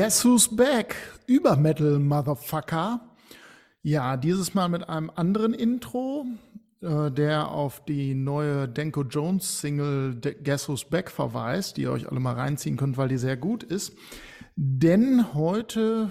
[0.00, 0.94] Guess Who's Back?
[1.26, 3.09] Über Metal Motherfucker.
[3.82, 6.26] Ja, dieses Mal mit einem anderen Intro,
[6.82, 12.06] äh, der auf die neue Denko Jones Single Guess Who's Back verweist, die ihr euch
[12.06, 13.96] alle mal reinziehen könnt, weil die sehr gut ist.
[14.54, 16.10] Denn heute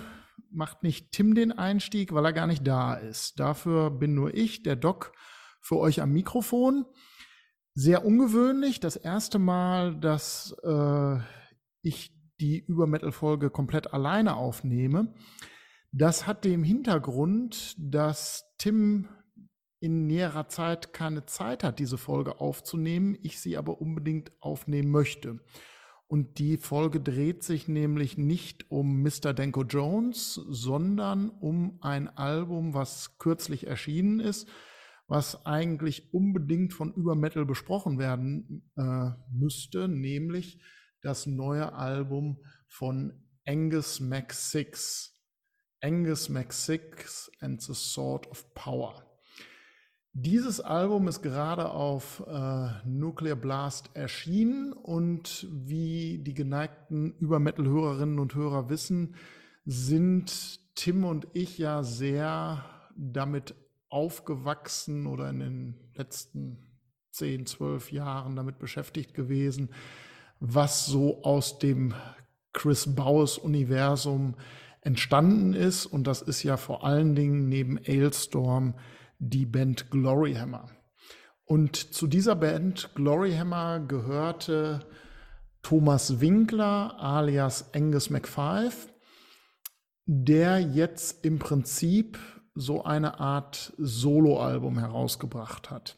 [0.50, 3.40] macht nicht Tim den Einstieg, weil er gar nicht da ist.
[3.40, 5.12] Dafür bin nur ich, der Doc,
[5.62, 6.86] für euch am Mikrofon.
[7.76, 11.18] Sehr ungewöhnlich, das erste Mal, dass äh,
[11.84, 15.13] ich die Übermetal-Folge komplett alleine aufnehme.
[15.91, 19.07] Das hat dem Hintergrund, dass Tim
[19.79, 25.40] in näherer Zeit keine Zeit hat, diese Folge aufzunehmen, ich sie aber unbedingt aufnehmen möchte.
[26.07, 29.34] Und die Folge dreht sich nämlich nicht um Mr.
[29.34, 34.49] Denko Jones, sondern um ein Album, was kürzlich erschienen ist,
[35.07, 40.59] was eigentlich unbedingt von Übermetal besprochen werden äh, müsste, nämlich
[41.01, 45.18] das neue Album von Angus Mac6.
[45.82, 49.04] Angus Mac6 and the Sword of Power.
[50.13, 58.36] Dieses Album ist gerade auf äh, Nuclear Blast erschienen und wie die geneigten Übermetal-Hörerinnen und
[58.36, 59.16] Hörer wissen,
[59.66, 62.66] sind Tim und ich ja sehr
[62.98, 63.55] damit
[63.90, 66.58] aufgewachsen oder in den letzten
[67.12, 69.69] 10, 12 Jahren damit beschäftigt gewesen,
[70.40, 71.94] was so aus dem
[72.52, 74.36] Chris Bowes Universum
[74.81, 75.85] entstanden ist.
[75.85, 78.75] Und das ist ja vor allen Dingen neben Ailstorm
[79.19, 80.69] die Band Gloryhammer.
[81.46, 84.81] Und zu dieser Band Gloryhammer gehörte
[85.62, 88.90] Thomas Winkler alias Angus McFive,
[90.06, 92.18] der jetzt im Prinzip
[92.56, 95.98] so eine Art Soloalbum herausgebracht hat.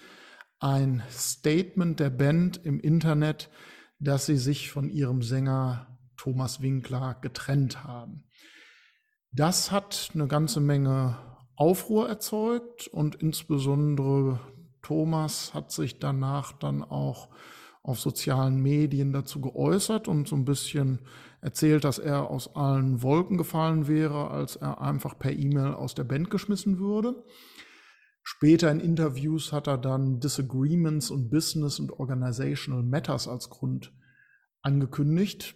[0.59, 3.51] ein Statement der Band im Internet,
[3.99, 8.25] dass sie sich von ihrem Sänger Thomas Winkler getrennt haben.
[9.33, 11.17] Das hat eine ganze Menge
[11.57, 14.41] Aufruhr erzeugt und insbesondere
[14.83, 17.28] Thomas hat sich danach dann auch
[17.83, 21.01] auf sozialen Medien dazu geäußert und so ein bisschen
[21.47, 26.03] erzählt, dass er aus allen Wolken gefallen wäre, als er einfach per E-Mail aus der
[26.03, 27.23] Band geschmissen würde.
[28.25, 33.93] Später in Interviews hat er dann Disagreements und Business und Organizational Matters als Grund
[34.62, 35.55] angekündigt,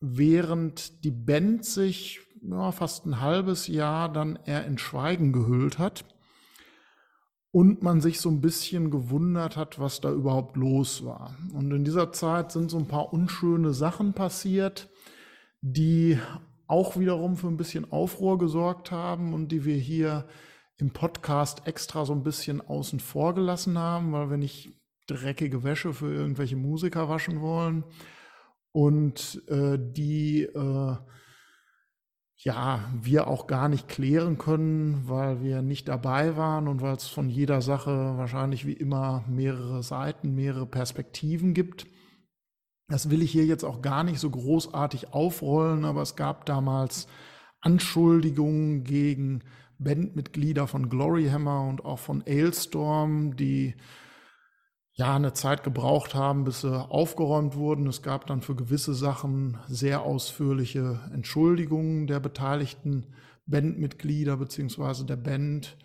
[0.00, 6.04] während die Band sich ja, fast ein halbes Jahr dann eher in Schweigen gehüllt hat
[7.52, 11.34] und man sich so ein bisschen gewundert hat, was da überhaupt los war.
[11.54, 14.90] Und in dieser Zeit sind so ein paar unschöne Sachen passiert,
[15.62, 16.18] die
[16.66, 20.26] auch wiederum für ein bisschen Aufruhr gesorgt haben und die wir hier
[20.76, 24.70] im Podcast extra so ein bisschen außen vor gelassen haben, weil wir nicht
[25.06, 27.84] dreckige Wäsche für irgendwelche Musiker waschen wollen
[28.72, 30.96] und äh, die äh,
[32.44, 37.06] ja, wir auch gar nicht klären können, weil wir nicht dabei waren und weil es
[37.06, 41.86] von jeder Sache wahrscheinlich wie immer mehrere Seiten, mehrere Perspektiven gibt.
[42.92, 47.08] Das will ich hier jetzt auch gar nicht so großartig aufrollen, aber es gab damals
[47.62, 49.44] Anschuldigungen gegen
[49.78, 53.76] Bandmitglieder von Gloryhammer und auch von Ailstorm, die
[54.92, 57.86] ja eine Zeit gebraucht haben, bis sie aufgeräumt wurden.
[57.86, 63.14] Es gab dann für gewisse Sachen sehr ausführliche Entschuldigungen der beteiligten
[63.46, 65.78] Bandmitglieder beziehungsweise der Band.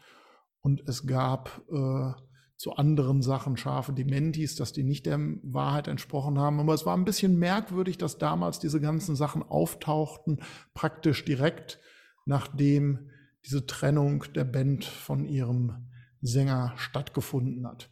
[0.60, 2.12] Und es gab äh,
[2.58, 6.60] zu anderen Sachen scharfe Dementis, dass die nicht der Wahrheit entsprochen haben.
[6.60, 10.40] Aber es war ein bisschen merkwürdig, dass damals diese ganzen Sachen auftauchten,
[10.74, 11.80] praktisch direkt
[12.26, 13.10] nachdem
[13.46, 15.88] diese Trennung der Band von ihrem
[16.22, 17.90] Sänger stattgefunden hat.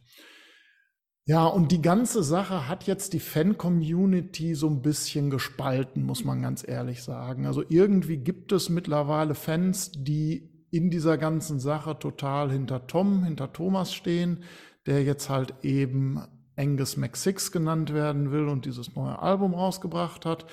[1.24, 6.42] Ja, und die ganze Sache hat jetzt die Fan-Community so ein bisschen gespalten, muss man
[6.42, 7.46] ganz ehrlich sagen.
[7.46, 13.52] Also irgendwie gibt es mittlerweile Fans, die in dieser ganzen Sache total hinter Tom, hinter
[13.52, 14.44] Thomas stehen,
[14.86, 16.22] der jetzt halt eben
[16.56, 20.46] Angus McSix genannt werden will und dieses neue Album rausgebracht hat.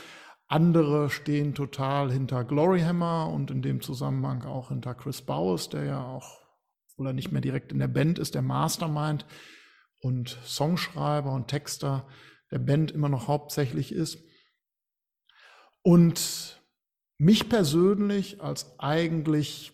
[0.47, 6.05] Andere stehen total hinter Gloryhammer und in dem Zusammenhang auch hinter Chris Bowes, der ja
[6.05, 6.41] auch,
[6.91, 9.25] obwohl er nicht mehr direkt in der Band ist, der Mastermind
[9.99, 12.07] und Songschreiber und Texter
[12.51, 14.23] der Band immer noch hauptsächlich ist.
[15.81, 16.61] Und
[17.17, 19.72] mich persönlich als eigentlich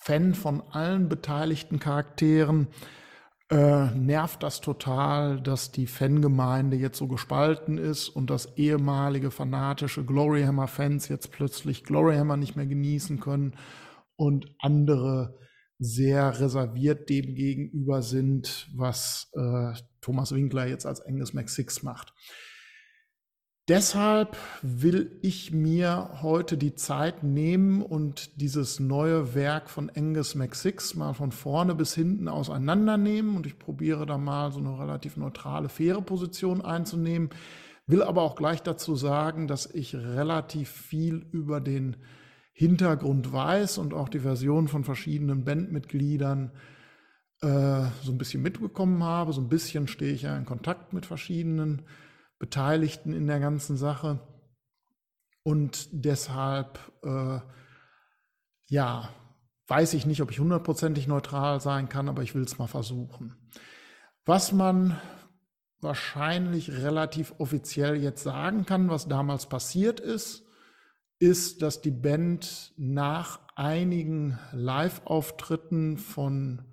[0.00, 2.68] Fan von allen beteiligten Charakteren
[3.50, 10.04] äh, nervt das total, dass die Fangemeinde jetzt so gespalten ist und dass ehemalige fanatische
[10.04, 13.54] Gloryhammer-Fans jetzt plötzlich Gloryhammer nicht mehr genießen können
[14.16, 15.38] und andere
[15.78, 22.14] sehr reserviert dem gegenüber sind, was äh, Thomas Winkler jetzt als Angus McSix macht.
[23.70, 30.96] Deshalb will ich mir heute die Zeit nehmen und dieses neue Werk von Angus McSix
[30.96, 35.68] mal von vorne bis hinten auseinandernehmen und ich probiere da mal so eine relativ neutrale,
[35.68, 37.30] faire Position einzunehmen,
[37.86, 41.96] will aber auch gleich dazu sagen, dass ich relativ viel über den
[42.52, 46.50] Hintergrund weiß und auch die Version von verschiedenen Bandmitgliedern
[47.40, 49.32] äh, so ein bisschen mitbekommen habe.
[49.32, 51.82] So ein bisschen stehe ich ja in Kontakt mit verschiedenen
[52.40, 54.18] Beteiligten in der ganzen Sache.
[55.44, 57.38] Und deshalb, äh,
[58.66, 59.10] ja,
[59.68, 63.36] weiß ich nicht, ob ich hundertprozentig neutral sein kann, aber ich will es mal versuchen.
[64.24, 65.00] Was man
[65.80, 70.44] wahrscheinlich relativ offiziell jetzt sagen kann, was damals passiert ist,
[71.18, 76.64] ist, dass die Band nach einigen Live-Auftritten von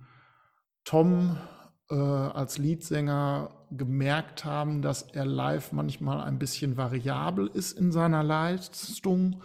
[0.86, 1.38] Tom
[1.90, 8.24] äh, als Leadsänger gemerkt haben, dass er live manchmal ein bisschen variabel ist in seiner
[8.24, 9.42] Leistung.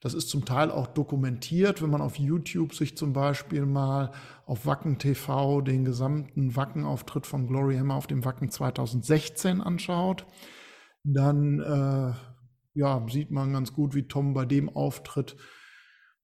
[0.00, 4.10] Das ist zum Teil auch dokumentiert, wenn man auf YouTube sich zum Beispiel mal
[4.46, 10.26] auf Wacken TV den gesamten Wacken-Auftritt von Glory Hammer auf dem Wacken 2016 anschaut.
[11.04, 12.12] Dann äh,
[12.74, 15.36] ja, sieht man ganz gut, wie Tom bei dem Auftritt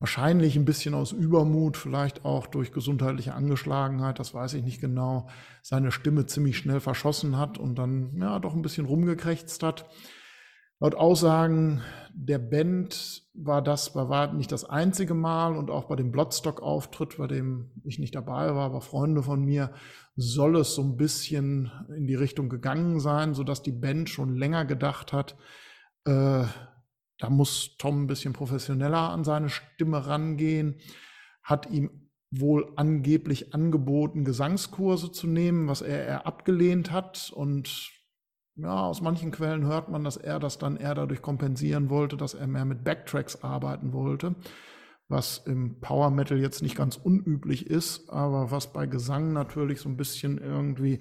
[0.00, 5.28] wahrscheinlich ein bisschen aus Übermut, vielleicht auch durch gesundheitliche Angeschlagenheit, das weiß ich nicht genau,
[5.62, 9.88] seine Stimme ziemlich schnell verschossen hat und dann ja doch ein bisschen rumgekrächzt hat.
[10.80, 11.82] Laut Aussagen
[12.14, 17.18] der Band war das bei weitem nicht das einzige Mal und auch bei dem Bloodstock-Auftritt,
[17.18, 19.72] bei dem ich nicht dabei war, aber Freunde von mir,
[20.14, 24.64] soll es so ein bisschen in die Richtung gegangen sein, sodass die Band schon länger
[24.64, 25.36] gedacht hat,
[26.04, 26.44] äh,
[27.18, 30.76] da muss Tom ein bisschen professioneller an seine Stimme rangehen,
[31.42, 37.32] hat ihm wohl angeblich angeboten, Gesangskurse zu nehmen, was er eher abgelehnt hat.
[37.34, 37.90] Und
[38.54, 42.34] ja, aus manchen Quellen hört man, dass er das dann eher dadurch kompensieren wollte, dass
[42.34, 44.34] er mehr mit Backtracks arbeiten wollte,
[45.08, 49.88] was im Power Metal jetzt nicht ganz unüblich ist, aber was bei Gesang natürlich so
[49.88, 51.00] ein bisschen irgendwie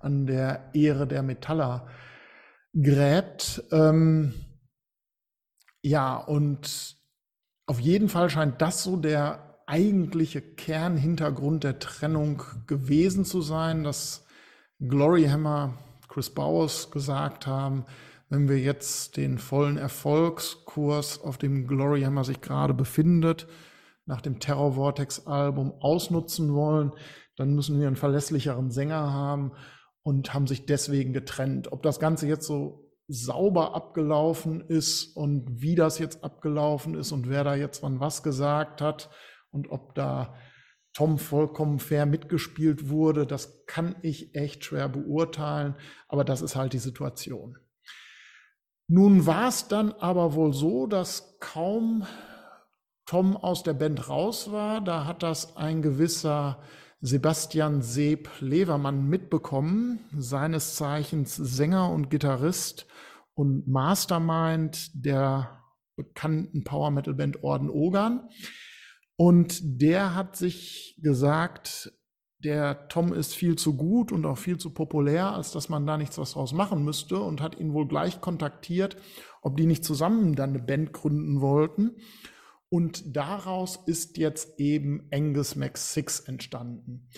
[0.00, 1.86] an der Ehre der Metaller
[2.74, 3.64] gräbt.
[3.72, 4.34] Ähm,
[5.86, 6.96] ja, und
[7.66, 14.26] auf jeden Fall scheint das so der eigentliche Kernhintergrund der Trennung gewesen zu sein, dass
[14.80, 15.74] Gloryhammer,
[16.08, 17.84] Chris Bowers gesagt haben,
[18.28, 23.46] wenn wir jetzt den vollen Erfolgskurs, auf dem Gloryhammer sich gerade befindet,
[24.06, 26.90] nach dem Terror Vortex Album ausnutzen wollen,
[27.36, 29.52] dann müssen wir einen verlässlicheren Sänger haben
[30.02, 31.70] und haben sich deswegen getrennt.
[31.70, 37.28] Ob das Ganze jetzt so sauber abgelaufen ist und wie das jetzt abgelaufen ist und
[37.28, 39.10] wer da jetzt wann was gesagt hat
[39.50, 40.34] und ob da
[40.92, 45.76] Tom vollkommen fair mitgespielt wurde, das kann ich echt schwer beurteilen,
[46.08, 47.58] aber das ist halt die Situation.
[48.88, 52.06] Nun war es dann aber wohl so, dass kaum
[53.04, 56.62] Tom aus der Band raus war, da hat das ein gewisser
[57.00, 62.86] Sebastian Seb Levermann mitbekommen, seines Zeichens Sänger und Gitarrist
[63.34, 65.62] und Mastermind der
[65.96, 68.28] bekannten Power Metal Band Orden Ogan.
[69.16, 71.92] Und der hat sich gesagt,
[72.38, 75.96] der Tom ist viel zu gut und auch viel zu populär, als dass man da
[75.96, 78.96] nichts was draus machen müsste und hat ihn wohl gleich kontaktiert,
[79.42, 81.96] ob die nicht zusammen dann eine Band gründen wollten.
[82.68, 87.08] Und daraus ist jetzt eben Angus Max Six entstanden.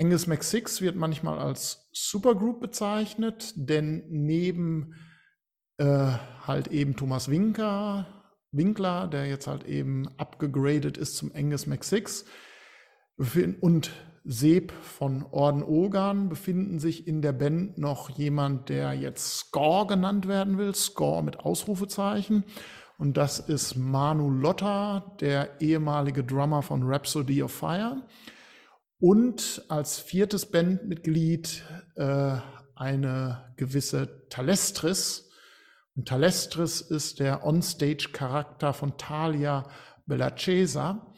[0.00, 4.94] Angus Max Six wird manchmal als Supergroup bezeichnet, denn neben
[5.78, 6.12] äh,
[6.46, 8.06] halt eben Thomas Winker,
[8.52, 12.24] Winkler, der jetzt halt eben abgegradet ist zum Angus Max Six
[13.60, 13.90] und
[14.24, 20.28] Seb von Orden Ogan befinden sich in der Band noch jemand, der jetzt Score genannt
[20.28, 22.44] werden will, Score mit Ausrufezeichen.
[22.98, 28.02] Und das ist Manu Lotta, der ehemalige Drummer von Rhapsody of Fire.
[28.98, 31.64] Und als viertes Bandmitglied
[31.96, 32.36] äh,
[32.76, 35.28] eine gewisse Talestris.
[35.94, 39.68] Und Talestris ist der Onstage-Charakter von Talia
[40.06, 41.12] Bellacesa,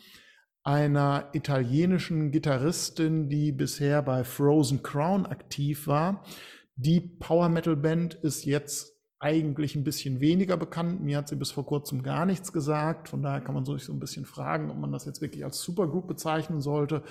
[0.62, 6.24] einer italienischen Gitarristin, die bisher bei Frozen Crown aktiv war.
[6.76, 8.93] Die Power Metal Band ist jetzt
[9.24, 11.02] eigentlich ein bisschen weniger bekannt.
[11.02, 13.08] Mir hat sie bis vor kurzem gar nichts gesagt.
[13.08, 15.62] Von daher kann man sich so ein bisschen fragen, ob man das jetzt wirklich als
[15.62, 17.02] Supergroup bezeichnen sollte.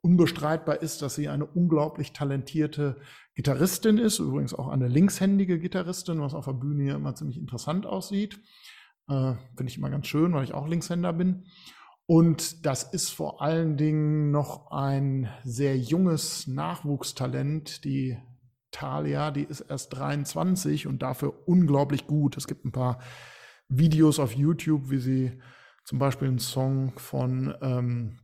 [0.00, 2.96] Unbestreitbar ist, dass sie eine unglaublich talentierte
[3.36, 7.86] Gitarristin ist, übrigens auch eine linkshändige Gitarristin, was auf der Bühne hier immer ziemlich interessant
[7.86, 8.40] aussieht.
[9.08, 11.44] Äh, Finde ich immer ganz schön, weil ich auch Linkshänder bin.
[12.06, 18.18] Und das ist vor allen Dingen noch ein sehr junges Nachwuchstalent, die
[18.72, 22.36] Talia, die ist erst 23 und dafür unglaublich gut.
[22.36, 22.98] Es gibt ein paar
[23.68, 25.40] Videos auf YouTube, wie sie
[25.84, 28.18] zum Beispiel einen Song von ähm,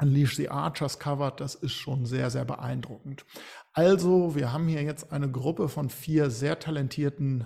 [0.00, 1.40] Unleash the Archers covert.
[1.40, 3.24] Das ist schon sehr, sehr beeindruckend.
[3.72, 7.44] Also, wir haben hier jetzt eine Gruppe von vier sehr talentierten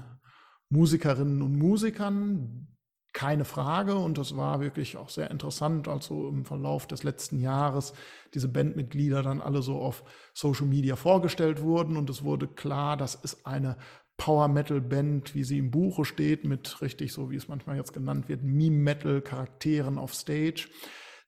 [0.68, 2.71] Musikerinnen und Musikern,
[3.12, 3.94] keine Frage.
[3.94, 7.92] Und das war wirklich auch sehr interessant, also im Verlauf des letzten Jahres
[8.34, 10.04] diese Bandmitglieder dann alle so auf
[10.34, 11.96] Social Media vorgestellt wurden.
[11.96, 13.76] Und es wurde klar, das ist eine
[14.16, 17.92] Power Metal Band, wie sie im Buche steht, mit richtig, so wie es manchmal jetzt
[17.92, 20.68] genannt wird, Meme Metal Charakteren auf Stage,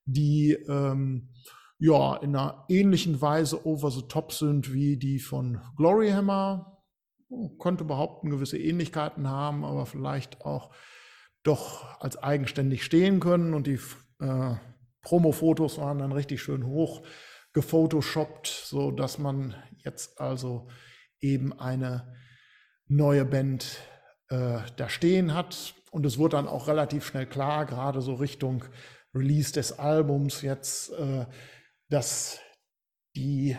[0.04, 1.30] die ähm,
[1.78, 6.78] ja in einer ähnlichen Weise over the top sind wie die von Gloryhammer.
[7.58, 10.70] Könnte behaupten, gewisse Ähnlichkeiten haben, aber vielleicht auch
[11.44, 13.78] doch als eigenständig stehen können und die
[14.20, 14.54] äh,
[15.02, 17.06] Promo-Fotos waren dann richtig schön hoch
[17.52, 20.68] gefotoshoppt, so dass man jetzt also
[21.20, 22.14] eben eine
[22.86, 23.78] neue Band
[24.28, 25.74] äh, da stehen hat.
[25.90, 28.64] Und es wurde dann auch relativ schnell klar, gerade so Richtung
[29.14, 31.26] Release des Albums jetzt, äh,
[31.88, 32.40] dass
[33.14, 33.56] die,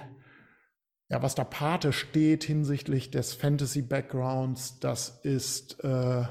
[1.07, 6.23] ja, was da Pate steht hinsichtlich des Fantasy-Backgrounds, das ist äh,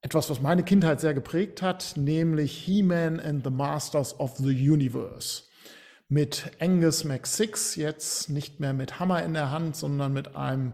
[0.00, 5.44] etwas, was meine Kindheit sehr geprägt hat, nämlich He-Man and the Masters of the Universe.
[6.08, 10.72] Mit Angus McSix, jetzt nicht mehr mit Hammer in der Hand, sondern mit einem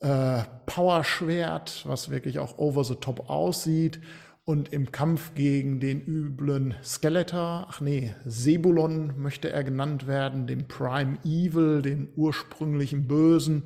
[0.00, 4.00] äh, Powerschwert, was wirklich auch over the top aussieht.
[4.44, 10.66] Und im Kampf gegen den üblen Skeletor, ach nee, Sebulon möchte er genannt werden, dem
[10.66, 13.64] Prime Evil, den ursprünglichen Bösen,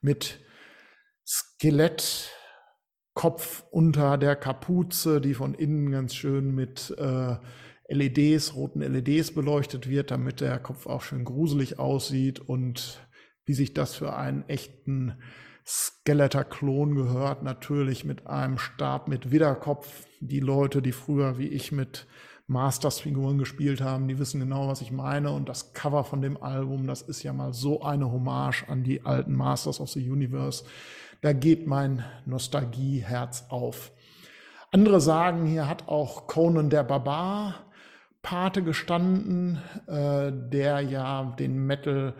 [0.00, 0.38] mit
[1.26, 2.30] Skelett,
[3.14, 7.36] Kopf unter der Kapuze, die von innen ganz schön mit äh,
[7.88, 13.00] LEDs, roten LEDs beleuchtet wird, damit der Kopf auch schön gruselig aussieht und
[13.46, 15.14] wie sich das für einen echten
[15.66, 20.06] Skeletor-Klon gehört, natürlich mit einem Stab mit Widderkopf.
[20.20, 22.06] Die Leute, die früher wie ich mit
[22.46, 25.30] Masters-Figuren gespielt haben, die wissen genau, was ich meine.
[25.30, 29.04] Und das Cover von dem Album, das ist ja mal so eine Hommage an die
[29.04, 30.64] alten Masters of the Universe
[31.24, 33.92] da geht mein Nostalgieherz auf.
[34.70, 37.64] Andere sagen, hier hat auch Conan der Barbar
[38.20, 42.12] Pate gestanden, äh, der ja den Metal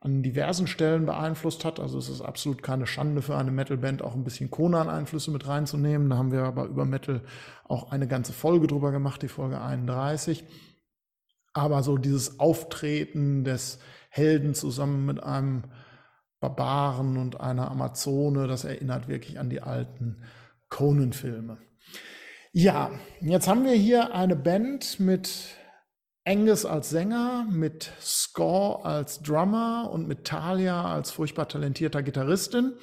[0.00, 1.78] an diversen Stellen beeinflusst hat.
[1.78, 6.10] Also es ist absolut keine Schande für eine Metalband, auch ein bisschen Conan-Einflüsse mit reinzunehmen.
[6.10, 7.22] Da haben wir aber über Metal
[7.62, 10.42] auch eine ganze Folge drüber gemacht, die Folge 31.
[11.52, 13.78] Aber so dieses Auftreten des
[14.10, 15.62] Helden zusammen mit einem
[16.40, 18.46] Barbaren und einer Amazone.
[18.46, 20.22] Das erinnert wirklich an die alten
[20.68, 21.58] Conan-Filme.
[22.52, 22.90] Ja,
[23.20, 25.54] jetzt haben wir hier eine Band mit
[26.24, 32.74] Angus als Sänger, mit Score als Drummer und mit Talia als furchtbar talentierter Gitarristin.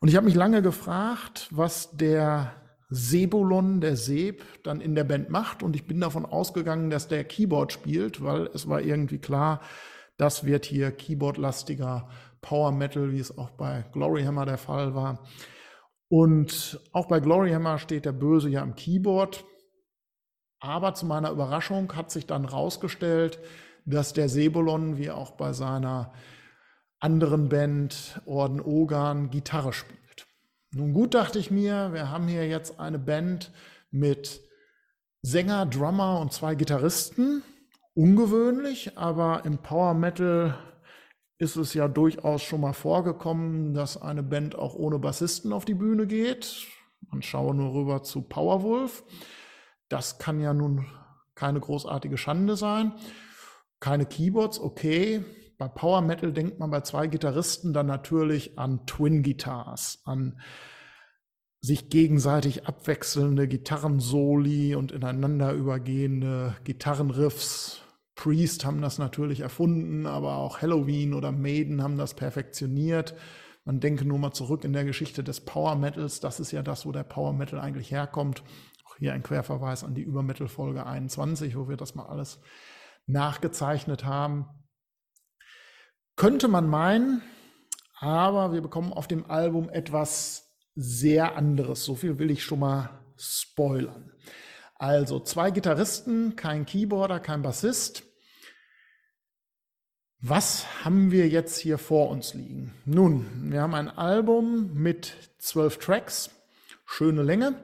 [0.00, 2.52] Und ich habe mich lange gefragt, was der
[2.90, 5.62] Sebulon, der Seb, dann in der Band macht.
[5.62, 9.60] Und ich bin davon ausgegangen, dass der Keyboard spielt, weil es war irgendwie klar,
[10.16, 12.08] das wird hier Keyboard-lastiger
[12.42, 15.20] Power Metal, wie es auch bei Gloryhammer der Fall war.
[16.08, 19.44] Und auch bei Gloryhammer steht der Böse ja am Keyboard.
[20.60, 23.38] Aber zu meiner Überraschung hat sich dann rausgestellt,
[23.86, 26.12] dass der Sebulon, wie auch bei seiner
[27.00, 30.26] anderen Band Orden Ogan, Gitarre spielt.
[30.72, 33.50] Nun gut dachte ich mir, wir haben hier jetzt eine Band
[33.90, 34.40] mit
[35.22, 37.42] Sänger, Drummer und zwei Gitarristen.
[37.94, 40.56] Ungewöhnlich, aber im Power Metal
[41.42, 45.74] ist es ja durchaus schon mal vorgekommen, dass eine Band auch ohne Bassisten auf die
[45.74, 46.68] Bühne geht.
[47.10, 49.02] Man schaue nur rüber zu Powerwolf.
[49.88, 50.86] Das kann ja nun
[51.34, 52.92] keine großartige Schande sein.
[53.80, 55.24] Keine Keyboards, okay.
[55.58, 60.40] Bei Power Metal denkt man bei zwei Gitarristen dann natürlich an Twin Guitars, an
[61.60, 67.81] sich gegenseitig abwechselnde Gitarrensoli und ineinander übergehende Gitarrenriffs.
[68.14, 73.14] Priest haben das natürlich erfunden, aber auch Halloween oder Maiden haben das perfektioniert.
[73.64, 76.20] Man denke nur mal zurück in der Geschichte des Power Metals.
[76.20, 78.42] Das ist ja das, wo der Power Metal eigentlich herkommt.
[78.84, 82.40] Auch hier ein Querverweis an die Übermetal Folge 21, wo wir das mal alles
[83.06, 84.46] nachgezeichnet haben.
[86.16, 87.22] Könnte man meinen,
[88.00, 91.84] aber wir bekommen auf dem Album etwas sehr anderes.
[91.84, 94.12] So viel will ich schon mal spoilern.
[94.82, 98.02] Also zwei Gitarristen, kein Keyboarder, kein Bassist.
[100.18, 102.74] Was haben wir jetzt hier vor uns liegen?
[102.84, 106.30] Nun, wir haben ein Album mit zwölf Tracks,
[106.84, 107.54] schöne Länge.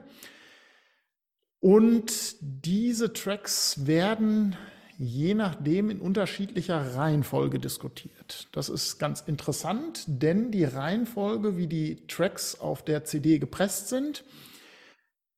[1.59, 4.55] Und diese Tracks werden
[4.97, 8.47] je nachdem in unterschiedlicher Reihenfolge diskutiert.
[8.53, 14.23] Das ist ganz interessant, denn die Reihenfolge, wie die Tracks auf der CD gepresst sind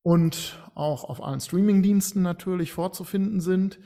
[0.02, 3.78] und auch auf allen Streamingdiensten natürlich vorzufinden sind,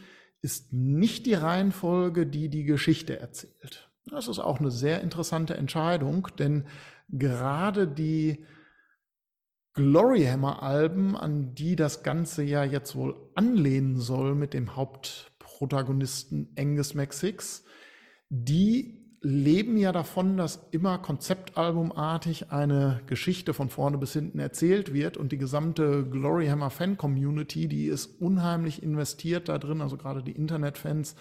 [0.42, 3.90] ist nicht die Reihenfolge, die die Geschichte erzählt.
[4.06, 6.66] Das ist auch eine sehr interessante Entscheidung, denn
[7.08, 8.44] gerade die
[9.74, 16.94] Gloryhammer-Alben, an die das Ganze ja jetzt wohl anlehnen soll mit dem Haupt Protagonisten Angus
[16.94, 17.64] McSix,
[18.30, 25.16] die leben ja davon, dass immer konzeptalbumartig eine Geschichte von vorne bis hinten erzählt wird
[25.16, 30.32] und die gesamte Gloryhammer Fan Community, die ist unheimlich investiert da drin, also gerade die
[30.32, 31.16] Internetfans,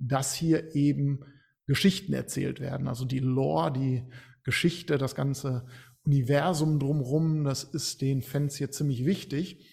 [0.00, 1.20] dass hier eben
[1.66, 4.02] Geschichten erzählt werden, also die Lore, die
[4.42, 5.66] Geschichte, das ganze
[6.02, 9.64] Universum drumherum, das ist den Fans hier ziemlich wichtig.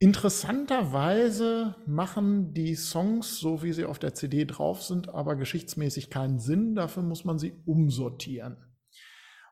[0.00, 6.38] Interessanterweise machen die Songs, so wie sie auf der CD drauf sind, aber geschichtsmäßig keinen
[6.38, 6.76] Sinn.
[6.76, 8.58] Dafür muss man sie umsortieren.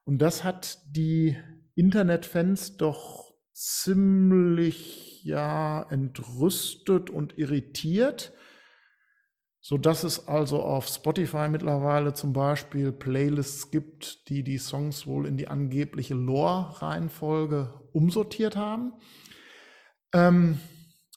[0.04, 1.36] Und das hat die
[1.74, 8.32] Internetfans doch ziemlich ja entrüstet und irritiert,
[9.60, 15.26] so dass es also auf Spotify mittlerweile zum Beispiel Playlists gibt, die die Songs wohl
[15.26, 18.92] in die angebliche Lore-Reihenfolge umsortiert haben.
[20.16, 20.58] Ähm,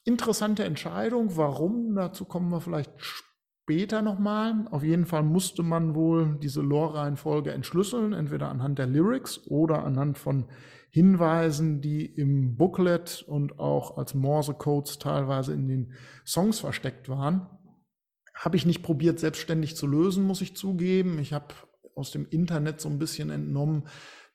[0.03, 1.37] interessante Entscheidung.
[1.37, 1.95] Warum?
[1.95, 4.67] Dazu kommen wir vielleicht später nochmal.
[4.71, 10.17] Auf jeden Fall musste man wohl diese Lore-Reihenfolge entschlüsseln, entweder anhand der Lyrics oder anhand
[10.17, 10.47] von
[10.91, 15.93] Hinweisen, die im Booklet und auch als Morse-Codes teilweise in den
[16.25, 17.47] Songs versteckt waren.
[18.33, 21.19] Habe ich nicht probiert, selbstständig zu lösen, muss ich zugeben.
[21.19, 21.53] Ich habe
[21.95, 23.87] aus dem Internet so ein bisschen entnommen,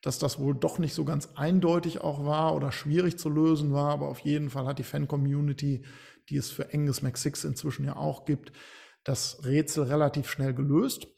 [0.05, 3.91] dass das wohl doch nicht so ganz eindeutig auch war oder schwierig zu lösen war,
[3.91, 5.83] aber auf jeden Fall hat die Fan-Community,
[6.29, 8.53] die es für Angus McSix inzwischen ja auch gibt,
[9.03, 11.09] das Rätsel relativ schnell gelöst.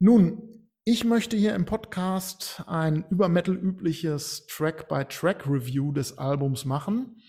[0.00, 7.22] Nun, ich möchte hier im Podcast ein über Metal übliches Track-by-Track-Review des Albums machen.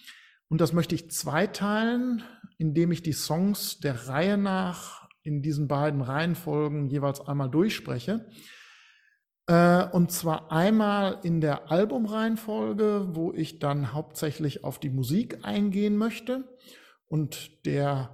[0.49, 2.23] Und das möchte ich zweiteilen,
[2.57, 8.27] indem ich die Songs der Reihe nach in diesen beiden Reihenfolgen jeweils einmal durchspreche.
[9.47, 15.97] Äh, und zwar einmal in der Albumreihenfolge, wo ich dann hauptsächlich auf die Musik eingehen
[15.97, 16.43] möchte.
[17.07, 18.09] Und der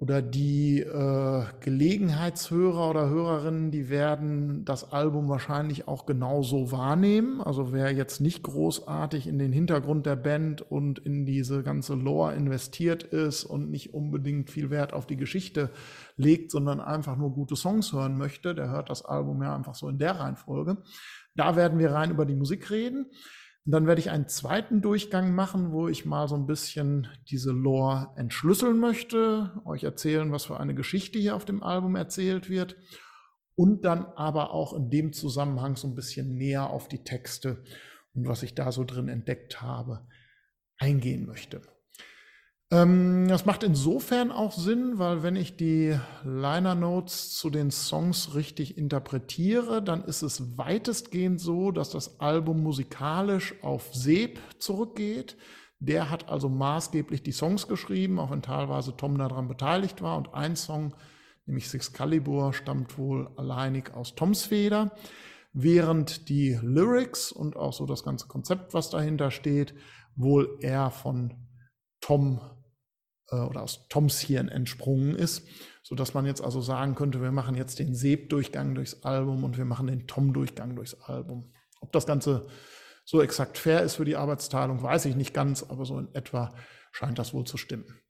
[0.00, 7.40] oder die äh, Gelegenheitshörer oder Hörerinnen, die werden das Album wahrscheinlich auch genauso wahrnehmen.
[7.40, 12.34] Also wer jetzt nicht großartig in den Hintergrund der Band und in diese ganze Lore
[12.34, 15.70] investiert ist und nicht unbedingt viel Wert auf die Geschichte
[16.16, 19.88] legt, sondern einfach nur gute Songs hören möchte, der hört das Album ja einfach so
[19.88, 20.76] in der Reihenfolge.
[21.34, 23.06] Da werden wir rein über die Musik reden.
[23.68, 27.52] Und dann werde ich einen zweiten Durchgang machen, wo ich mal so ein bisschen diese
[27.52, 32.76] Lore entschlüsseln möchte, euch erzählen, was für eine Geschichte hier auf dem Album erzählt wird
[33.56, 37.62] und dann aber auch in dem Zusammenhang so ein bisschen näher auf die Texte
[38.14, 40.08] und was ich da so drin entdeckt habe,
[40.78, 41.60] eingehen möchte.
[42.70, 48.34] Ähm, das macht insofern auch Sinn, weil wenn ich die Liner Notes zu den Songs
[48.34, 55.36] richtig interpretiere, dann ist es weitestgehend so, dass das Album musikalisch auf Seb zurückgeht.
[55.80, 60.18] Der hat also maßgeblich die Songs geschrieben, auch wenn teilweise Tom daran beteiligt war.
[60.18, 60.94] Und ein Song,
[61.46, 64.90] nämlich Six Calibur, stammt wohl alleinig aus Toms Feder.
[65.54, 69.74] Während die Lyrics und auch so das ganze Konzept, was dahinter steht,
[70.16, 71.32] wohl eher von
[72.00, 72.40] Tom
[73.30, 75.46] äh, oder aus Toms Hirn entsprungen ist,
[75.82, 79.56] so dass man jetzt also sagen könnte, wir machen jetzt den Seb-Durchgang durchs Album und
[79.56, 81.52] wir machen den Tom-Durchgang durchs Album.
[81.80, 82.46] Ob das Ganze
[83.04, 86.54] so exakt fair ist für die Arbeitsteilung, weiß ich nicht ganz, aber so in etwa
[86.92, 88.00] scheint das wohl zu stimmen.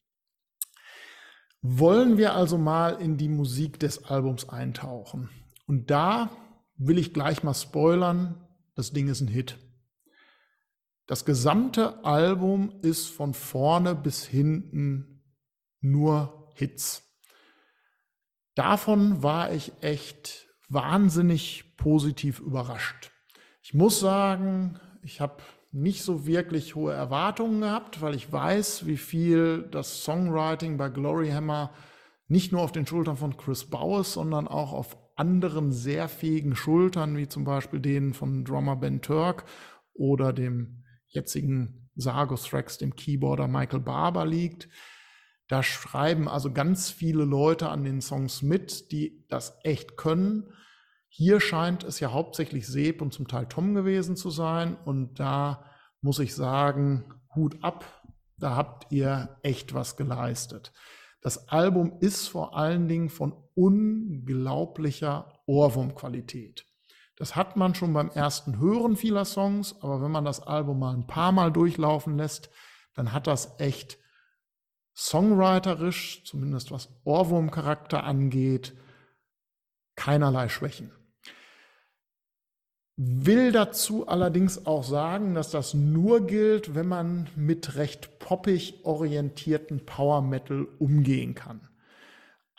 [1.61, 5.28] Wollen wir also mal in die Musik des Albums eintauchen.
[5.66, 6.31] Und da
[6.76, 9.59] will ich gleich mal spoilern, das Ding ist ein Hit.
[11.09, 15.25] Das gesamte Album ist von vorne bis hinten
[15.81, 17.03] nur Hits.
[18.55, 23.11] Davon war ich echt wahnsinnig positiv überrascht.
[23.62, 25.42] Ich muss sagen, ich habe
[25.73, 31.73] nicht so wirklich hohe Erwartungen gehabt, weil ich weiß, wie viel das Songwriting bei Gloryhammer
[32.27, 37.16] nicht nur auf den Schultern von Chris Bowes, sondern auch auf anderen sehr fähigen Schultern,
[37.16, 39.47] wie zum Beispiel denen von Drummer Ben Turk
[39.94, 44.68] oder dem jetzigen Sargos Rex, dem Keyboarder Michael Barber liegt.
[45.49, 50.53] Da schreiben also ganz viele Leute an den Songs mit, die das echt können.
[51.09, 54.77] Hier scheint es ja hauptsächlich Seb und zum Teil Tom gewesen zu sein.
[54.77, 55.64] Und da
[56.03, 57.85] muss ich sagen, Hut ab,
[58.37, 60.73] da habt ihr echt was geleistet.
[61.23, 66.67] Das Album ist vor allen Dingen von unglaublicher Ohrwurmqualität.
[67.18, 70.94] Das hat man schon beim ersten Hören vieler Songs, aber wenn man das Album mal
[70.94, 72.48] ein paar Mal durchlaufen lässt,
[72.94, 73.98] dann hat das echt
[74.94, 78.76] songwriterisch, zumindest was Ohrwurmcharakter angeht,
[79.96, 80.92] keinerlei Schwächen.
[82.96, 89.87] Will dazu allerdings auch sagen, dass das nur gilt, wenn man mit recht poppig orientierten
[89.87, 91.67] Power Metal umgehen kann.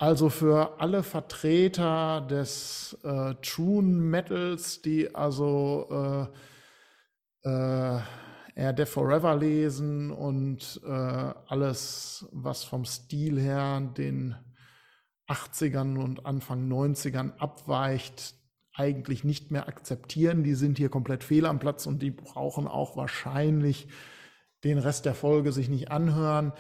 [0.02, 6.30] Also für alle Vertreter des äh, True Metals, die also
[7.44, 8.00] äh, äh,
[8.56, 14.38] eher Death Forever lesen und äh, alles, was vom Stil her den
[15.28, 18.36] 80ern und Anfang 90ern abweicht,
[18.74, 20.46] eigentlich nicht mehr akzeptieren.
[20.46, 23.90] Die sind hier komplett fehl am Platz und die brauchen auch wahrscheinlich
[24.64, 26.54] den Rest der Folge sich nicht anhören.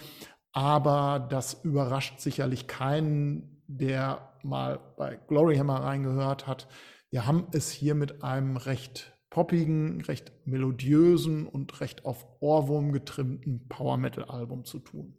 [0.51, 6.67] Aber das überrascht sicherlich keinen, der mal bei Gloryhammer reingehört hat.
[7.11, 13.67] Wir haben es hier mit einem recht poppigen, recht melodiösen und recht auf Ohrwurm getrimmten
[13.67, 15.15] Power Metal Album zu tun.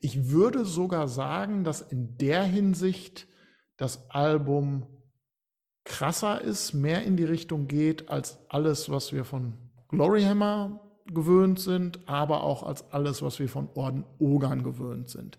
[0.00, 3.26] Ich würde sogar sagen, dass in der Hinsicht
[3.76, 4.86] das Album
[5.84, 9.54] krasser ist, mehr in die Richtung geht als alles, was wir von
[9.88, 15.38] Gloryhammer gewöhnt sind, aber auch als alles, was wir von Orden Ogan gewöhnt sind.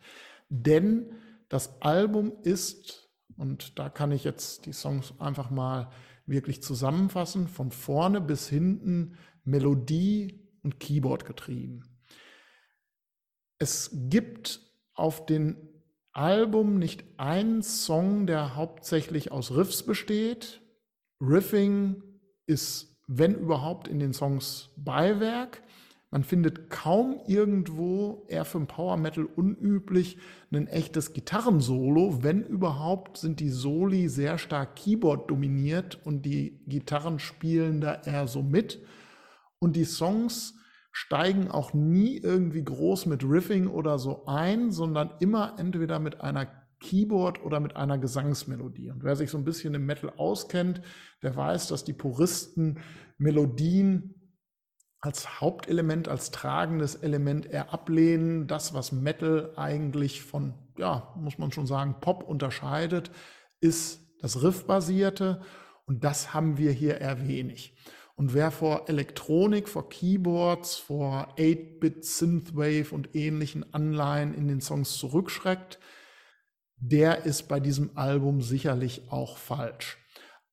[0.49, 1.11] Denn
[1.49, 5.89] das Album ist, und da kann ich jetzt die Songs einfach mal
[6.25, 11.83] wirklich zusammenfassen, von vorne bis hinten Melodie und Keyboard getrieben.
[13.57, 14.61] Es gibt
[14.93, 15.57] auf dem
[16.11, 20.61] Album nicht einen Song, der hauptsächlich aus Riffs besteht.
[21.21, 22.01] Riffing
[22.47, 25.61] ist, wenn überhaupt, in den Songs Beiwerk.
[26.11, 30.17] Man findet kaum irgendwo, eher für Power Metal unüblich,
[30.51, 32.23] ein echtes Gitarrensolo.
[32.23, 38.27] Wenn überhaupt, sind die Soli sehr stark Keyboard dominiert und die Gitarren spielen da eher
[38.27, 38.81] so mit.
[39.59, 40.53] Und die Songs
[40.93, 46.47] steigen auch nie irgendwie groß mit Riffing oder so ein, sondern immer entweder mit einer
[46.85, 48.91] Keyboard oder mit einer Gesangsmelodie.
[48.91, 50.81] Und wer sich so ein bisschen im Metal auskennt,
[51.23, 52.79] der weiß, dass die Puristen
[53.17, 54.13] Melodien
[54.99, 58.47] als Hauptelement, als tragendes Element eher ablehnen.
[58.47, 63.11] Das, was Metal eigentlich von, ja, muss man schon sagen, Pop unterscheidet,
[63.61, 65.41] ist das Riffbasierte.
[65.85, 67.75] Und das haben wir hier eher wenig.
[68.15, 74.97] Und wer vor Elektronik, vor Keyboards, vor 8-Bit Synthwave und ähnlichen Anleihen in den Songs
[74.97, 75.79] zurückschreckt,
[76.77, 79.97] der ist bei diesem Album sicherlich auch falsch.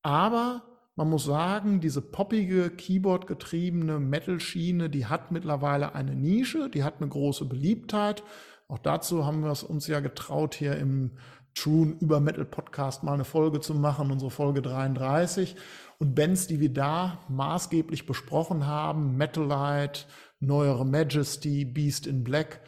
[0.02, 0.62] Aber
[0.94, 7.08] man muss sagen, diese poppige, Keyboard-getriebene Metal-Schiene, die hat mittlerweile eine Nische, die hat eine
[7.08, 8.22] große Beliebtheit.
[8.68, 11.12] Auch dazu haben wir es uns ja getraut, hier im
[11.54, 15.56] True über Metal Podcast mal eine Folge zu machen, unsere Folge 33.
[15.98, 20.04] Und Bands, die wir da maßgeblich besprochen haben, Metalite,
[20.40, 22.60] Neuere Majesty, Beast in Black,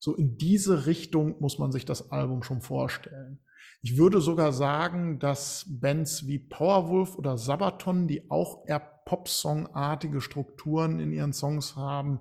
[0.00, 3.38] so in diese Richtung muss man sich das Album schon vorstellen.
[3.82, 11.00] Ich würde sogar sagen, dass Bands wie Powerwolf oder Sabaton, die auch eher Popsong-artige Strukturen
[11.00, 12.20] in ihren Songs haben,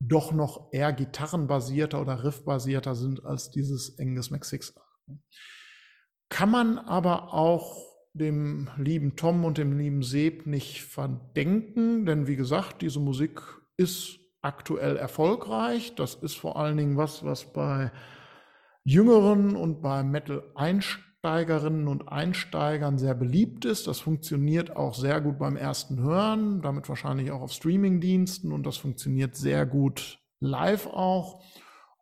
[0.00, 4.74] doch noch eher gitarrenbasierter oder riffbasierter sind als dieses Angus McSix.
[6.28, 7.76] Kann man aber auch
[8.14, 13.40] dem lieben Tom und dem lieben Seb nicht verdenken, denn wie gesagt, diese Musik
[13.76, 15.94] ist aktuell erfolgreich.
[15.94, 17.90] Das ist vor allen Dingen was, was bei
[18.84, 23.86] Jüngeren und bei Metal-Einsteigerinnen und Einsteigern sehr beliebt ist.
[23.86, 28.76] Das funktioniert auch sehr gut beim ersten Hören, damit wahrscheinlich auch auf Streamingdiensten und das
[28.76, 31.44] funktioniert sehr gut live auch.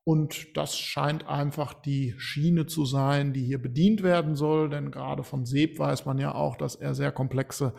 [0.03, 5.23] Und das scheint einfach die Schiene zu sein, die hier bedient werden soll, denn gerade
[5.23, 7.75] von Seb weiß man ja auch, dass er sehr komplexe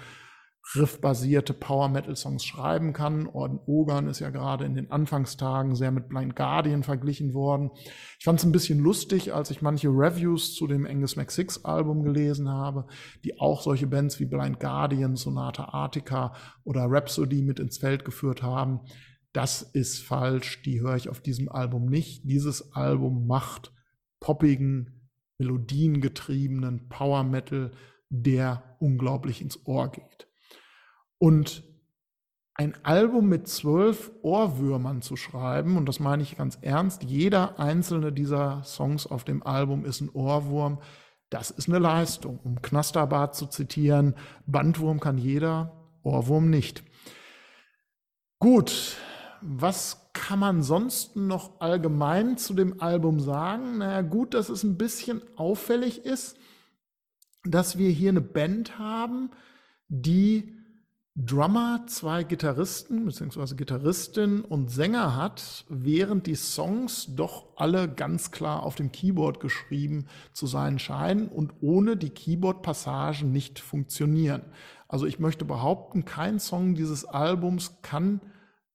[0.76, 3.28] riffbasierte Power-Metal-Songs schreiben kann.
[3.28, 7.72] Orden Ogan ist ja gerade in den Anfangstagen sehr mit Blind Guardian verglichen worden.
[8.20, 12.04] Ich fand es ein bisschen lustig, als ich manche Reviews zu dem Angus McSix Album
[12.04, 12.88] gelesen habe,
[13.24, 18.42] die auch solche Bands wie Blind Guardian, Sonata Arctica oder Rhapsody mit ins Feld geführt
[18.42, 18.82] haben.
[19.34, 22.30] Das ist falsch, die höre ich auf diesem Album nicht.
[22.30, 23.74] Dieses Album macht
[24.20, 27.72] poppigen, melodiengetriebenen Power Metal,
[28.10, 30.31] der unglaublich ins Ohr geht.
[31.22, 31.64] Und
[32.56, 38.12] ein Album mit zwölf Ohrwürmern zu schreiben, und das meine ich ganz ernst, jeder einzelne
[38.12, 40.80] dieser Songs auf dem Album ist ein Ohrwurm,
[41.30, 42.40] das ist eine Leistung.
[42.44, 44.16] Um Knasterbart zu zitieren,
[44.48, 46.84] Bandwurm kann jeder, Ohrwurm nicht.
[48.40, 48.96] Gut,
[49.42, 53.78] was kann man sonst noch allgemein zu dem Album sagen?
[53.78, 56.36] Naja, gut, dass es ein bisschen auffällig ist,
[57.44, 59.30] dass wir hier eine Band haben,
[59.88, 60.58] die
[61.18, 63.56] Drummer, zwei Gitarristen bzw.
[63.56, 70.08] Gitarristin und Sänger hat, während die Songs doch alle ganz klar auf dem Keyboard geschrieben
[70.32, 74.44] zu sein scheinen und ohne die Keyboard-Passagen nicht funktionieren.
[74.88, 78.22] Also ich möchte behaupten, kein Song dieses Albums kann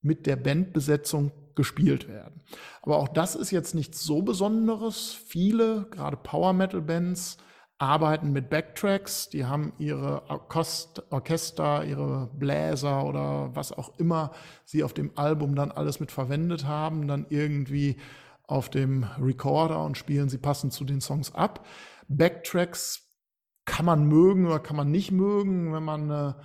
[0.03, 2.41] mit der Bandbesetzung gespielt werden.
[2.83, 5.11] Aber auch das ist jetzt nichts so Besonderes.
[5.11, 7.37] Viele, gerade Power Metal Bands,
[7.79, 14.31] arbeiten mit Backtracks, die haben ihre Orchester, ihre Bläser oder was auch immer
[14.65, 17.97] sie auf dem Album dann alles mit verwendet haben, dann irgendwie
[18.47, 21.65] auf dem Recorder und spielen sie passend zu den Songs ab.
[22.07, 23.03] Backtracks
[23.65, 26.35] kann man mögen oder kann man nicht mögen, wenn man eine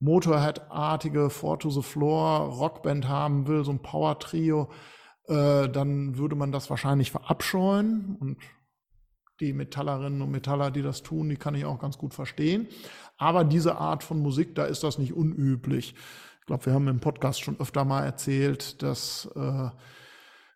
[0.00, 4.70] Motorhead-artige Four to the Floor Rockband haben will, so ein Power-Trio,
[5.28, 8.38] äh, dann würde man das wahrscheinlich verabscheuen und
[9.40, 12.68] die Metallerinnen und Metaller, die das tun, die kann ich auch ganz gut verstehen.
[13.16, 15.94] Aber diese Art von Musik, da ist das nicht unüblich.
[16.40, 19.70] Ich glaube, wir haben im Podcast schon öfter mal erzählt, dass äh,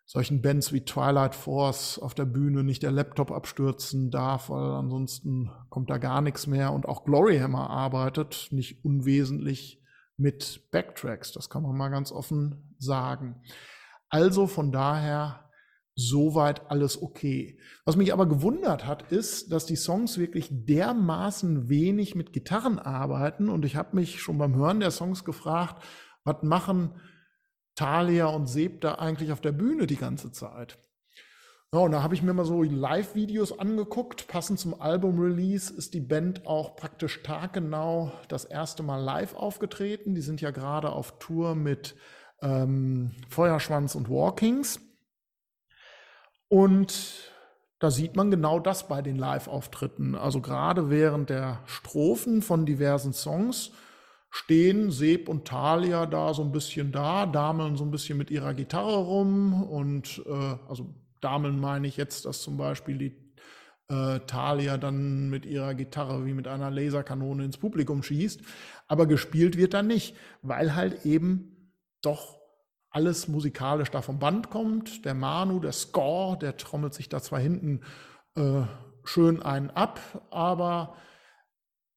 [0.05, 5.51] solchen Bands wie Twilight Force auf der Bühne nicht der Laptop abstürzen darf, weil ansonsten
[5.69, 6.73] kommt da gar nichts mehr.
[6.73, 9.81] Und auch Gloryhammer arbeitet nicht unwesentlich
[10.17, 11.31] mit Backtracks.
[11.33, 13.41] Das kann man mal ganz offen sagen.
[14.09, 15.44] Also von daher
[15.95, 17.57] soweit alles okay.
[17.85, 23.49] Was mich aber gewundert hat, ist, dass die Songs wirklich dermaßen wenig mit Gitarren arbeiten.
[23.49, 25.83] Und ich habe mich schon beim Hören der Songs gefragt,
[26.23, 26.99] was machen
[27.75, 30.77] Thalia und Seb da eigentlich auf der Bühne die ganze Zeit?
[31.73, 34.27] Ja, und da habe ich mir mal so Live-Videos angeguckt.
[34.27, 40.15] Passend zum Album-Release ist die Band auch praktisch taggenau das erste Mal live aufgetreten.
[40.15, 41.95] Die sind ja gerade auf Tour mit
[42.41, 44.79] ähm, Feuerschwanz und Walkings.
[46.55, 47.33] Und
[47.79, 50.15] da sieht man genau das bei den Live-Auftritten.
[50.15, 53.71] Also gerade während der Strophen von diversen Songs
[54.29, 58.53] stehen Seb und Talia da so ein bisschen da, dameln so ein bisschen mit ihrer
[58.53, 63.17] Gitarre rum und äh, also dameln meine ich jetzt, dass zum Beispiel die
[63.89, 68.39] äh, Talia dann mit ihrer Gitarre wie mit einer Laserkanone ins Publikum schießt,
[68.87, 72.34] aber gespielt wird da nicht, weil halt eben doch
[72.95, 75.03] alles musikalisch da vom Band kommt.
[75.03, 77.81] Der Manu, der Score, der trommelt sich da zwar hinten
[78.35, 78.61] äh,
[79.03, 79.99] schön einen ab,
[80.31, 80.95] aber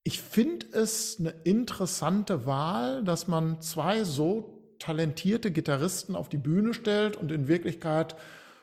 [0.02, 6.74] ich finde es eine interessante Wahl, dass man zwei so talentierte Gitarristen auf die Bühne
[6.74, 8.16] stellt und in Wirklichkeit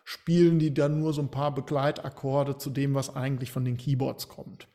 [0.04, 4.28] spielen die dann nur so ein paar Begleitakkorde zu dem, was eigentlich von den Keyboards
[4.28, 4.67] kommt.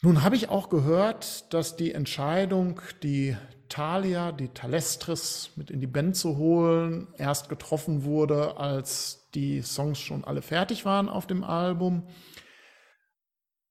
[0.00, 3.36] Nun habe ich auch gehört, dass die Entscheidung, die
[3.68, 9.98] Thalia, die Talestris mit in die Band zu holen, erst getroffen wurde, als die Songs
[9.98, 12.06] schon alle fertig waren auf dem Album.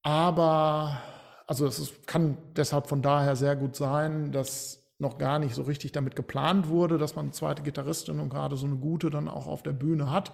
[0.04, 1.02] Aber,
[1.48, 5.92] also es kann deshalb von daher sehr gut sein, dass noch gar nicht so richtig
[5.92, 9.48] damit geplant wurde, dass man eine zweite Gitarristin und gerade so eine gute dann auch
[9.48, 10.32] auf der Bühne hat.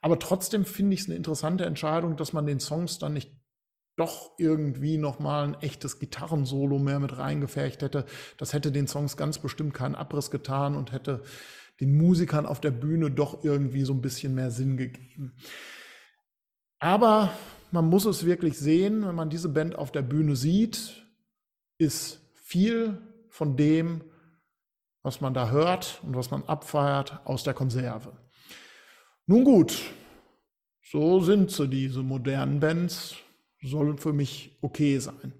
[0.00, 3.32] Aber trotzdem finde ich es eine interessante Entscheidung, dass man den Songs dann nicht
[3.96, 8.06] doch irgendwie nochmal ein echtes Gitarrensolo mehr mit reingefärcht hätte.
[8.38, 11.22] Das hätte den Songs ganz bestimmt keinen Abriss getan und hätte
[11.80, 15.34] den Musikern auf der Bühne doch irgendwie so ein bisschen mehr Sinn gegeben.
[16.78, 17.32] Aber
[17.70, 21.06] man muss es wirklich sehen, wenn man diese Band auf der Bühne sieht,
[21.78, 24.02] ist viel von dem,
[25.02, 28.12] was man da hört und was man abfeiert, aus der Konserve.
[29.26, 29.82] Nun gut,
[30.82, 33.16] so sind sie, diese modernen Bands
[33.62, 35.32] soll für mich okay sein.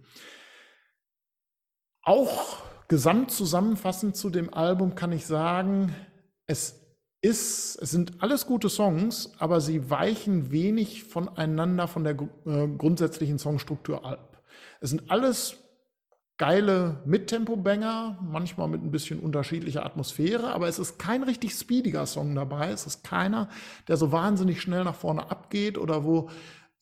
[2.02, 5.94] Auch gesamt zusammenfassend zu dem Album kann ich sagen,
[6.46, 6.80] es
[7.20, 13.38] ist, es sind alles gute Songs, aber sie weichen wenig voneinander von der äh, grundsätzlichen
[13.38, 14.42] Songstruktur ab.
[14.80, 15.56] Es sind alles
[16.36, 22.34] geile Mittempo-Banger, manchmal mit ein bisschen unterschiedlicher Atmosphäre, aber es ist kein richtig speediger Song
[22.34, 22.70] dabei.
[22.70, 23.48] Es ist keiner,
[23.86, 26.28] der so wahnsinnig schnell nach vorne abgeht oder wo,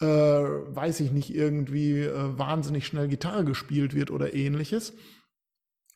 [0.00, 4.94] äh, weiß ich nicht, irgendwie äh, wahnsinnig schnell Gitarre gespielt wird oder ähnliches.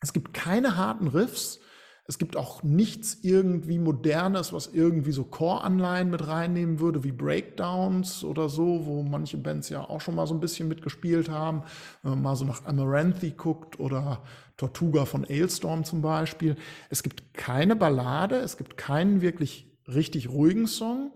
[0.01, 1.59] Es gibt keine harten Riffs.
[2.07, 8.23] Es gibt auch nichts irgendwie Modernes, was irgendwie so Core-Anleihen mit reinnehmen würde, wie Breakdowns
[8.23, 11.63] oder so, wo manche Bands ja auch schon mal so ein bisschen mitgespielt haben.
[12.03, 14.21] Wenn man mal so nach Amaranthi guckt oder
[14.55, 16.57] Tortuga von Ailstorm zum Beispiel.
[16.91, 21.11] Es gibt keine Ballade, es gibt keinen wirklich richtig ruhigen Song.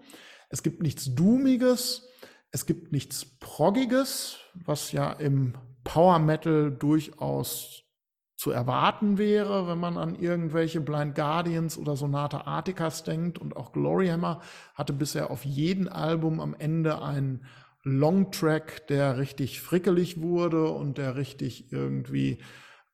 [0.50, 2.09] Es gibt nichts Doomiges,
[2.52, 7.84] es gibt nichts Proggiges, was ja im Power Metal durchaus
[8.36, 13.38] zu erwarten wäre, wenn man an irgendwelche Blind Guardians oder Sonata Articas denkt.
[13.38, 14.42] Und auch Gloryhammer
[14.76, 17.46] hatte bisher auf jedem Album am Ende einen
[17.84, 22.40] Longtrack, der richtig frickelig wurde und der richtig irgendwie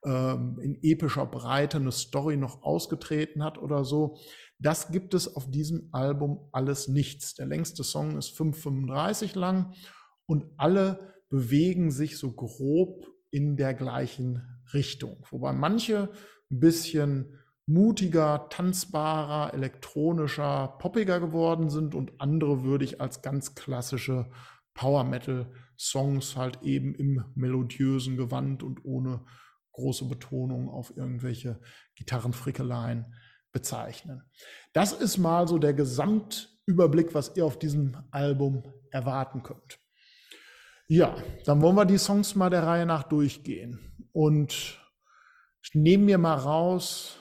[0.04, 4.18] ähm, in epischer Breite eine Story noch ausgetreten hat oder so.
[4.60, 7.36] Das gibt es auf diesem Album alles nichts.
[7.36, 9.74] Der längste Song ist 5,35 lang
[10.26, 14.41] und alle bewegen sich so grob in der gleichen
[14.74, 15.18] Richtung.
[15.30, 16.10] Wobei manche
[16.52, 17.38] ein bisschen
[17.68, 24.30] mutiger, tanzbarer, elektronischer, poppiger geworden sind und andere würde ich als ganz klassische
[24.74, 29.26] Power Metal Songs halt eben im melodiösen Gewand und ohne
[29.72, 31.60] große Betonung auf irgendwelche
[31.96, 33.13] Gitarrenfrickeleien
[33.56, 34.22] bezeichnen.
[34.74, 39.80] Das ist mal so der Gesamtüberblick, was ihr auf diesem Album erwarten könnt.
[40.89, 41.15] Ja,
[41.46, 43.80] dann wollen wir die Songs mal der Reihe nach durchgehen.
[44.12, 44.78] Und
[45.63, 47.18] ich nehme mir mal raus,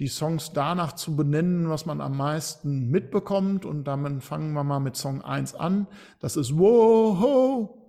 [0.00, 3.64] die Songs danach zu benennen, was man am meisten mitbekommt.
[3.64, 5.86] Und damit fangen wir mal mit Song 1 an.
[6.18, 7.84] Das ist Woho!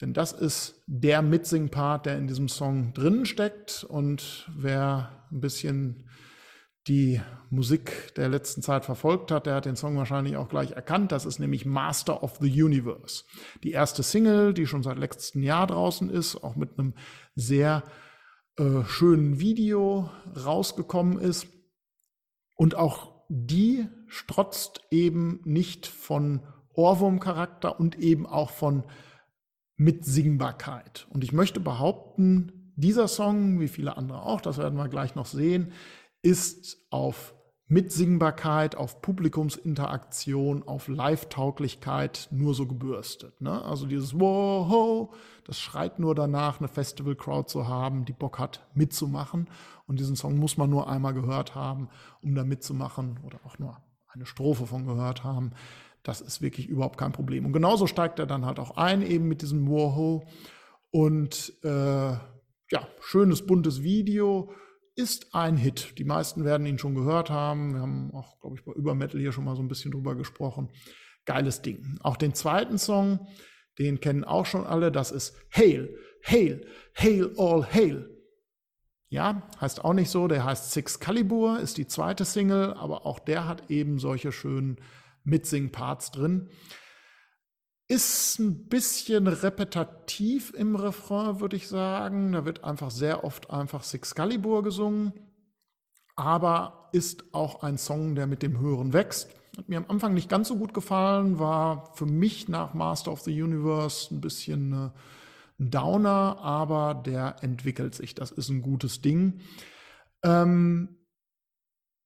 [0.00, 3.82] Denn das ist der Mitsing-Part, der in diesem Song drin steckt.
[3.82, 6.03] Und wer ein bisschen
[6.86, 7.20] die
[7.50, 11.12] Musik der letzten Zeit verfolgt hat, der hat den Song wahrscheinlich auch gleich erkannt.
[11.12, 13.24] Das ist nämlich Master of the Universe.
[13.62, 16.94] Die erste Single, die schon seit letztem Jahr draußen ist, auch mit einem
[17.34, 17.84] sehr
[18.56, 21.46] äh, schönen Video rausgekommen ist.
[22.56, 26.42] Und auch die strotzt eben nicht von
[26.74, 28.84] Ohrwurmcharakter und eben auch von
[29.76, 31.06] Mitsingbarkeit.
[31.10, 35.26] Und ich möchte behaupten, dieser Song, wie viele andere auch, das werden wir gleich noch
[35.26, 35.72] sehen,
[36.24, 37.34] ist auf
[37.66, 43.40] Mitsingbarkeit, auf Publikumsinteraktion, auf Live-Tauglichkeit nur so gebürstet.
[43.40, 43.62] Ne?
[43.62, 49.48] Also dieses Wow, das schreit nur danach, eine Festival-Crowd zu haben, die Bock hat, mitzumachen.
[49.86, 51.88] Und diesen Song muss man nur einmal gehört haben,
[52.22, 55.52] um da mitzumachen oder auch nur eine Strophe von gehört haben.
[56.02, 57.46] Das ist wirklich überhaupt kein Problem.
[57.46, 60.22] Und genauso steigt er dann halt auch ein, eben mit diesem Wow.
[60.90, 62.12] Und äh,
[62.70, 64.50] ja, schönes, buntes Video
[64.96, 65.98] ist ein Hit.
[65.98, 67.74] Die meisten werden ihn schon gehört haben.
[67.74, 70.70] Wir haben auch, glaube ich, bei Übermetal hier schon mal so ein bisschen drüber gesprochen.
[71.24, 71.98] Geiles Ding.
[72.02, 73.26] Auch den zweiten Song,
[73.78, 74.92] den kennen auch schon alle.
[74.92, 78.10] Das ist Hail, Hail, Hail All Hail.
[79.08, 80.28] Ja, heißt auch nicht so.
[80.28, 84.78] Der heißt Six Calibur, ist die zweite Single, aber auch der hat eben solche schönen
[85.24, 86.50] Mitsing-Parts drin.
[87.86, 92.32] Ist ein bisschen repetitiv im Refrain, würde ich sagen.
[92.32, 95.12] Da wird einfach sehr oft einfach Sixcalibur gesungen.
[96.16, 99.28] Aber ist auch ein Song, der mit dem Hören wächst.
[99.58, 103.20] Hat mir am Anfang nicht ganz so gut gefallen, war für mich nach Master of
[103.20, 104.90] the Universe ein bisschen äh,
[105.60, 108.14] ein Downer, aber der entwickelt sich.
[108.14, 109.40] Das ist ein gutes Ding.
[110.22, 110.96] Ähm,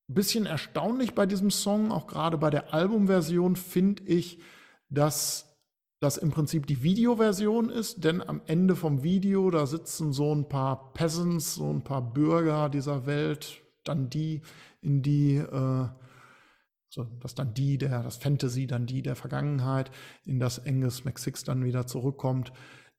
[0.09, 4.41] bisschen erstaunlich bei diesem Song, auch gerade bei der Albumversion, finde ich,
[4.89, 5.48] dass
[6.01, 10.49] das im Prinzip die Videoversion ist, denn am Ende vom Video, da sitzen so ein
[10.49, 14.43] paar Peasants, so ein paar Bürger dieser Welt, dann die,
[14.81, 15.89] in die, äh,
[16.89, 19.91] so, das dann die, der, das Fantasy, dann die der Vergangenheit,
[20.25, 22.53] in das Angus McSix dann wieder zurückkommt,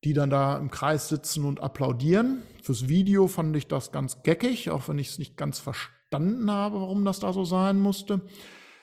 [0.04, 2.42] die dann da im Kreis sitzen und applaudieren.
[2.62, 6.82] Fürs Video fand ich das ganz geckig, auch wenn ich es nicht ganz verstanden habe,
[6.82, 8.22] warum das da so sein musste.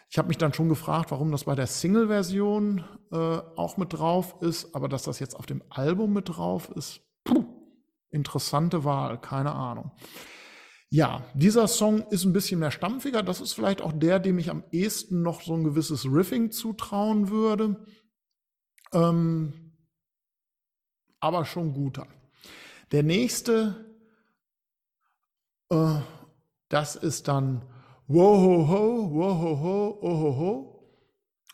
[0.09, 4.36] Ich habe mich dann schon gefragt, warum das bei der Single-Version äh, auch mit drauf
[4.40, 7.44] ist, aber dass das jetzt auf dem Album mit drauf ist, puh,
[8.11, 9.90] interessante Wahl, keine Ahnung.
[10.88, 13.22] Ja, dieser Song ist ein bisschen mehr stampfiger.
[13.22, 17.28] Das ist vielleicht auch der, dem ich am ehesten noch so ein gewisses Riffing zutrauen
[17.28, 17.84] würde.
[18.92, 19.76] Ähm,
[21.18, 22.07] aber schon guter.
[22.92, 23.96] Der nächste,
[25.70, 26.00] äh,
[26.68, 27.66] das ist dann
[28.09, 30.80] Wohoho, wohoho, ohoho.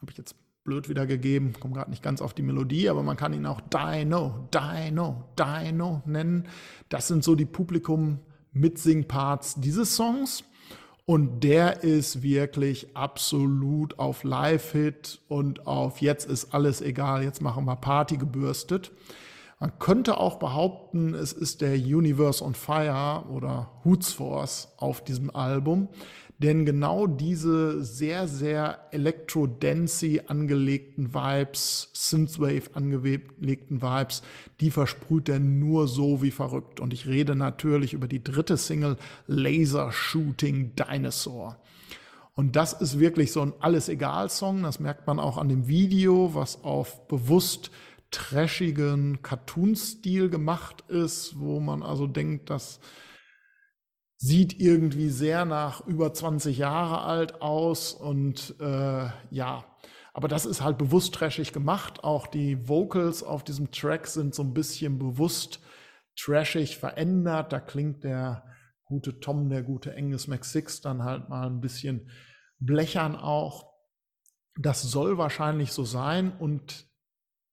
[0.01, 3.33] Habe ich jetzt blöd wiedergegeben, komme gerade nicht ganz auf die Melodie, aber man kann
[3.33, 6.47] ihn auch Dino, Dino, Dino nennen.
[6.91, 10.45] Das sind so die Publikum-Mitsing-Parts dieses Songs.
[11.05, 17.65] Und der ist wirklich absolut auf Live-Hit und auf jetzt ist alles egal, jetzt machen
[17.65, 18.93] wir Party gebürstet.
[19.59, 25.35] Man könnte auch behaupten, es ist der Universe on Fire oder Hoots Force auf diesem
[25.35, 25.89] Album.
[26.43, 34.23] Denn genau diese sehr, sehr Electro-Dancey angelegten Vibes, Synthwave angelegten Vibes,
[34.59, 36.81] die versprüht er nur so wie verrückt.
[36.81, 38.97] Und ich rede natürlich über die dritte Single
[39.29, 41.59] Laser Shooting Dinosaur.
[42.35, 44.65] Und das ist wirklich so ein Alles-Egal-Song.
[44.65, 47.71] Das merkt man auch an dem Video, was auf bewusst
[48.11, 52.81] trashigen Cartoon-Stil gemacht ist, wo man also denkt, dass
[54.23, 59.65] sieht irgendwie sehr nach über 20 Jahre alt aus und äh, ja,
[60.15, 62.05] aber das ist halt bewusst trashig gemacht.
[62.05, 65.59] Auch die Vocals auf diesem Track sind so ein bisschen bewusst
[66.17, 67.53] trashig verändert.
[67.53, 68.45] Da klingt der
[68.85, 72.09] gute Tom, der gute Angus McSix dann halt mal ein bisschen
[72.61, 73.73] blechern auch.
[74.57, 76.87] Das soll wahrscheinlich so sein und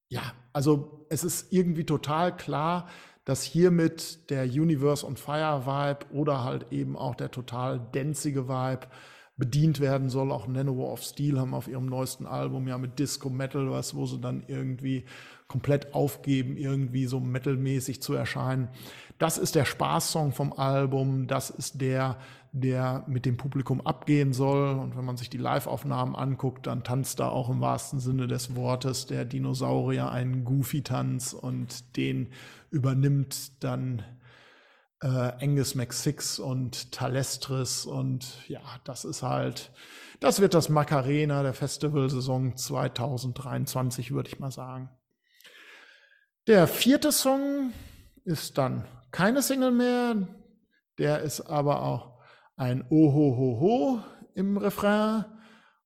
[0.09, 0.21] ja,
[0.53, 2.89] also es ist irgendwie total klar,
[3.29, 8.87] dass hiermit der Universe on Fire Vibe oder halt eben auch der total denzige Vibe
[9.37, 10.31] bedient werden soll.
[10.31, 14.07] Auch Nanowar of Steel haben auf ihrem neuesten Album ja mit Disco Metal was, wo
[14.07, 15.05] sie dann irgendwie
[15.47, 18.67] komplett aufgeben, irgendwie so metalmäßig zu erscheinen.
[19.19, 21.27] Das ist der Spaßsong vom Album.
[21.27, 22.17] Das ist der,
[22.51, 24.77] der mit dem Publikum abgehen soll.
[24.77, 28.55] Und wenn man sich die Live-Aufnahmen anguckt, dann tanzt da auch im wahrsten Sinne des
[28.55, 32.31] Wortes der Dinosaurier einen Goofy-Tanz und den
[32.71, 34.03] übernimmt dann
[35.01, 39.71] äh, Angus McSix und Talestris und ja, das ist halt,
[40.19, 44.89] das wird das Macarena der Festivalsaison 2023, würde ich mal sagen.
[46.47, 47.71] Der vierte Song
[48.25, 50.15] ist dann keine Single mehr,
[50.97, 52.18] der ist aber auch
[52.59, 54.03] ein Ohohoho
[54.35, 55.23] im Refrain.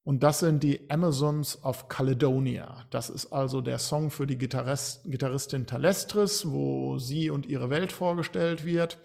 [0.04, 2.86] Und das sind die Amazons of Caledonia.
[2.90, 7.94] Das ist also der Song für die Gitarrist, Gitarristin Talestris, wo sie und ihre Welt
[7.94, 8.98] vorgestellt wird.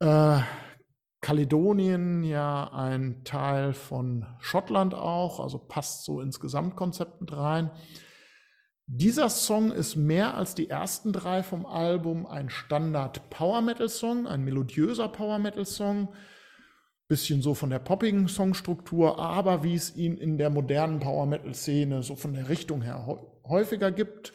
[0.00, 0.40] Äh,
[1.22, 7.70] Kaledonien ja ein Teil von Schottland auch, also passt so ins Gesamtkonzept mit rein.
[8.86, 14.26] Dieser Song ist mehr als die ersten drei vom Album ein Standard Power Metal Song,
[14.26, 16.08] ein melodiöser Power Metal Song
[17.08, 21.54] bisschen so von der poppigen Songstruktur, aber wie es ihn in der modernen Power Metal
[21.54, 23.06] Szene so von der Richtung her
[23.44, 24.32] häufiger gibt.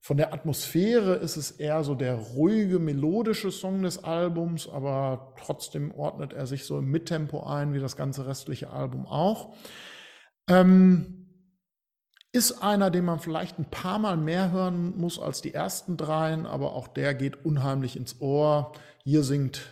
[0.00, 5.92] Von der Atmosphäre ist es eher so der ruhige, melodische Song des Albums, aber trotzdem
[5.92, 9.56] ordnet er sich so im Mittempo ein, wie das ganze restliche Album auch.
[10.46, 11.24] Ähm,
[12.32, 16.46] ist einer, den man vielleicht ein paar Mal mehr hören muss als die ersten dreien,
[16.46, 18.72] aber auch der geht unheimlich ins Ohr.
[19.04, 19.62] Hier singt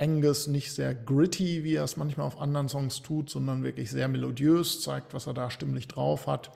[0.00, 4.08] Angus nicht sehr gritty, wie er es manchmal auf anderen Songs tut, sondern wirklich sehr
[4.08, 6.50] melodiös, zeigt, was er da stimmlich drauf hat.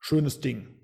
[0.00, 0.80] Schönes Ding.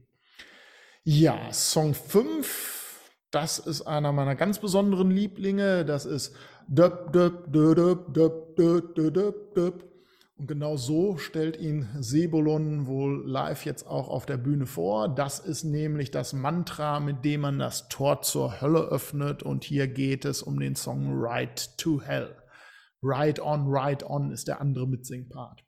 [1.05, 5.85] Ja, Song 5, das ist einer meiner ganz besonderen Lieblinge.
[5.85, 6.35] Das ist
[6.69, 9.96] Döp, Döp, Döp, Döp, Döp, Döp, Döp.
[10.39, 15.09] Und genau so stellt ihn Sebolon wohl live jetzt auch auf der Bühne vor.
[15.09, 19.43] Das ist nämlich das Mantra, mit dem man das Tor zur Hölle öffnet.
[19.43, 22.37] Und hier geht es um den Song Ride to Hell.
[23.03, 25.65] Ride on, ride on ist der andere Mitsingpart.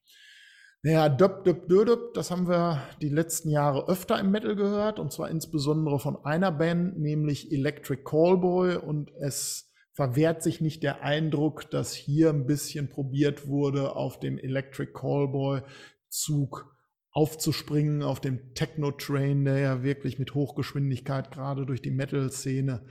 [0.83, 4.99] Naja, döp, döp, döp, das haben wir die letzten Jahre öfter im Metal gehört.
[4.99, 8.77] Und zwar insbesondere von einer Band, nämlich Electric Callboy.
[8.77, 9.68] Und es
[9.99, 15.63] verwehrt sich nicht der Eindruck, dass hier ein bisschen probiert wurde, auf dem Electric Callboy
[16.09, 16.73] Zug
[17.11, 22.87] aufzuspringen, auf dem Techno-Train, der ja wirklich mit Hochgeschwindigkeit gerade durch die Metal-Szene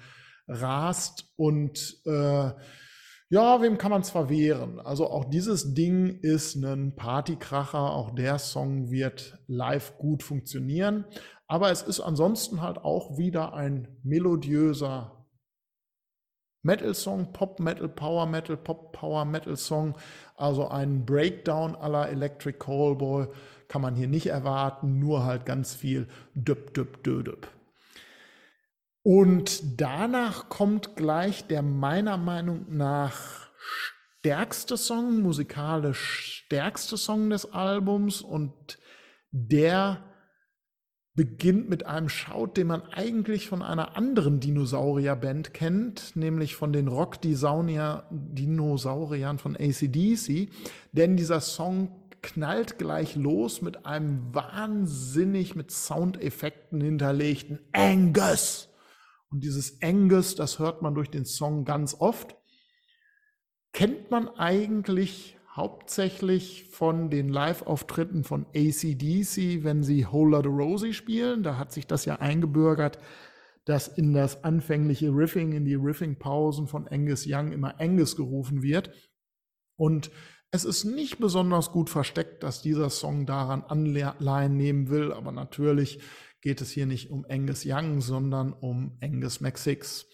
[0.50, 1.32] rast.
[1.38, 2.52] Und äh,
[3.30, 4.82] ja, wem kann man es verwehren?
[4.82, 11.06] Also auch dieses Ding ist ein Partykracher, auch der Song wird live gut funktionieren.
[11.48, 15.17] Aber es ist ansonsten halt auch wieder ein melodiöser
[16.64, 19.96] Metal-Song, Pop-Metal, Power-Metal, Pop-Power-Metal-Song.
[20.36, 23.28] Also einen Breakdown aller Electric Callboy
[23.68, 27.48] kann man hier nicht erwarten, nur halt ganz viel Düpp, Düpp, Dödüpp.
[29.04, 33.48] Und danach kommt gleich der meiner Meinung nach
[34.20, 38.80] stärkste Song, musikalisch stärkste Song des Albums und
[39.32, 40.04] der
[41.18, 46.88] beginnt mit einem Shout, den man eigentlich von einer anderen Dinosaurier-Band kennt, nämlich von den
[46.88, 50.52] Rock-Dinosauriern von ACDC.
[50.92, 51.90] Denn dieser Song
[52.22, 58.70] knallt gleich los mit einem wahnsinnig mit Soundeffekten hinterlegten Angus.
[59.32, 62.36] Und dieses Angus, das hört man durch den Song ganz oft.
[63.74, 71.42] Kennt man eigentlich hauptsächlich von den Live-Auftritten von ACDC, wenn sie Whole Lotta Rosie spielen.
[71.42, 73.00] Da hat sich das ja eingebürgert,
[73.66, 78.92] dass in das anfängliche Riffing, in die Riffing-Pausen von Angus Young immer Angus gerufen wird.
[79.76, 80.12] Und
[80.52, 86.00] es ist nicht besonders gut versteckt, dass dieser Song daran Anleihen nehmen will, aber natürlich
[86.42, 90.06] geht es hier nicht um Angus Young, sondern um Angus McSix.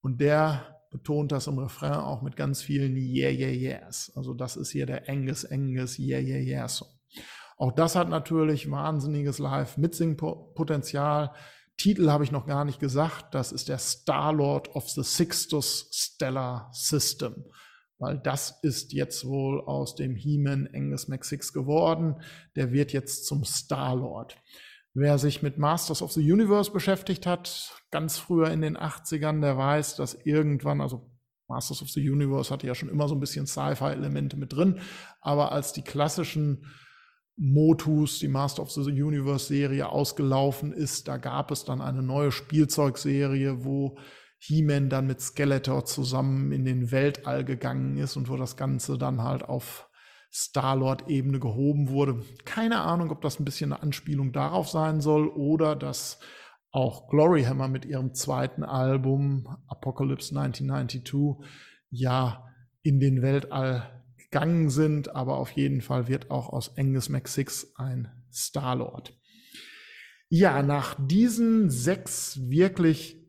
[0.00, 4.12] Und der betont das im Refrain auch mit ganz vielen Yeah, yeah, yes.
[4.14, 6.68] Also das ist hier der Angus, Angus, Yeah, yeah, yeah.
[7.56, 11.32] Auch das hat natürlich wahnsinniges Live-Mitsing-Potenzial.
[11.76, 13.34] Titel habe ich noch gar nicht gesagt.
[13.34, 17.44] Das ist der Star-Lord of the Sixtus Stellar System.
[17.98, 22.22] Weil das ist jetzt wohl aus dem He-Man Angus McSix geworden.
[22.54, 24.36] Der wird jetzt zum Star-Lord.
[24.94, 29.58] Wer sich mit Masters of the Universe beschäftigt hat, ganz früher in den 80ern, der
[29.58, 31.10] weiß, dass irgendwann, also
[31.48, 34.80] Masters of the Universe hatte ja schon immer so ein bisschen Sci-Fi-Elemente mit drin,
[35.20, 36.64] aber als die klassischen
[37.36, 42.30] Motus, die Master of the Universe Serie ausgelaufen ist, da gab es dann eine neue
[42.30, 43.98] Spielzeugserie, wo
[44.38, 49.22] He-Man dann mit Skeletor zusammen in den Weltall gegangen ist und wo das Ganze dann
[49.22, 49.88] halt auf
[50.34, 52.24] Star-Lord-Ebene gehoben wurde.
[52.44, 56.18] Keine Ahnung, ob das ein bisschen eine Anspielung darauf sein soll oder dass
[56.72, 61.48] auch Gloryhammer mit ihrem zweiten Album Apocalypse 1992
[61.90, 62.48] ja
[62.82, 68.10] in den Weltall gegangen sind, aber auf jeden Fall wird auch aus Angus McSix ein
[68.32, 69.16] Star-Lord.
[70.28, 73.24] Ja, nach diesen sechs wirklich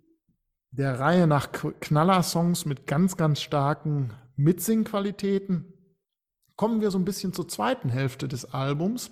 [0.72, 5.75] der Reihe nach Knaller-Songs mit ganz, ganz starken Mitsing-Qualitäten
[6.56, 9.12] kommen wir so ein bisschen zur zweiten Hälfte des Albums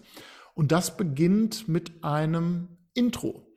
[0.54, 3.48] und das beginnt mit einem Intro.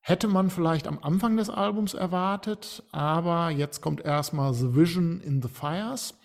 [0.00, 5.40] Hätte man vielleicht am Anfang des Albums erwartet, aber jetzt kommt erstmal The Vision in
[5.42, 6.18] the Fires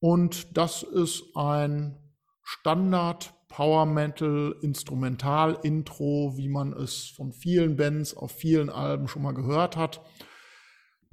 [0.00, 1.98] und das ist ein
[2.42, 9.22] Standard Power Metal Instrumental Intro, wie man es von vielen Bands auf vielen Alben schon
[9.22, 10.00] mal gehört hat.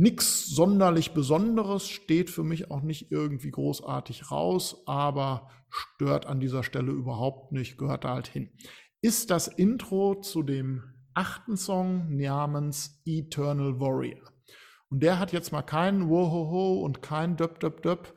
[0.01, 6.63] Nichts sonderlich Besonderes, steht für mich auch nicht irgendwie großartig raus, aber stört an dieser
[6.63, 8.49] Stelle überhaupt nicht, gehört da halt hin.
[9.01, 10.83] Ist das Intro zu dem
[11.13, 14.21] achten Song namens Eternal Warrior.
[14.89, 18.15] Und der hat jetzt mal kein Wohoho und kein Döp Döp Döp.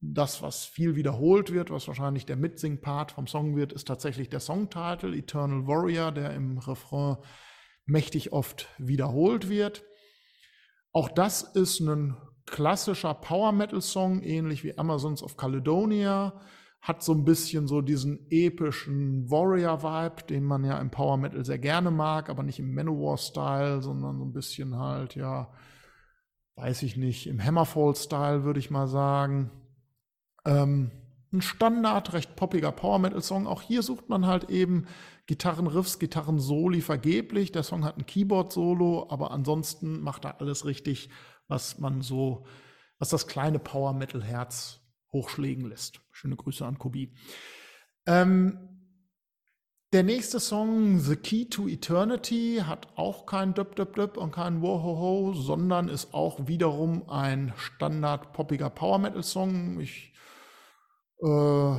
[0.00, 4.40] Das, was viel wiederholt wird, was wahrscheinlich der Mitsing-Part vom Song wird, ist tatsächlich der
[4.40, 7.18] Songtitel Eternal Warrior, der im Refrain
[7.86, 9.84] mächtig oft wiederholt wird.
[10.94, 12.16] Auch das ist ein
[12.46, 16.40] klassischer Power Metal Song, ähnlich wie Amazons of Caledonia.
[16.80, 21.58] Hat so ein bisschen so diesen epischen Warrior-Vibe, den man ja im Power Metal sehr
[21.58, 25.50] gerne mag, aber nicht im Manowar-Style, sondern so ein bisschen halt, ja,
[26.54, 29.50] weiß ich nicht, im Hammerfall-Style würde ich mal sagen.
[30.44, 30.92] Ähm,
[31.32, 33.48] ein Standard, recht poppiger Power Metal Song.
[33.48, 34.86] Auch hier sucht man halt eben
[35.26, 37.52] Gitarrenriffs, Gitarrensoli vergeblich.
[37.52, 41.08] Der Song hat ein Keyboard-Solo, aber ansonsten macht er alles richtig,
[41.48, 42.46] was man so,
[42.98, 44.80] was das kleine Power Metal Herz
[45.12, 46.00] hochschlägen lässt.
[46.10, 47.14] Schöne Grüße an Kobi.
[48.06, 48.74] Ähm,
[49.94, 54.60] der nächste Song, The Key to Eternity, hat auch kein Döp Döp Döp und kein
[54.60, 59.78] Wohoho, sondern ist auch wiederum ein standard poppiger Power Metal Song.
[59.78, 60.12] Ich
[61.22, 61.76] äh,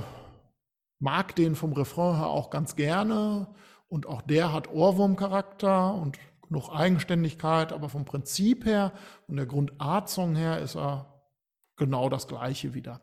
[0.99, 3.47] mag den vom Refrain her auch ganz gerne
[3.87, 6.17] und auch der hat Ohrwurmcharakter und
[6.47, 8.93] genug Eigenständigkeit, aber vom Prinzip her
[9.27, 11.15] und der Grundart-Song her ist er
[11.75, 13.01] genau das gleiche wieder.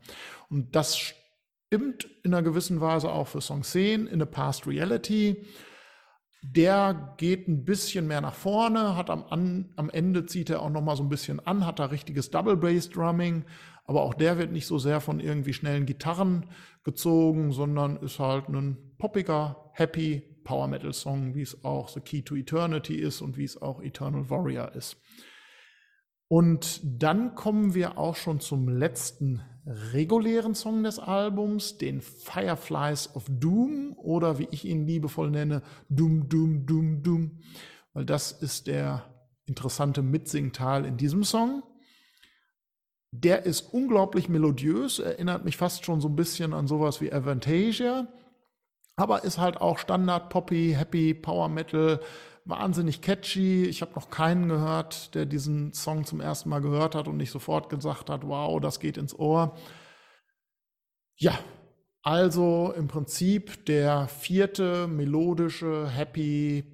[0.49, 5.45] Und das stimmt in einer gewissen Weise auch für Song 10 in a Past Reality.
[6.43, 10.69] Der geht ein bisschen mehr nach vorne, hat am, an, am Ende zieht er auch
[10.69, 13.45] noch mal so ein bisschen an, hat da richtiges Double Bass Drumming,
[13.85, 16.45] aber auch der wird nicht so sehr von irgendwie schnellen Gitarren
[16.83, 22.21] gezogen, sondern ist halt ein poppiger, happy Power Metal Song, wie es auch The Key
[22.21, 24.97] to Eternity ist und wie es auch Eternal Warrior ist.
[26.27, 33.25] Und dann kommen wir auch schon zum letzten regulären Song des Albums, den Fireflies of
[33.29, 37.39] Doom oder wie ich ihn liebevoll nenne, Doom, Doom, Doom, Doom,
[37.93, 39.05] weil das ist der
[39.45, 41.63] interessante Mitsingteil in diesem Song.
[43.11, 48.07] Der ist unglaublich melodiös, erinnert mich fast schon so ein bisschen an sowas wie Avantasia,
[48.95, 51.99] aber ist halt auch Standard Poppy, Happy, Power Metal,
[52.45, 53.65] wahnsinnig catchy.
[53.65, 57.31] Ich habe noch keinen gehört, der diesen Song zum ersten Mal gehört hat und nicht
[57.31, 59.55] sofort gesagt hat, wow, das geht ins Ohr.
[61.15, 61.37] Ja,
[62.01, 66.65] also im Prinzip der vierte melodische, happy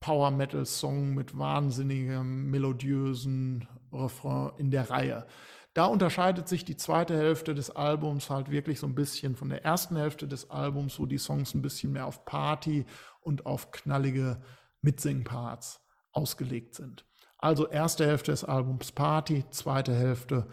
[0.00, 5.26] Power Metal Song mit wahnsinnigem melodiösen Refrain in der Reihe.
[5.74, 9.64] Da unterscheidet sich die zweite Hälfte des Albums halt wirklich so ein bisschen von der
[9.64, 12.84] ersten Hälfte des Albums, wo die Songs ein bisschen mehr auf Party
[13.20, 14.42] und auf knallige
[14.82, 15.80] Mitsingparts
[16.12, 17.06] ausgelegt sind.
[17.38, 20.48] Also erste Hälfte des Albums Party, zweite Hälfte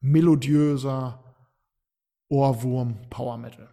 [0.00, 1.22] melodiöser
[2.28, 3.68] Ohrwurm Power Metal.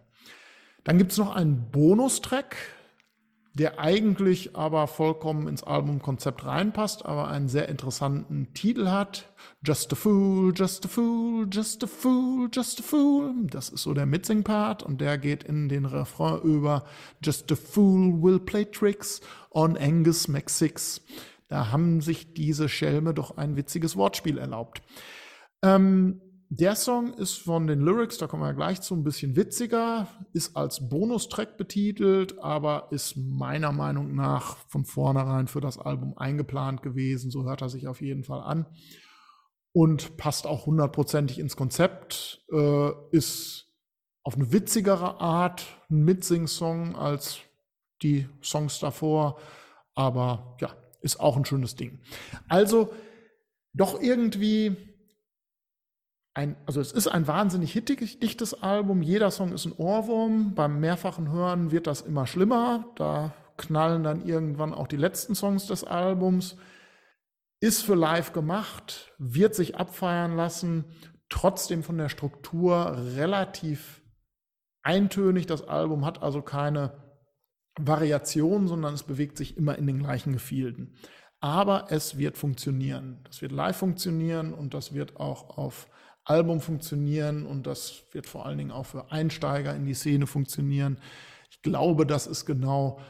[0.84, 2.56] Dann gibt es noch einen Bonustrack,
[3.60, 9.30] der eigentlich aber vollkommen ins Albumkonzept reinpasst, aber einen sehr interessanten Titel hat.
[9.62, 13.34] Just a Fool, Just a Fool, Just a Fool, Just a Fool.
[13.50, 16.86] Das ist so der Mitsing-Part und der geht in den Refrain über
[17.22, 21.02] Just a Fool will play tricks on Angus McSix.
[21.48, 24.80] Da haben sich diese Schelme doch ein witziges Wortspiel erlaubt.
[25.62, 26.22] Ähm,
[26.52, 30.56] der Song ist von den Lyrics, da kommen wir gleich zu, ein bisschen witziger, ist
[30.56, 37.30] als Bonustrack betitelt, aber ist meiner Meinung nach von vornherein für das Album eingeplant gewesen.
[37.30, 38.66] So hört er sich auf jeden Fall an
[39.72, 42.44] und passt auch hundertprozentig ins Konzept.
[42.52, 43.68] Äh, ist
[44.24, 47.38] auf eine witzigere Art ein Mitsing-Song als
[48.02, 49.38] die Songs davor,
[49.94, 52.00] aber ja, ist auch ein schönes Ding.
[52.48, 52.92] Also
[53.72, 54.89] doch irgendwie
[56.40, 59.02] ein, also es ist ein wahnsinnig hittig, dichtes Album.
[59.02, 60.54] Jeder Song ist ein Ohrwurm.
[60.54, 62.86] Beim mehrfachen Hören wird das immer schlimmer.
[62.96, 66.56] Da knallen dann irgendwann auch die letzten Songs des Albums.
[67.60, 70.86] Ist für live gemacht, wird sich abfeiern lassen,
[71.28, 74.02] trotzdem von der Struktur relativ
[74.82, 75.44] eintönig.
[75.46, 76.94] Das Album hat also keine
[77.78, 80.94] Variation, sondern es bewegt sich immer in den gleichen Gefilden.
[81.40, 83.20] Aber es wird funktionieren.
[83.24, 85.88] Das wird live funktionieren und das wird auch auf
[86.24, 90.98] Album funktionieren und das wird vor allen Dingen auch für Einsteiger in die Szene funktionieren.
[91.50, 93.00] Ich glaube, das ist genau,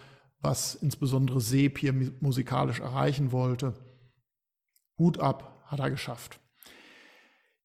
[0.40, 3.74] was insbesondere Seep hier musikalisch erreichen wollte.
[4.96, 6.40] Hut ab, hat er geschafft.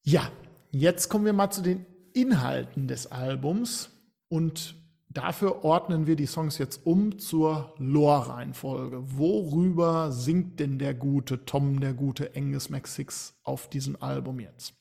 [0.01, 0.29] Ja,
[0.71, 3.91] jetzt kommen wir mal zu den Inhalten des Albums
[4.27, 4.75] und
[5.15, 9.17] dafür ordnen wir die Songs jetzt um zur Lore-Reihenfolge.
[9.17, 14.75] Worüber singt denn der gute Tom, der gute Angus McSix auf diesem Album jetzt?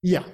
[0.00, 0.24] Ja,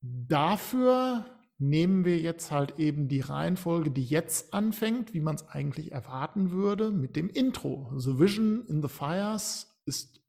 [0.00, 1.26] dafür
[1.58, 6.50] nehmen wir jetzt halt eben die Reihenfolge, die jetzt anfängt, wie man es eigentlich erwarten
[6.50, 7.92] würde, mit dem Intro.
[7.96, 10.20] The Vision in the Fires ist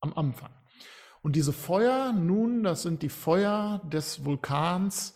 [0.00, 0.50] am Anfang.
[1.22, 5.14] Und diese Feuer, nun, das sind die Feuer des Vulkans,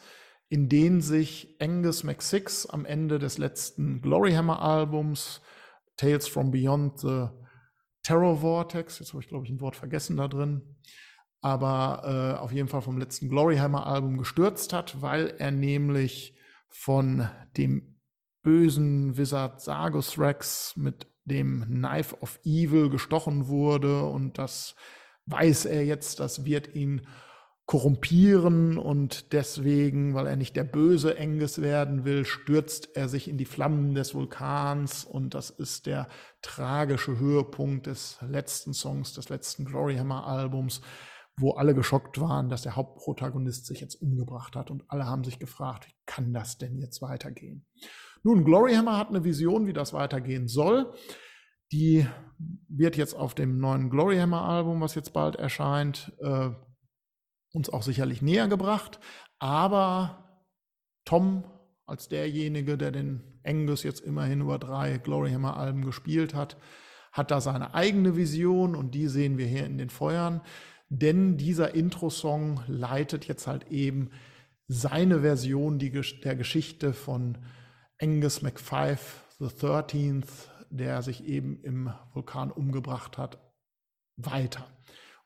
[0.48, 5.40] in denen sich Angus McSix am Ende des letzten Gloryhammer Albums,
[5.96, 7.28] Tales from Beyond the
[8.02, 10.76] Terror Vortex, jetzt habe ich glaube ich ein Wort vergessen da drin,
[11.40, 16.36] aber äh, auf jeden Fall vom letzten Gloryhammer-Album gestürzt hat, weil er nämlich
[16.68, 17.96] von dem
[18.42, 24.76] bösen Wizard Sargus Rex mit dem Knife of Evil gestochen wurde und das
[25.26, 27.06] weiß er jetzt, das wird ihn
[27.66, 33.38] korrumpieren und deswegen, weil er nicht der böse Enges werden will, stürzt er sich in
[33.38, 36.08] die Flammen des Vulkans und das ist der
[36.42, 40.80] tragische Höhepunkt des letzten Songs, des letzten Gloryhammer Albums,
[41.38, 45.40] wo alle geschockt waren, dass der Hauptprotagonist sich jetzt umgebracht hat und alle haben sich
[45.40, 47.66] gefragt, wie kann das denn jetzt weitergehen?
[48.22, 50.92] Nun, Gloryhammer hat eine Vision, wie das weitergehen soll.
[51.72, 52.06] Die
[52.68, 56.50] wird jetzt auf dem neuen Gloryhammer-Album, was jetzt bald erscheint, äh,
[57.56, 59.00] uns auch sicherlich näher gebracht.
[59.38, 60.42] Aber
[61.04, 61.44] Tom
[61.86, 66.56] als derjenige, der den Angus jetzt immerhin über drei Gloryhammer-Alben gespielt hat,
[67.12, 70.42] hat da seine eigene Vision und die sehen wir hier in den Feuern.
[70.88, 74.10] Denn dieser Intro-Song leitet jetzt halt eben
[74.68, 77.38] seine Version der Geschichte von
[78.00, 80.26] Angus MacFive, the 13th,
[80.70, 83.38] der sich eben im Vulkan umgebracht hat,
[84.16, 84.66] weiter.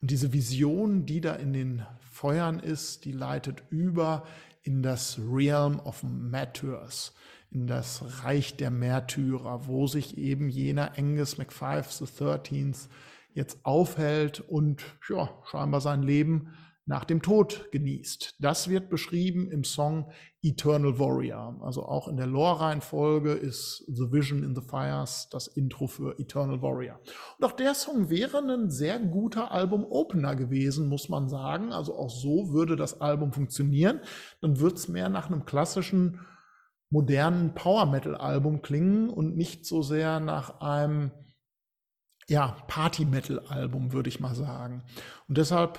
[0.00, 1.86] Und diese Vision, die da in den
[2.20, 4.24] Feuern ist, die leitet über
[4.62, 7.14] in das Realm of Martyrs,
[7.50, 12.88] in das Reich der Märtyrer, wo sich eben jener Angus MacFive, the 13th,
[13.32, 16.52] jetzt aufhält und ja, scheinbar sein Leben
[16.90, 18.34] nach dem Tod genießt.
[18.40, 20.10] Das wird beschrieben im Song
[20.42, 21.56] Eternal Warrior.
[21.62, 26.60] Also auch in der Lore-Reihenfolge ist The Vision in the Fires das Intro für Eternal
[26.62, 26.98] Warrior.
[27.38, 31.72] Und auch der Song wäre ein sehr guter Album-Opener gewesen, muss man sagen.
[31.72, 34.00] Also auch so würde das Album funktionieren.
[34.40, 36.18] Dann wird es mehr nach einem klassischen,
[36.90, 41.12] modernen Power-Metal-Album klingen und nicht so sehr nach einem
[42.26, 44.82] ja, Party-Metal-Album, würde ich mal sagen.
[45.28, 45.78] Und deshalb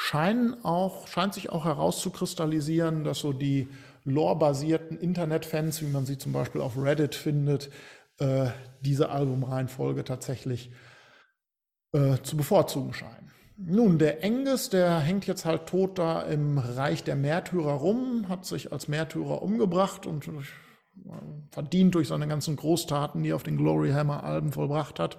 [0.00, 3.66] scheinen auch, scheint sich auch herauszukristallisieren, dass so die
[4.04, 7.68] lore-basierten Internet-Fans, wie man sie zum Beispiel auf Reddit findet,
[8.18, 8.46] äh,
[8.80, 10.70] diese Albumreihenfolge tatsächlich
[11.92, 13.32] äh, zu bevorzugen scheinen.
[13.56, 18.46] Nun, der Angus, der hängt jetzt halt tot da im Reich der Märtyrer rum, hat
[18.46, 20.30] sich als Märtyrer umgebracht und äh,
[21.50, 25.18] verdient durch seine ganzen Großtaten, die er auf den Glory Hammer Alben vollbracht hat.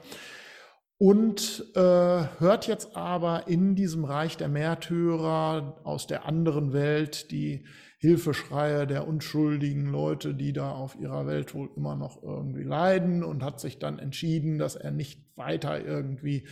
[1.01, 7.65] Und äh, hört jetzt aber in diesem Reich der Märtyrer aus der anderen Welt die
[7.99, 13.43] Hilfeschreie der unschuldigen Leute, die da auf ihrer Welt wohl immer noch irgendwie leiden und
[13.43, 16.45] hat sich dann entschieden, dass er nicht weiter irgendwie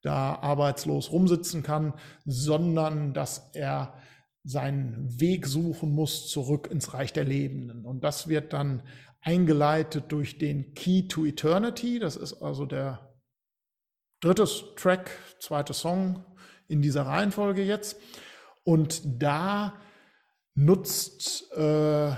[0.00, 1.94] da arbeitslos rumsitzen kann,
[2.24, 3.94] sondern dass er
[4.42, 7.84] seinen Weg suchen muss zurück ins Reich der Lebenden.
[7.84, 8.82] Und das wird dann
[9.20, 12.00] eingeleitet durch den Key to Eternity.
[12.00, 13.11] Das ist also der
[14.22, 14.46] dritte
[14.76, 16.24] Track, zweite Song
[16.68, 18.00] in dieser Reihenfolge jetzt.
[18.64, 19.74] Und da
[20.54, 22.12] nutzt äh,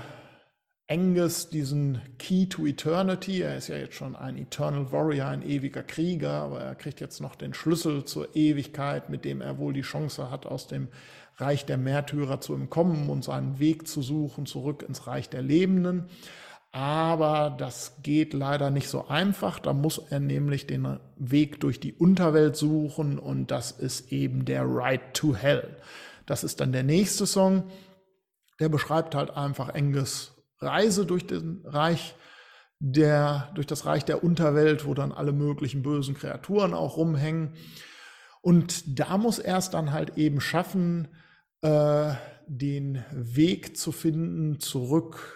[0.87, 3.41] Angus diesen Key to Eternity.
[3.41, 7.21] Er ist ja jetzt schon ein Eternal Warrior, ein ewiger Krieger, aber er kriegt jetzt
[7.21, 10.89] noch den Schlüssel zur Ewigkeit, mit dem er wohl die Chance hat, aus dem
[11.37, 16.07] Reich der Märtyrer zu entkommen und seinen Weg zu suchen zurück ins Reich der Lebenden.
[16.75, 19.59] Aber das geht leider nicht so einfach.
[19.59, 24.65] Da muss er nämlich den Weg durch die Unterwelt suchen und das ist eben der
[24.65, 25.77] Ride to Hell.
[26.25, 27.71] Das ist dann der nächste Song.
[28.59, 32.13] Der beschreibt halt einfach Enges Reise durch den Reich
[32.79, 37.53] der, durch das Reich der Unterwelt, wo dann alle möglichen bösen Kreaturen auch rumhängen.
[38.41, 41.07] Und da muss er es dann halt eben schaffen,
[41.61, 42.15] äh,
[42.47, 45.34] den Weg zu finden zurück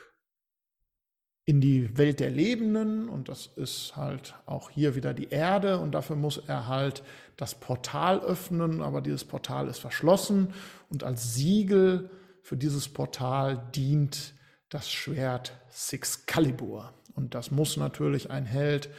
[1.49, 5.93] in die Welt der Lebenden und das ist halt auch hier wieder die Erde und
[5.93, 7.01] dafür muss er halt
[7.37, 10.53] das Portal öffnen, aber dieses Portal ist verschlossen
[10.89, 12.11] und als Siegel
[12.43, 14.35] für dieses Portal dient
[14.69, 16.93] das Schwert Sixcalibur.
[17.15, 18.91] Und das muss natürlich ein Held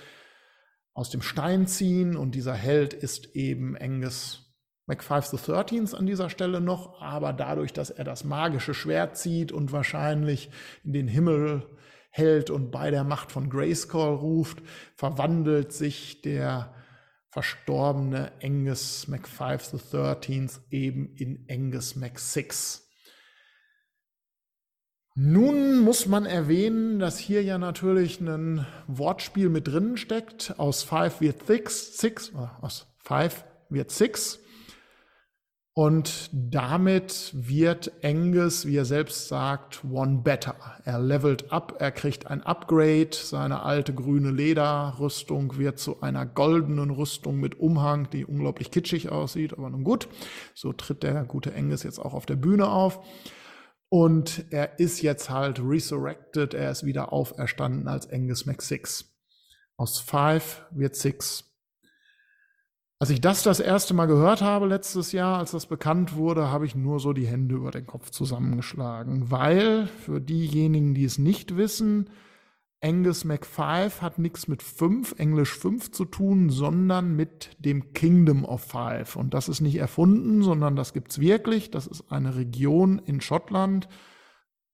[0.93, 2.17] aus dem Stein ziehen.
[2.17, 4.53] Und dieser Held ist eben Angus
[4.87, 7.01] McFive the Thirteens an dieser Stelle noch.
[7.01, 10.51] Aber dadurch, dass er das magische Schwert zieht und wahrscheinlich
[10.83, 11.67] in den Himmel
[12.11, 14.59] hält und bei der Macht von Grayskull ruft,
[14.97, 16.75] verwandelt sich der
[17.31, 22.89] verstorbene Angus McFive the Thirteens eben in Angus McSix.
[25.15, 30.55] Nun muss man erwähnen, dass hier ja natürlich ein Wortspiel mit drin steckt.
[30.59, 34.41] Aus Five wird Six, six äh, aus Five wird Six.
[35.73, 40.57] Und damit wird Angus, wie er selbst sagt, one better.
[40.85, 43.11] Er levelt up, er kriegt ein Upgrade.
[43.13, 49.53] Seine alte grüne Lederrüstung wird zu einer goldenen Rüstung mit Umhang, die unglaublich kitschig aussieht.
[49.53, 50.09] Aber nun gut,
[50.55, 53.01] so tritt der gute Angus jetzt auch auf der Bühne auf.
[53.89, 59.17] Und er ist jetzt halt resurrected, er ist wieder auferstanden als Angus McSix.
[59.77, 61.50] Aus Five wird Six.
[63.03, 66.67] Als ich das das erste Mal gehört habe letztes Jahr, als das bekannt wurde, habe
[66.67, 71.57] ich nur so die Hände über den Kopf zusammengeschlagen, weil für diejenigen, die es nicht
[71.57, 72.11] wissen,
[72.83, 78.65] Angus MacFive hat nichts mit fünf, Englisch fünf zu tun, sondern mit dem Kingdom of
[78.65, 79.17] Five.
[79.17, 81.71] Und das ist nicht erfunden, sondern das gibt's wirklich.
[81.71, 83.89] Das ist eine Region in Schottland,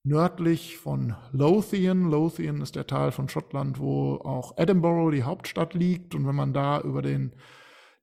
[0.02, 2.10] nördlich von Lothian.
[2.10, 6.16] Lothian ist der Teil von Schottland, wo auch Edinburgh, die Hauptstadt, liegt.
[6.16, 7.32] Und wenn man da über den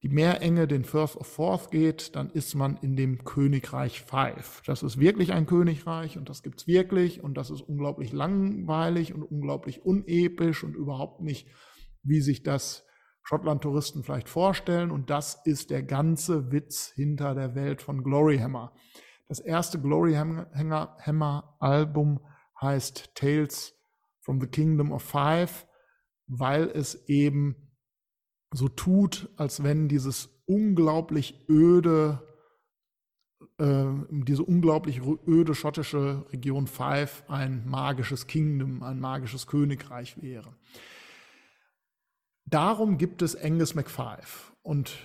[0.03, 4.61] die Meerenge den Firth of Forth geht, dann ist man in dem Königreich Five.
[4.65, 9.23] Das ist wirklich ein Königreich und das gibt's wirklich und das ist unglaublich langweilig und
[9.23, 11.47] unglaublich unepisch und überhaupt nicht,
[12.03, 12.85] wie sich das
[13.23, 14.91] Schottland-Touristen vielleicht vorstellen.
[14.91, 18.73] Und das ist der ganze Witz hinter der Welt von Gloryhammer.
[19.29, 22.19] Das erste Gloryhammer-Album
[22.61, 23.73] heißt Tales
[24.19, 25.65] from the Kingdom of Five,
[26.27, 27.62] weil es eben
[28.53, 32.21] so tut, als wenn dieses unglaublich öde,
[33.57, 40.53] äh, diese unglaublich öde schottische Region Five ein magisches Kingdom, ein magisches Königreich wäre.
[42.45, 44.51] Darum gibt es Angus MacFive.
[44.61, 44.95] Und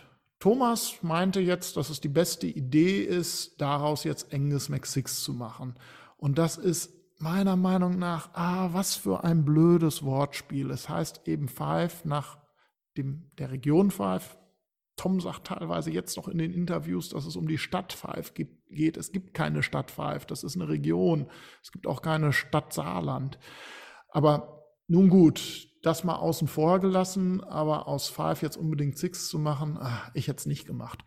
[0.40, 5.74] Thomas meinte jetzt, dass es die beste Idee ist, daraus jetzt Angus MacSix zu machen.
[6.16, 10.70] Und das ist meiner Meinung nach, ah, was für ein blödes Wortspiel.
[10.70, 12.38] Es heißt eben Five nach
[12.99, 14.36] dem, der Region Five.
[14.96, 18.96] Tom sagt teilweise jetzt noch in den Interviews, dass es um die Stadt Five geht.
[18.96, 21.30] Es gibt keine Stadt Five, das ist eine Region.
[21.62, 23.38] Es gibt auch keine Stadt Saarland.
[24.11, 29.38] Aber nun gut, das mal außen vor gelassen, aber aus Five jetzt unbedingt Six zu
[29.38, 31.05] machen, ach, ich hätte es nicht gemacht.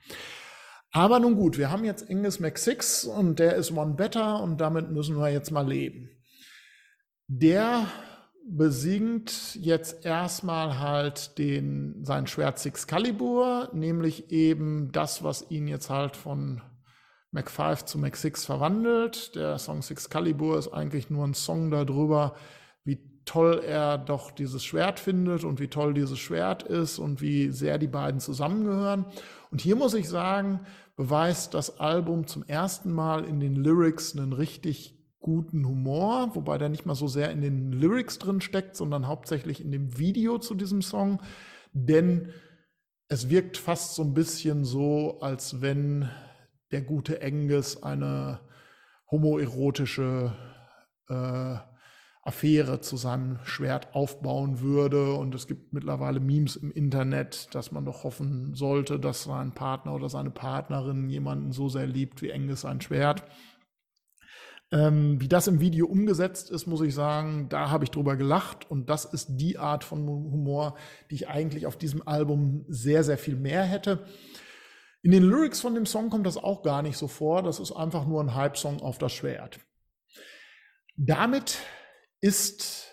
[0.92, 4.92] Aber nun gut, wir haben jetzt Angus McSix und der ist One Better und damit
[4.92, 6.10] müssen wir jetzt mal leben.
[7.28, 7.88] Der
[8.50, 15.90] besingt jetzt erstmal halt den, sein Schwert Six Calibur, nämlich eben das, was ihn jetzt
[15.90, 16.62] halt von
[17.32, 19.36] Mac 5 zu Mac 6 verwandelt.
[19.36, 22.36] Der Song Six Calibur ist eigentlich nur ein Song darüber,
[22.84, 27.52] wie toll er doch dieses Schwert findet und wie toll dieses Schwert ist und wie
[27.52, 29.06] sehr die beiden zusammengehören.
[29.50, 30.62] Und hier muss ich sagen,
[30.98, 36.70] beweist das Album zum ersten Mal in den Lyrics einen richtig guten Humor, wobei der
[36.70, 40.56] nicht mal so sehr in den Lyrics drin steckt, sondern hauptsächlich in dem Video zu
[40.56, 41.22] diesem Song,
[41.74, 42.34] denn
[43.08, 46.10] es wirkt fast so ein bisschen so, als wenn
[46.72, 48.40] der gute Angus eine
[49.10, 50.34] homoerotische
[51.10, 51.58] äh,
[52.24, 55.14] Affäre zu seinem Schwert aufbauen würde.
[55.16, 59.96] Und es gibt mittlerweile Memes im Internet, dass man doch hoffen sollte, dass sein Partner
[59.96, 63.24] oder seine Partnerin jemanden so sehr liebt wie Angus sein Schwert.
[64.74, 68.72] Ähm, wie das im Video umgesetzt ist, muss ich sagen, da habe ich drüber gelacht
[68.72, 70.78] und das ist die Art von Humor,
[71.10, 74.06] die ich eigentlich auf diesem Album sehr, sehr viel mehr hätte.
[75.02, 77.74] In den Lyrics von dem Song kommt das auch gar nicht so vor, das ist
[77.74, 79.60] einfach nur ein Hype-Song auf das Schwert.
[80.96, 81.58] Damit
[82.22, 82.88] ist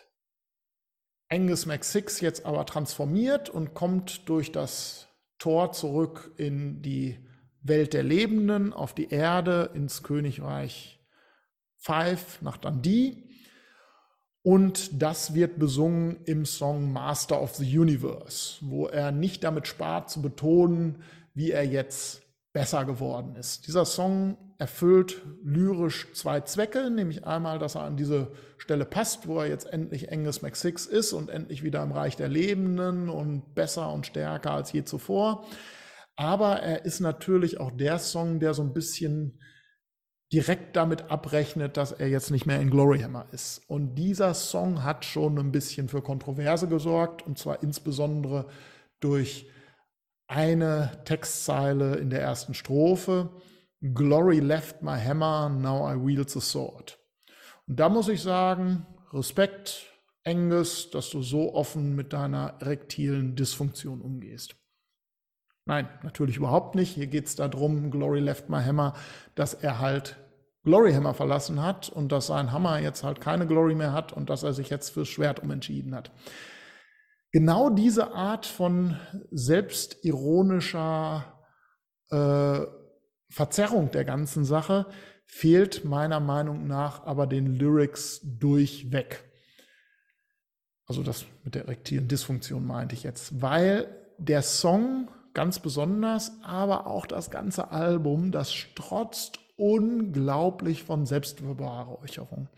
[1.28, 5.08] Angus MacSix jetzt aber transformiert und kommt durch das
[5.38, 7.24] Tor zurück in die
[7.60, 10.97] Welt der Lebenden, auf die Erde, ins Königreich
[11.78, 13.24] Five nach Dundee.
[14.42, 20.10] Und das wird besungen im Song Master of the Universe, wo er nicht damit spart
[20.10, 21.02] zu betonen,
[21.34, 22.22] wie er jetzt
[22.52, 23.66] besser geworden ist.
[23.66, 29.38] Dieser Song erfüllt lyrisch zwei Zwecke, nämlich einmal, dass er an diese Stelle passt, wo
[29.38, 33.92] er jetzt endlich Angus McSix ist und endlich wieder im Reich der Lebenden und besser
[33.92, 35.46] und stärker als je zuvor.
[36.16, 39.40] Aber er ist natürlich auch der Song, der so ein bisschen
[40.32, 43.62] direkt damit abrechnet, dass er jetzt nicht mehr in Gloryhammer ist.
[43.68, 48.46] Und dieser Song hat schon ein bisschen für Kontroverse gesorgt, und zwar insbesondere
[49.00, 49.48] durch
[50.26, 53.30] eine Textzeile in der ersten Strophe.
[53.80, 56.98] Glory left my hammer, now I wield the sword.
[57.66, 59.86] Und da muss ich sagen, Respekt,
[60.24, 64.56] Angus, dass du so offen mit deiner erektilen Dysfunktion umgehst.
[65.68, 66.94] Nein, natürlich überhaupt nicht.
[66.94, 68.94] Hier geht es darum, Glory left my hammer,
[69.34, 70.16] dass er halt
[70.64, 74.30] Glory Hammer verlassen hat und dass sein Hammer jetzt halt keine Glory mehr hat und
[74.30, 76.10] dass er sich jetzt fürs Schwert umentschieden hat.
[77.32, 78.96] Genau diese Art von
[79.30, 81.24] selbstironischer
[82.10, 82.60] äh,
[83.28, 84.86] Verzerrung der ganzen Sache
[85.26, 89.22] fehlt meiner Meinung nach aber den Lyrics durchweg.
[90.86, 96.88] Also das mit der erektilen Dysfunktion meinte ich jetzt, weil der Song ganz besonders, aber
[96.88, 102.48] auch das ganze Album, das strotzt unglaublich von Selbstbeweihräucherung.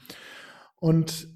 [0.79, 1.29] Und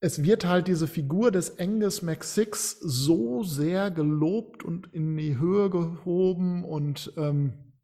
[0.00, 5.68] es wird halt diese Figur des Angus McSix so sehr gelobt und in die Höhe
[5.68, 7.74] gehoben und ähm,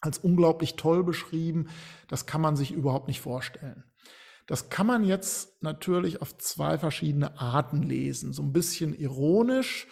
[0.00, 1.68] als unglaublich toll beschrieben,
[2.08, 3.84] das kann man sich überhaupt nicht vorstellen.
[4.46, 8.32] Das kann man jetzt natürlich auf zwei verschiedene Arten lesen.
[8.32, 9.86] So ein bisschen ironisch,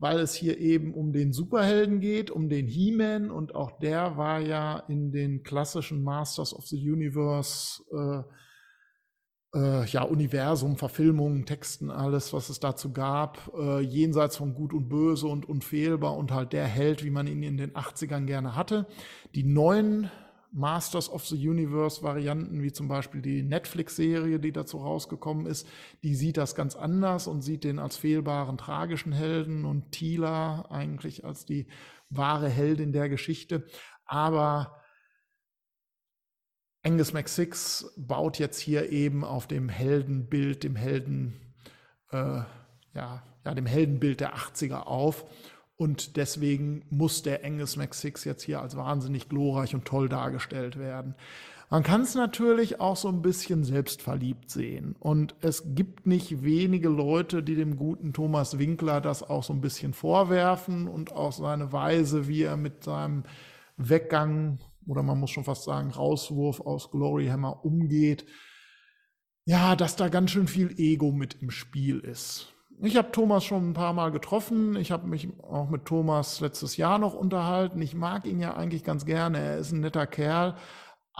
[0.00, 4.40] weil es hier eben um den Superhelden geht, um den He-Man und auch der war
[4.40, 8.22] ja in den klassischen Masters of the Universe, äh,
[9.58, 14.88] äh, ja, Universum, Verfilmungen, Texten, alles, was es dazu gab, äh, jenseits von Gut und
[14.88, 18.86] Böse und unfehlbar und halt der Held, wie man ihn in den 80ern gerne hatte.
[19.34, 20.10] Die neuen
[20.52, 25.68] Masters of the Universe Varianten, wie zum Beispiel die Netflix-Serie, die dazu rausgekommen ist,
[26.02, 31.24] die sieht das ganz anders und sieht den als fehlbaren tragischen Helden und Tila eigentlich
[31.24, 31.68] als die
[32.08, 33.66] wahre Heldin der Geschichte.
[34.04, 34.80] Aber
[36.82, 41.54] Angus McSix baut jetzt hier eben auf dem Heldenbild, dem Helden,
[42.10, 42.42] äh,
[42.94, 45.24] ja, ja, dem Heldenbild der 80er auf
[45.80, 51.14] und deswegen muss der Angus McSix jetzt hier als wahnsinnig glorreich und toll dargestellt werden.
[51.70, 54.94] Man kann es natürlich auch so ein bisschen selbstverliebt sehen.
[55.00, 59.62] Und es gibt nicht wenige Leute, die dem guten Thomas Winkler das auch so ein
[59.62, 63.22] bisschen vorwerfen und auch seine Weise, wie er mit seinem
[63.78, 68.26] Weggang oder man muss schon fast sagen Rauswurf aus Gloryhammer umgeht.
[69.46, 72.52] Ja, dass da ganz schön viel Ego mit im Spiel ist.
[72.82, 74.74] Ich habe Thomas schon ein paar Mal getroffen.
[74.76, 77.82] Ich habe mich auch mit Thomas letztes Jahr noch unterhalten.
[77.82, 79.38] Ich mag ihn ja eigentlich ganz gerne.
[79.38, 80.56] Er ist ein netter Kerl.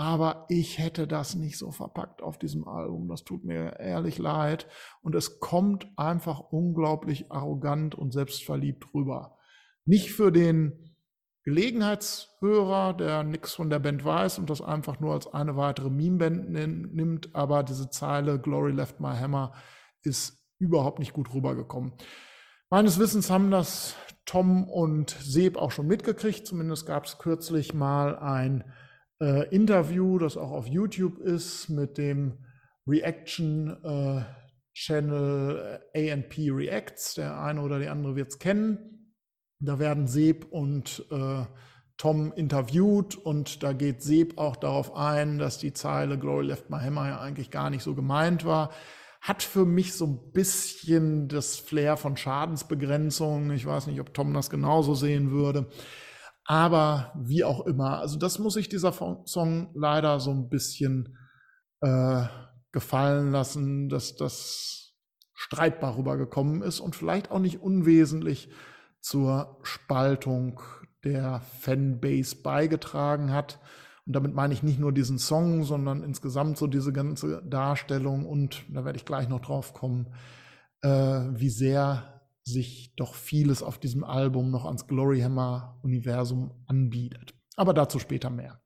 [0.00, 3.08] aber ich hätte das nicht so verpackt auf diesem Album.
[3.08, 4.66] Das tut mir ehrlich leid.
[5.02, 9.36] Und es kommt einfach unglaublich arrogant und selbstverliebt rüber.
[9.84, 10.96] Nicht für den
[11.44, 16.50] Gelegenheitshörer, der nichts von der Band weiß und das einfach nur als eine weitere Meme-Band
[16.94, 19.52] nimmt, aber diese Zeile Glory Left My Hammer
[20.02, 21.92] ist überhaupt nicht gut rübergekommen.
[22.70, 23.96] Meines Wissens haben das
[24.26, 26.46] Tom und Seb auch schon mitgekriegt.
[26.46, 28.64] Zumindest gab es kürzlich mal ein
[29.20, 32.44] äh, Interview, das auch auf YouTube ist, mit dem
[32.86, 34.22] Reaction äh,
[34.72, 37.14] Channel äh, ANP Reacts.
[37.14, 39.16] Der eine oder die andere wird es kennen.
[39.58, 41.44] Da werden Seb und äh,
[41.96, 46.78] Tom interviewt und da geht Seb auch darauf ein, dass die Zeile Glory Left My
[46.78, 48.70] Hammer ja eigentlich gar nicht so gemeint war.
[49.20, 53.50] Hat für mich so ein bisschen das Flair von Schadensbegrenzung.
[53.50, 55.70] Ich weiß nicht, ob Tom das genauso sehen würde.
[56.44, 61.16] Aber wie auch immer, also das muss ich dieser Song leider so ein bisschen
[61.80, 62.24] äh,
[62.72, 64.94] gefallen lassen, dass das
[65.34, 68.50] streitbar rübergekommen ist und vielleicht auch nicht unwesentlich
[69.00, 70.60] zur Spaltung
[71.04, 73.58] der Fanbase beigetragen hat.
[74.10, 78.64] Und damit meine ich nicht nur diesen Song, sondern insgesamt so diese ganze Darstellung und
[78.68, 80.08] da werde ich gleich noch drauf kommen,
[80.82, 87.34] äh, wie sehr sich doch vieles auf diesem Album noch ans Gloryhammer-Universum anbietet.
[87.54, 88.60] Aber dazu später mehr.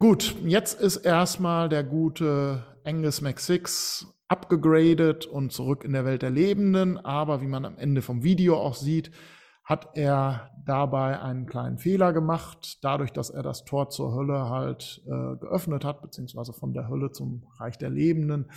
[0.00, 6.30] Gut, jetzt ist erstmal der gute Angus McSix abgegradet und zurück in der Welt der
[6.30, 6.98] Lebenden.
[6.98, 9.12] Aber wie man am Ende vom Video auch sieht,
[9.68, 15.02] hat er dabei einen kleinen Fehler gemacht, dadurch, dass er das Tor zur Hölle halt
[15.04, 18.50] äh, geöffnet hat, beziehungsweise von der Hölle zum Reich der Lebenden,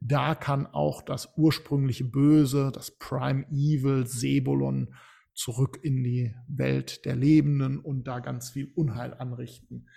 [0.00, 4.94] da kann auch das ursprüngliche Böse, das Prime Evil, Sebolon,
[5.32, 9.88] zurück in die Welt der Lebenden und da ganz viel Unheil anrichten.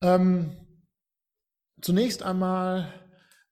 [0.00, 0.56] Ähm,
[1.82, 2.94] zunächst einmal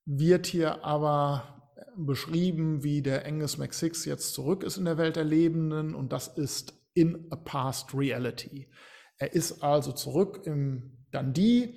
[0.06, 1.59] wird hier aber
[2.06, 6.28] beschrieben, wie der Angus McSix jetzt zurück ist in der Welt der Lebenden und das
[6.28, 8.68] ist in a past reality.
[9.18, 11.74] Er ist also zurück im Dundee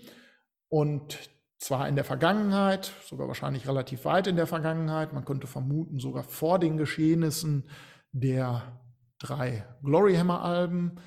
[0.70, 1.20] und
[1.60, 6.24] zwar in der Vergangenheit, sogar wahrscheinlich relativ weit in der Vergangenheit, man könnte vermuten sogar
[6.24, 7.70] vor den Geschehnissen
[8.12, 8.80] der
[9.20, 11.00] drei Gloryhammer-Alben.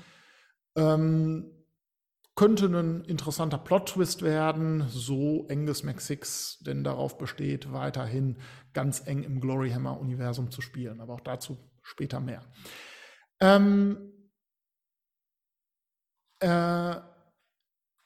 [0.75, 1.56] Ähm,
[2.37, 8.37] könnte ein interessanter Plot-Twist werden, so Angus McSix denn darauf besteht, weiterhin
[8.73, 11.01] ganz eng im Gloryhammer-Universum zu spielen.
[11.01, 12.43] Aber auch dazu später mehr.
[13.39, 14.13] Ähm,
[16.39, 16.95] äh,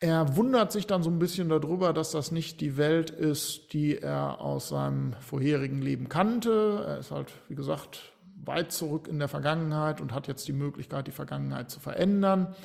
[0.04, 3.98] er wundert sich dann so ein bisschen darüber, dass das nicht die Welt ist, die
[3.98, 6.86] er aus seinem vorherigen Leben kannte.
[6.88, 11.08] Er ist halt, wie gesagt, weit zurück in der Vergangenheit und hat jetzt die Möglichkeit,
[11.08, 12.56] die Vergangenheit zu verändern.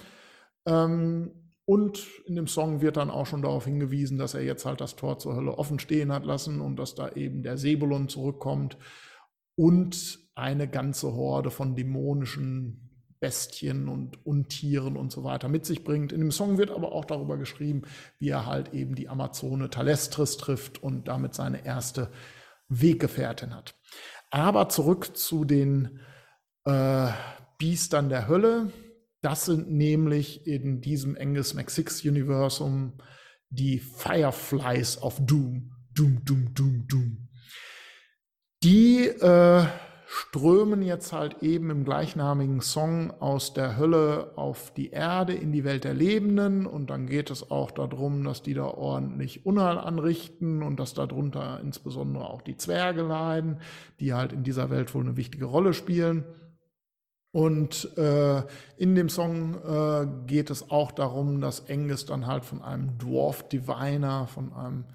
[0.65, 1.33] Ähm,
[1.67, 4.95] und in dem Song wird dann auch schon darauf hingewiesen, dass er jetzt halt das
[4.97, 8.79] Tor zur Hölle offen stehen hat lassen und dass da eben der Sebulon zurückkommt
[9.57, 12.87] und eine ganze Horde von dämonischen
[13.19, 16.13] Bestien und Untieren und so weiter mit sich bringt.
[16.13, 17.83] In dem Song wird aber auch darüber geschrieben,
[18.21, 22.11] wie er halt eben die Amazone Talestris trifft und damit seine erste
[22.69, 23.75] Weggefährtin hat.
[24.31, 26.01] Aber zurück zu den
[26.65, 27.09] äh,
[27.59, 28.71] Biestern der Hölle.
[29.27, 32.93] Das sind nämlich in diesem Angus McSix Universum
[33.51, 35.73] die Fireflies of Doom.
[35.93, 37.29] Doom, Doom, Doom, Doom.
[38.63, 39.67] Die äh,
[40.07, 45.65] strömen jetzt halt eben im gleichnamigen Song aus der Hölle auf die Erde in die
[45.65, 50.63] Welt der Lebenden und dann geht es auch darum, dass die da ordentlich Unheil anrichten
[50.63, 53.59] und dass darunter insbesondere auch die Zwerge leiden,
[53.99, 56.25] die halt in dieser Welt wohl eine wichtige Rolle spielen.
[57.37, 58.45] Und äh,
[58.79, 63.47] in dem Song äh, geht es auch darum, dass Angus dann halt von einem Dwarf
[63.51, 64.87] Diviner, von einem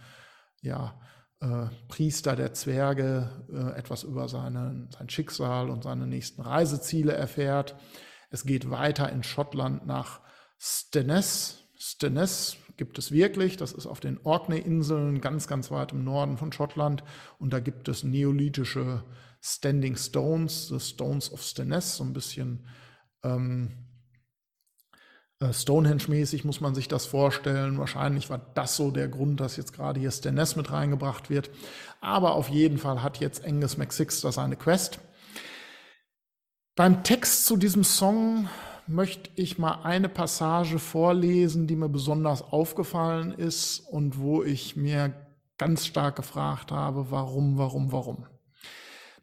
[0.63, 0.99] ja,
[1.39, 7.75] äh, Priester der Zwerge äh, etwas über seine, sein Schicksal und seine nächsten Reiseziele erfährt.
[8.31, 10.21] Es geht weiter in Schottland nach
[10.57, 11.59] Stennes.
[11.77, 16.51] Stennes gibt es wirklich, das ist auf den Orkney-Inseln, ganz, ganz weit im Norden von
[16.51, 17.03] Schottland.
[17.37, 19.03] Und da gibt es neolithische
[19.41, 22.65] Standing Stones, the Stones of Stennes, so ein bisschen
[23.23, 23.71] ähm,
[25.41, 27.79] äh, Stonehenge-mäßig muss man sich das vorstellen.
[27.79, 31.49] Wahrscheinlich war das so der Grund, dass jetzt gerade hier Stennes mit reingebracht wird.
[31.99, 34.99] Aber auf jeden Fall hat jetzt Angus McSix da seine Quest.
[36.75, 38.47] Beim Text zu diesem Song
[38.87, 45.13] möchte ich mal eine Passage vorlesen, die mir besonders aufgefallen ist und wo ich mir
[45.57, 48.25] ganz stark gefragt habe, warum, warum, warum.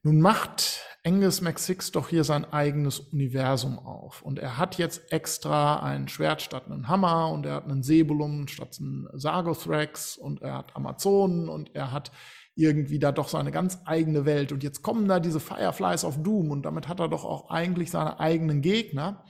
[0.03, 4.22] Nun macht Angus MacSix doch hier sein eigenes Universum auf.
[4.22, 8.46] Und er hat jetzt extra ein Schwert statt einen Hammer und er hat einen Sebulum
[8.49, 12.12] statt einen Sargothrax und er hat Amazonen und er hat
[12.55, 14.53] irgendwie da doch seine ganz eigene Welt.
[14.53, 17.90] Und jetzt kommen da diese Fireflies of Doom und damit hat er doch auch eigentlich
[17.90, 19.24] seine eigenen Gegner.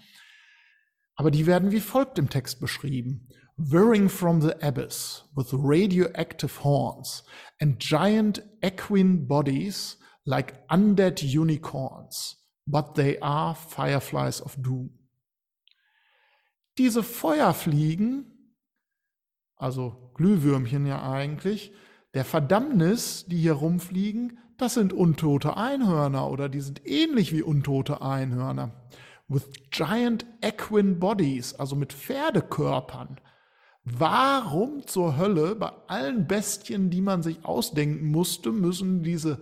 [1.14, 3.29] Aber die werden wie folgt im Text beschrieben.
[3.57, 7.25] Whirring from the abyss with radioactive horns
[7.61, 9.99] and giant equine bodies
[10.29, 14.91] like undead unicorns, but they are fireflies of doom.
[16.76, 18.26] Diese Feuerfliegen,
[19.57, 21.72] also Glühwürmchen ja eigentlich,
[22.12, 28.03] der Verdammnis, die hier rumfliegen, das sind untote Einhörner oder die sind ähnlich wie untote
[28.03, 28.91] Einhörner.
[29.29, 33.18] With giant equine bodies, also mit Pferdekörpern.
[33.85, 39.39] Warum zur Hölle bei allen Bestien, die man sich ausdenken musste, müssen diese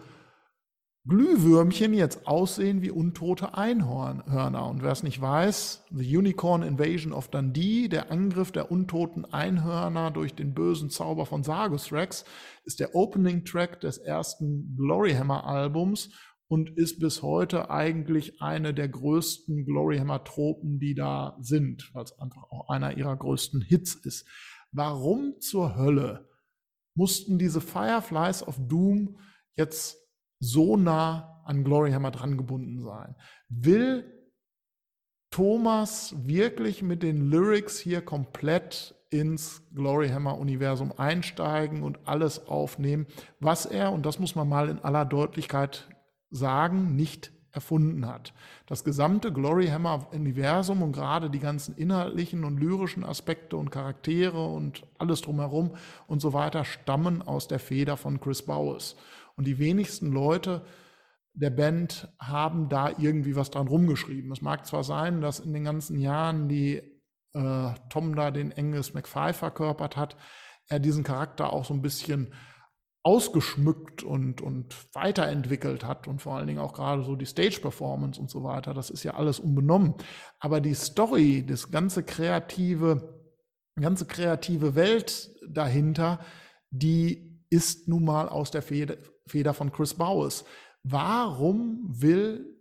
[1.09, 4.69] Glühwürmchen jetzt aussehen wie untote Einhörner.
[4.69, 10.11] Und wer es nicht weiß, The Unicorn Invasion of Dundee, der Angriff der untoten Einhörner
[10.11, 12.25] durch den bösen Zauber von Sargus Rex,
[12.65, 16.11] ist der Opening Track des ersten Gloryhammer Albums
[16.49, 22.43] und ist bis heute eigentlich eine der größten Gloryhammer-Tropen, die da sind, weil es einfach
[22.51, 24.27] auch einer ihrer größten Hits ist.
[24.73, 26.29] Warum zur Hölle
[26.97, 29.19] mussten diese Fireflies of Doom
[29.55, 30.06] jetzt
[30.39, 33.14] so nah an Gloryhammer dran gebunden sein?
[33.49, 34.12] Will
[35.30, 43.07] Thomas wirklich mit den Lyrics hier komplett ins Gloryhammer-Universum einsteigen und alles aufnehmen,
[43.41, 45.89] was er, und das muss man mal in aller Deutlichkeit
[46.30, 48.34] sagen, nicht erfunden hat.
[48.66, 55.22] Das gesamte Gloryhammer-Universum und gerade die ganzen inhaltlichen und lyrischen Aspekte und Charaktere und alles
[55.22, 55.70] drumherum
[56.07, 58.97] und so weiter stammen aus der Feder von Chris Bowes.
[59.37, 60.64] Und die wenigsten Leute
[61.34, 64.32] der Band haben da irgendwie was dran rumgeschrieben.
[64.32, 66.82] Es mag zwar sein, dass in den ganzen Jahren, die
[67.34, 70.16] äh, Tom da den Angus McFly verkörpert hat,
[70.68, 72.32] er diesen Charakter auch so ein bisschen
[73.03, 78.30] ausgeschmückt und, und weiterentwickelt hat und vor allen Dingen auch gerade so die Stage-Performance und
[78.30, 79.95] so weiter, das ist ja alles unbenommen.
[80.41, 83.22] Aber die Story, das ganze kreative,
[83.78, 86.18] ganze kreative Welt dahinter,
[86.70, 88.97] die ist nun mal aus der Feder,
[89.27, 90.45] Feder von Chris Bowes.
[90.83, 92.56] Warum will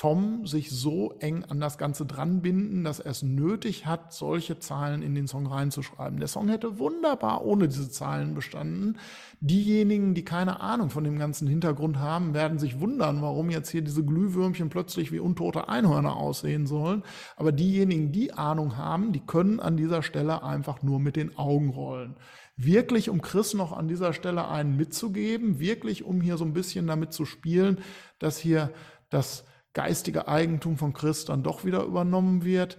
[0.00, 5.02] Tom sich so eng an das Ganze dranbinden, dass er es nötig hat, solche Zahlen
[5.02, 6.18] in den Song reinzuschreiben.
[6.18, 8.96] Der Song hätte wunderbar ohne diese Zahlen bestanden.
[9.40, 13.82] Diejenigen, die keine Ahnung von dem ganzen Hintergrund haben, werden sich wundern, warum jetzt hier
[13.82, 17.02] diese Glühwürmchen plötzlich wie untote Einhörner aussehen sollen.
[17.36, 21.68] Aber diejenigen, die Ahnung haben, die können an dieser Stelle einfach nur mit den Augen
[21.68, 22.16] rollen
[22.56, 26.86] wirklich, um Chris noch an dieser Stelle einen mitzugeben, wirklich, um hier so ein bisschen
[26.86, 27.78] damit zu spielen,
[28.18, 28.70] dass hier
[29.08, 32.78] das geistige Eigentum von Christ dann doch wieder übernommen wird.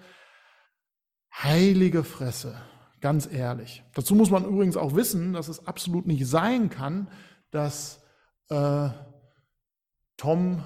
[1.34, 2.62] Heilige Fresse,
[3.00, 3.84] ganz ehrlich.
[3.94, 7.10] Dazu muss man übrigens auch wissen, dass es absolut nicht sein kann,
[7.52, 8.04] dass
[8.50, 8.90] äh,
[10.18, 10.64] Tom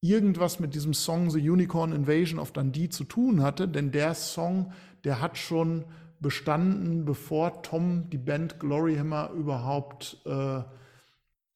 [0.00, 4.72] irgendwas mit diesem Song The Unicorn Invasion of Dundee zu tun hatte, denn der Song,
[5.02, 5.84] der hat schon
[6.20, 10.62] bestanden, bevor Tom die Band Gloryhammer überhaupt äh,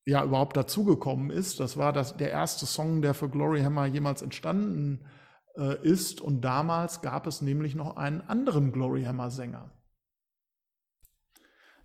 [0.08, 1.60] ja überhaupt dazugekommen ist.
[1.60, 5.04] Das war das, der erste Song, der für Gloryhammer jemals entstanden
[5.56, 6.22] äh, ist.
[6.22, 9.70] Und damals gab es nämlich noch einen anderen Gloryhammer-Sänger.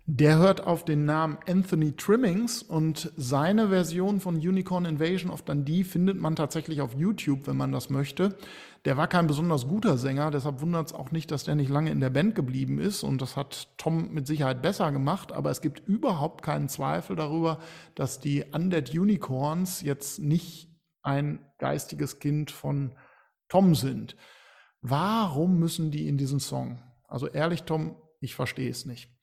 [0.06, 5.84] Der hört auf den Namen Anthony Trimmings und seine Version von Unicorn Invasion of Dundee
[5.84, 8.36] findet man tatsächlich auf YouTube, wenn man das möchte.
[8.84, 11.90] Der war kein besonders guter Sänger, deshalb wundert es auch nicht, dass der nicht lange
[11.90, 15.62] in der Band geblieben ist und das hat Tom mit Sicherheit besser gemacht, aber es
[15.62, 17.60] gibt überhaupt keinen Zweifel darüber,
[17.94, 20.68] dass die Undead Unicorns jetzt nicht
[21.02, 22.94] ein geistiges Kind von
[23.48, 24.16] Tom sind.
[24.82, 26.82] Warum müssen die in diesen Song?
[27.08, 29.13] Also ehrlich, Tom, ich verstehe es nicht.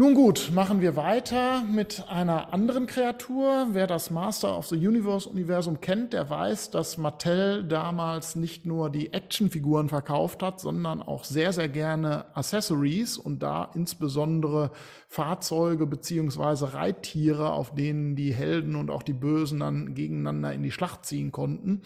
[0.00, 3.66] Nun gut, machen wir weiter mit einer anderen Kreatur.
[3.72, 8.88] Wer das Master of the Universe Universum kennt, der weiß, dass Mattel damals nicht nur
[8.88, 14.70] die Actionfiguren verkauft hat, sondern auch sehr, sehr gerne Accessories und da insbesondere
[15.06, 20.70] Fahrzeuge beziehungsweise Reittiere, auf denen die Helden und auch die Bösen dann gegeneinander in die
[20.70, 21.82] Schlacht ziehen konnten.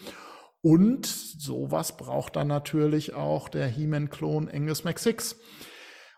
[0.61, 5.35] Und sowas braucht dann natürlich auch der He-Man-Klon Angus McSix.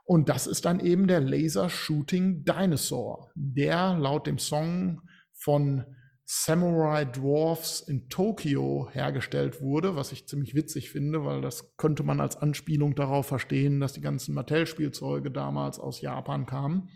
[0.07, 5.01] Und das ist dann eben der Laser Shooting Dinosaur, der laut dem Song
[5.33, 5.83] von
[6.23, 12.21] Samurai Dwarfs in Tokio hergestellt wurde, was ich ziemlich witzig finde, weil das könnte man
[12.21, 16.87] als Anspielung darauf verstehen, dass die ganzen Mattel-Spielzeuge damals aus Japan kamen.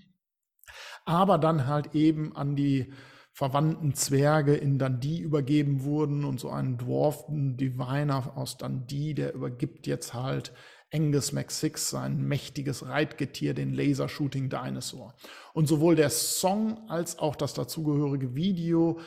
[1.04, 2.94] Aber dann halt eben an die
[3.34, 9.86] verwandten Zwerge in Dundee übergeben wurden und so einen dwarften Diviner aus Dundee, der übergibt
[9.86, 10.54] jetzt halt
[10.94, 15.14] Angus McSix, sein mächtiges Reitgetier, den Laser Shooting Dinosaur.
[15.54, 19.00] Und sowohl der Song als auch das dazugehörige Video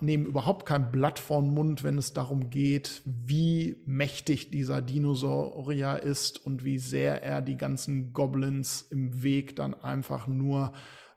[0.00, 6.44] nehmen überhaupt kein Blatt vom Mund, wenn es darum geht, wie mächtig dieser Dinosaurier ist
[6.44, 10.72] und wie sehr er die ganzen Goblins im Weg dann einfach nur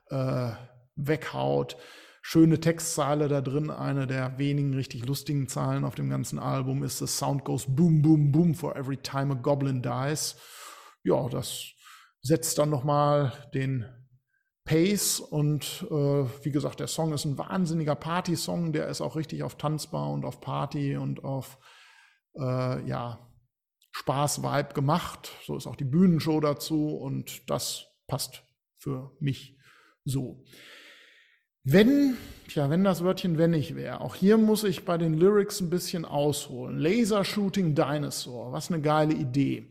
[0.09, 0.49] äh,
[0.95, 1.77] weghaut.
[2.25, 6.99] Schöne Textzeile da drin, eine der wenigen richtig lustigen Zahlen auf dem ganzen Album ist,
[6.99, 10.37] the sound goes boom, boom, boom for every time a goblin dies.
[11.03, 11.73] Ja, das
[12.21, 13.85] setzt dann nochmal den
[14.63, 19.43] Pace und äh, wie gesagt, der Song ist ein wahnsinniger Party-Song, der ist auch richtig
[19.43, 21.59] auf tanzbar und auf Party und auf
[22.35, 23.19] äh, ja,
[23.91, 25.29] Spaß-Vibe gemacht.
[25.45, 28.45] So ist auch die Bühnenshow dazu und das passt
[28.77, 29.57] für mich
[30.05, 30.45] so.
[31.65, 32.17] Wenn,
[32.49, 35.69] tja, wenn das Wörtchen wenn ich wäre, auch hier muss ich bei den Lyrics ein
[35.69, 36.77] bisschen ausholen.
[36.77, 39.69] Laser Shooting Dinosaur, was eine geile Idee.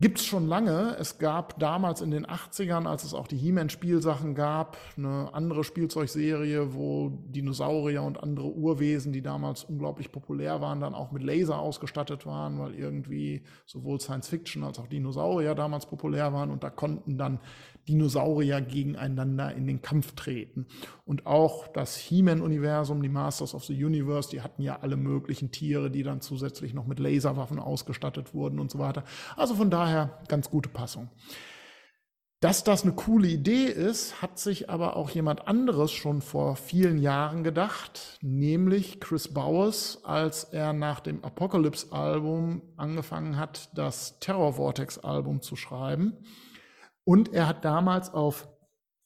[0.00, 0.96] Gibt es schon lange.
[0.98, 6.74] Es gab damals in den 80ern, als es auch die He-Man-Spielsachen gab, eine andere Spielzeugserie,
[6.74, 12.26] wo Dinosaurier und andere Urwesen, die damals unglaublich populär waren, dann auch mit Laser ausgestattet
[12.26, 17.18] waren, weil irgendwie sowohl Science Fiction als auch Dinosaurier damals populär waren und da konnten
[17.18, 17.40] dann
[17.88, 20.66] Dinosaurier gegeneinander in den Kampf treten.
[21.04, 25.90] Und auch das He-Man-Universum, die Masters of the Universe, die hatten ja alle möglichen Tiere,
[25.90, 29.04] die dann zusätzlich noch mit Laserwaffen ausgestattet wurden und so weiter.
[29.36, 31.08] Also von daher ganz gute Passung.
[32.40, 36.98] Dass das eine coole Idee ist, hat sich aber auch jemand anderes schon vor vielen
[36.98, 45.42] Jahren gedacht, nämlich Chris Bowers, als er nach dem Apocalypse-Album angefangen hat, das Terror Vortex-Album
[45.42, 46.12] zu schreiben.
[47.08, 48.46] Und er hat damals auf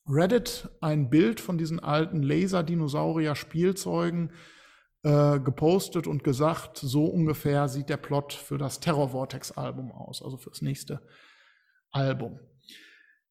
[0.08, 4.32] Reddit ein Bild von diesen alten Laser-Dinosaurier-Spielzeugen
[5.04, 10.36] äh, gepostet und gesagt, so ungefähr sieht der Plot für das Terror Vortex-Album aus, also
[10.36, 11.00] für das nächste
[11.92, 12.40] Album.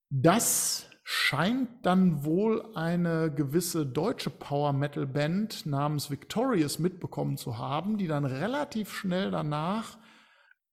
[0.09, 7.97] Das scheint dann wohl eine gewisse deutsche Power Metal Band namens Victorious mitbekommen zu haben,
[7.97, 9.97] die dann relativ schnell danach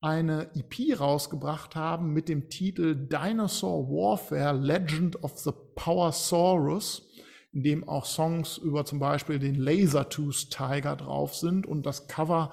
[0.00, 7.08] eine EP rausgebracht haben mit dem Titel Dinosaur Warfare Legend of the Powersaurus,
[7.52, 12.52] in dem auch Songs über zum Beispiel den Lasertooth Tiger drauf sind und das Cover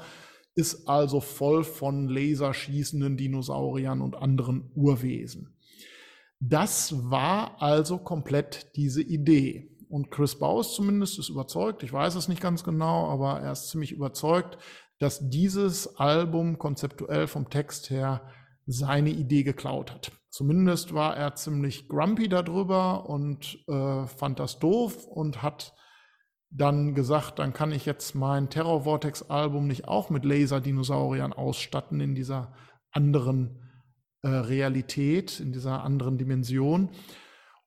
[0.56, 5.56] ist also voll von laserschießenden Dinosauriern und anderen Urwesen.
[6.40, 9.72] Das war also komplett diese Idee.
[9.90, 13.70] Und Chris Baus zumindest ist überzeugt, ich weiß es nicht ganz genau, aber er ist
[13.70, 14.58] ziemlich überzeugt,
[15.00, 18.22] dass dieses Album konzeptuell vom Text her
[18.66, 20.12] seine Idee geklaut hat.
[20.30, 25.74] Zumindest war er ziemlich grumpy darüber und äh, fand das doof und hat
[26.50, 32.00] dann gesagt, dann kann ich jetzt mein Terror Vortex Album nicht auch mit Laser-Dinosauriern ausstatten
[32.00, 32.54] in dieser
[32.92, 33.62] anderen
[34.22, 36.90] äh, Realität, in dieser anderen Dimension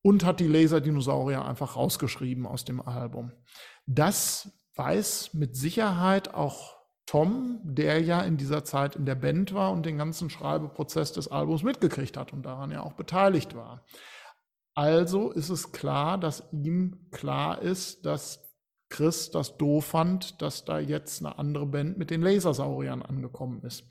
[0.02, 3.32] und hat die Laser-Dinosaurier einfach rausgeschrieben aus dem Album.
[3.86, 6.77] Das weiß mit Sicherheit auch
[7.08, 11.28] Tom, der ja in dieser Zeit in der Band war und den ganzen Schreibeprozess des
[11.28, 13.86] Albums mitgekriegt hat und daran ja auch beteiligt war.
[14.74, 18.54] Also ist es klar, dass ihm klar ist, dass
[18.90, 23.84] Chris das doof fand, dass da jetzt eine andere Band mit den Lasersauriern angekommen ist.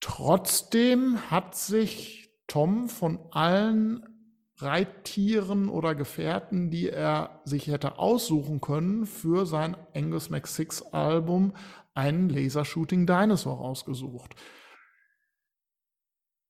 [0.00, 4.15] Trotzdem hat sich Tom von allen
[4.58, 11.52] Reittieren oder Gefährten, die er sich hätte aussuchen können für sein Angus McSix Album,
[11.94, 14.34] einen Laser-Shooting Dinosaur rausgesucht.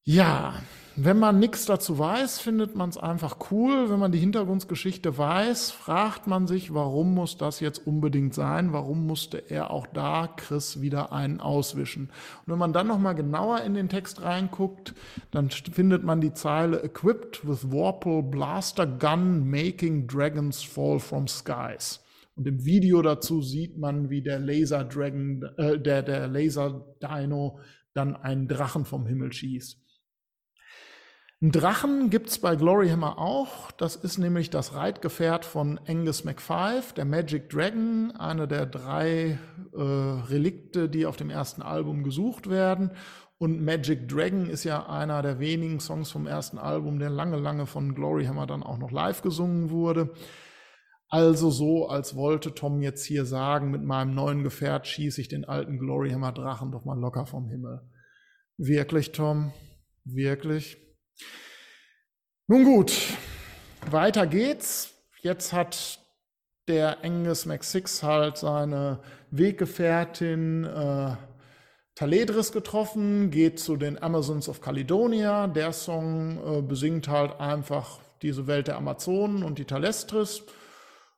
[0.08, 0.62] Ja,
[0.94, 3.90] wenn man nichts dazu weiß, findet man es einfach cool.
[3.90, 8.72] Wenn man die Hintergrundgeschichte weiß, fragt man sich, warum muss das jetzt unbedingt sein?
[8.72, 12.04] Warum musste er auch da Chris wieder einen auswischen?
[12.04, 14.94] Und wenn man dann nochmal genauer in den Text reinguckt,
[15.32, 22.00] dann findet man die Zeile Equipped with Warple Blaster Gun Making Dragons Fall from Skies.
[22.36, 27.58] Und im Video dazu sieht man, wie der Laser Dragon, äh, der, der Laser Dino
[27.92, 29.85] dann einen Drachen vom Himmel schießt.
[31.42, 33.70] Einen Drachen gibt es bei Gloryhammer auch.
[33.72, 39.38] Das ist nämlich das Reitgefährt von Angus McFive, der Magic Dragon, eine der drei
[39.74, 42.92] äh, Relikte, die auf dem ersten Album gesucht werden.
[43.36, 47.66] Und Magic Dragon ist ja einer der wenigen Songs vom ersten Album, der lange, lange
[47.66, 50.14] von Gloryhammer dann auch noch live gesungen wurde.
[51.10, 55.44] Also so, als wollte Tom jetzt hier sagen, mit meinem neuen Gefährt schieße ich den
[55.44, 57.82] alten Gloryhammer Drachen doch mal locker vom Himmel.
[58.56, 59.52] Wirklich, Tom?
[60.04, 60.85] Wirklich?
[62.48, 62.92] Nun gut,
[63.90, 64.94] weiter geht's.
[65.20, 65.98] Jetzt hat
[66.68, 69.00] der Angus McSix halt seine
[69.32, 71.16] Weggefährtin äh,
[71.96, 75.48] Taledris getroffen, geht zu den Amazons of Caledonia.
[75.48, 80.44] Der Song äh, besingt halt einfach diese Welt der Amazonen und die Talestris.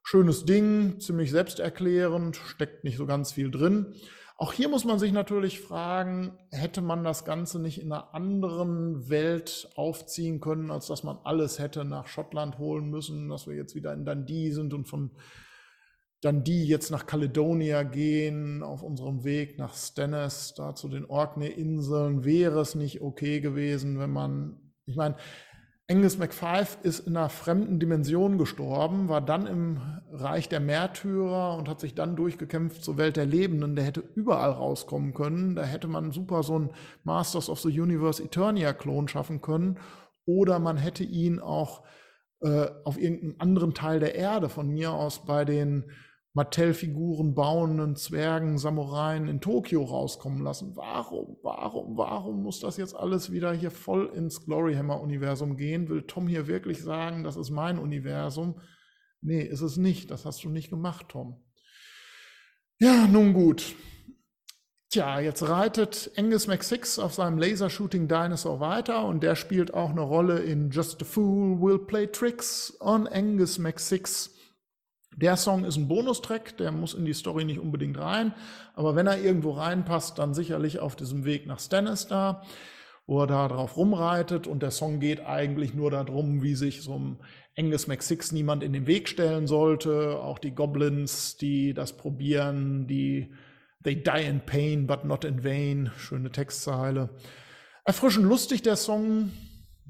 [0.05, 3.95] Schönes Ding, ziemlich selbsterklärend, steckt nicht so ganz viel drin.
[4.41, 9.09] Auch hier muss man sich natürlich fragen, hätte man das Ganze nicht in einer anderen
[9.11, 13.75] Welt aufziehen können, als dass man alles hätte nach Schottland holen müssen, dass wir jetzt
[13.75, 15.11] wieder in Dundee sind und von
[16.21, 22.61] Dundee jetzt nach Caledonia gehen, auf unserem Weg nach Stennis, da zu den Orkney-Inseln, wäre
[22.61, 25.17] es nicht okay gewesen, wenn man, ich meine,
[25.91, 29.81] Angus MacPhive ist in einer fremden Dimension gestorben, war dann im
[30.13, 33.75] Reich der Märtyrer und hat sich dann durchgekämpft zur Welt der Lebenden.
[33.75, 35.55] Der hätte überall rauskommen können.
[35.55, 36.71] Da hätte man super so einen
[37.05, 39.79] Masters of the Universe Eternia-Klon schaffen können.
[40.27, 41.85] Oder man hätte ihn auch
[42.43, 45.91] äh, auf irgendeinem anderen Teil der Erde, von mir aus bei den
[46.39, 50.77] Mattel-Figuren bauenden Zwergen, Samuraien in Tokio rauskommen lassen.
[50.77, 55.89] Warum, warum, warum muss das jetzt alles wieder hier voll ins Gloryhammer-Universum gehen?
[55.89, 58.61] Will Tom hier wirklich sagen, das ist mein Universum?
[59.21, 60.13] Nee, ist es nicht.
[60.13, 61.43] Das hast du nicht gemacht, Tom.
[62.79, 63.75] Ja, nun gut.
[64.91, 70.03] Tja, jetzt reitet Angus McSix auf seinem Laser-Shooting Dinosaur weiter und der spielt auch eine
[70.03, 74.38] Rolle in Just a Fool Will Play Tricks on Angus McSix.
[75.21, 78.33] Der Song ist ein Bonustrack, der muss in die Story nicht unbedingt rein,
[78.77, 82.43] aber wenn er irgendwo reinpasst, dann sicherlich auf diesem Weg nach Stannis da,
[83.05, 86.97] wo er da drauf rumreitet und der Song geht eigentlich nur darum, wie sich so
[86.97, 87.17] ein
[87.59, 93.33] Angus McSix niemand in den Weg stellen sollte, auch die Goblins, die das probieren, die
[93.83, 97.11] They die in pain, but not in vain, schöne Textzeile.
[97.85, 99.31] Erfrischend lustig der Song,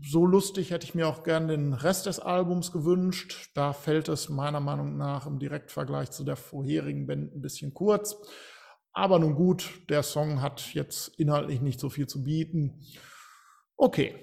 [0.03, 3.51] so lustig hätte ich mir auch gern den Rest des Albums gewünscht.
[3.55, 8.17] Da fällt es meiner Meinung nach im Direktvergleich zu der vorherigen Band ein bisschen kurz.
[8.93, 12.85] Aber nun gut, der Song hat jetzt inhaltlich nicht so viel zu bieten.
[13.77, 14.15] Okay.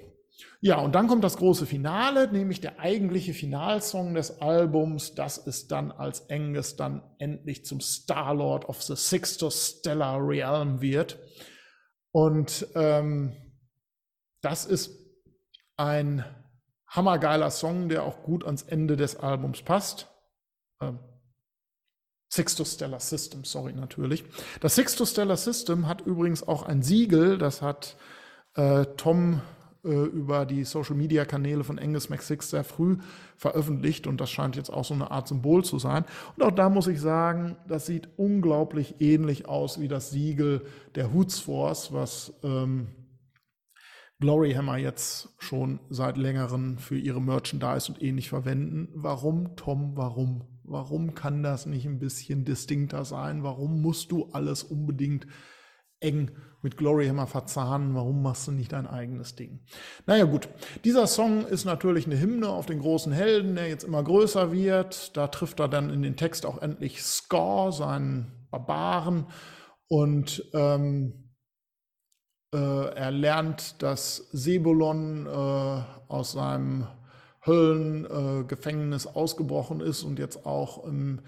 [0.60, 5.16] Ja, und dann kommt das große Finale, nämlich der eigentliche Finalsong des Albums.
[5.16, 11.20] Das ist dann als Angus dann endlich zum Starlord of the Sixto Stellar Realm wird.
[12.12, 13.34] Und ähm,
[14.42, 15.05] das ist
[15.78, 16.24] ein
[16.88, 20.08] hammergeiler Song, der auch gut ans Ende des Albums passt.
[20.82, 21.00] Ähm,
[22.30, 24.24] Sixtus Stellar System, sorry natürlich.
[24.60, 27.96] Das Sixtus Stellar System hat übrigens auch ein Siegel, das hat
[28.56, 29.42] äh, Tom
[29.86, 32.98] äh, über die Social Media Kanäle von Angus McSix sehr früh
[33.38, 36.04] veröffentlicht und das scheint jetzt auch so eine Art Symbol zu sein.
[36.36, 40.66] Und auch da muss ich sagen, das sieht unglaublich ähnlich aus wie das Siegel
[40.96, 42.88] der Hoots Force, was ähm,
[44.20, 48.90] Gloryhammer jetzt schon seit längerem für ihre Merchandise und ähnlich verwenden.
[48.94, 50.46] Warum, Tom, warum?
[50.64, 53.44] Warum kann das nicht ein bisschen distinkter sein?
[53.44, 55.28] Warum musst du alles unbedingt
[56.00, 56.32] eng
[56.62, 57.94] mit Gloryhammer verzahnen?
[57.94, 59.60] Warum machst du nicht dein eigenes Ding?
[60.08, 60.48] Naja gut,
[60.84, 65.16] dieser Song ist natürlich eine Hymne auf den großen Helden, der jetzt immer größer wird.
[65.18, 69.28] Da trifft er dann in den Text auch endlich Score, seinen Barbaren.
[69.88, 71.25] Und ähm, äh,
[72.58, 76.88] er lernt, dass Sebulon äh, aus seinem
[77.46, 81.22] Höllengefängnis ausgebrochen ist und jetzt auch in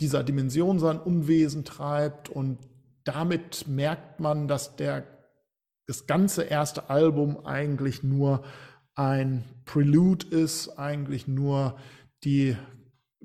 [0.00, 2.28] dieser Dimension sein Unwesen treibt.
[2.28, 2.58] Und
[3.04, 5.06] damit merkt man, dass der,
[5.86, 8.42] das ganze erste Album eigentlich nur
[8.94, 11.76] ein Prelude ist, eigentlich nur
[12.22, 12.56] die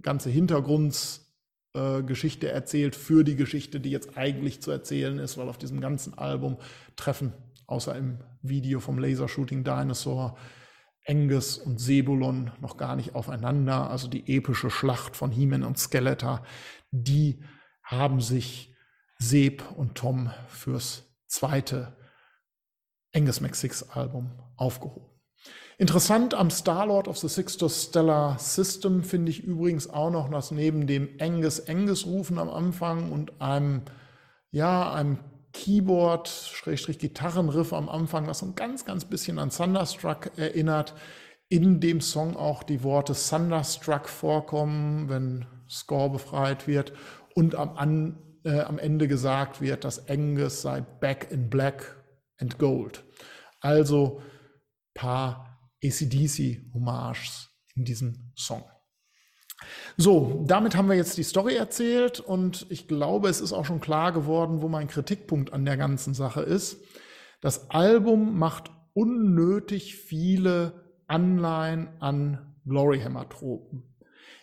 [0.02, 5.82] ganze Hintergrundgeschichte erzählt für die Geschichte, die jetzt eigentlich zu erzählen ist, weil auf diesem
[5.82, 6.58] ganzen Album
[6.96, 7.34] treffen
[7.70, 10.38] außer im Video vom Lasershooting Dinosaur,
[11.08, 13.90] Angus und Sebulon noch gar nicht aufeinander.
[13.90, 16.44] Also die epische Schlacht von He-Man und Skeletor,
[16.92, 17.44] die
[17.84, 18.76] haben sich
[19.18, 21.98] Seb und Tom fürs zweite
[23.14, 25.10] Angus McSix Album aufgehoben.
[25.78, 30.88] Interessant am Starlord of the Sixtus Stellar System finde ich übrigens auch noch, dass neben
[30.88, 33.84] dem Angus Angus rufen am Anfang und einem
[34.52, 35.20] ja, einem
[35.54, 40.94] Keyboard-Gitarrenriff am Anfang, was so ein ganz, ganz bisschen an Thunderstruck erinnert.
[41.50, 46.94] In dem Song auch die Worte Thunderstruck vorkommen, wenn Score befreit wird
[47.36, 51.98] und am, an, äh, am Ende gesagt wird, dass Angus sei back in black
[52.38, 53.04] and gold.
[53.62, 54.22] Also
[54.94, 58.64] paar ACDC-Hommages in diesem Song.
[59.98, 63.82] So, damit haben wir jetzt die Story erzählt und ich glaube, es ist auch schon
[63.82, 66.82] klar geworden, wo mein Kritikpunkt an der ganzen Sache ist.
[67.42, 70.74] Das Album macht unnötig viele
[71.08, 73.84] Anleihen an Gloryhammer-Tropen.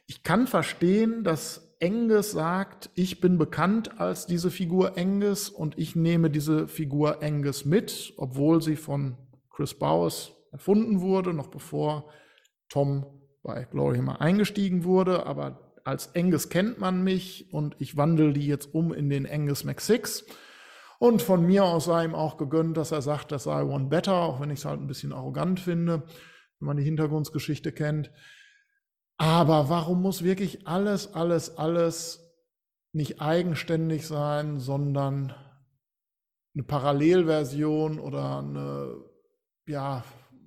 [0.07, 5.95] Ich kann verstehen, dass Angus sagt, ich bin bekannt als diese Figur Angus und ich
[5.95, 9.17] nehme diese Figur Angus mit, obwohl sie von
[9.51, 12.11] Chris Bowes erfunden wurde, noch bevor
[12.69, 13.07] Tom
[13.47, 15.25] bei Gloryhammer eingestiegen wurde.
[15.25, 19.65] Aber als Angus kennt man mich und ich wandle die jetzt um in den Angus
[19.65, 20.25] Mac6.
[20.99, 24.15] Und von mir aus sei ihm auch gegönnt, dass er sagt, das sei One Better,
[24.15, 26.03] auch wenn ich es halt ein bisschen arrogant finde,
[26.59, 28.11] wenn man die Hintergrundgeschichte kennt.
[29.19, 32.35] Aber warum muss wirklich alles, alles, alles
[32.93, 35.35] nicht eigenständig sein, sondern
[36.55, 38.97] eine Parallelversion oder eine
[39.67, 40.05] ja,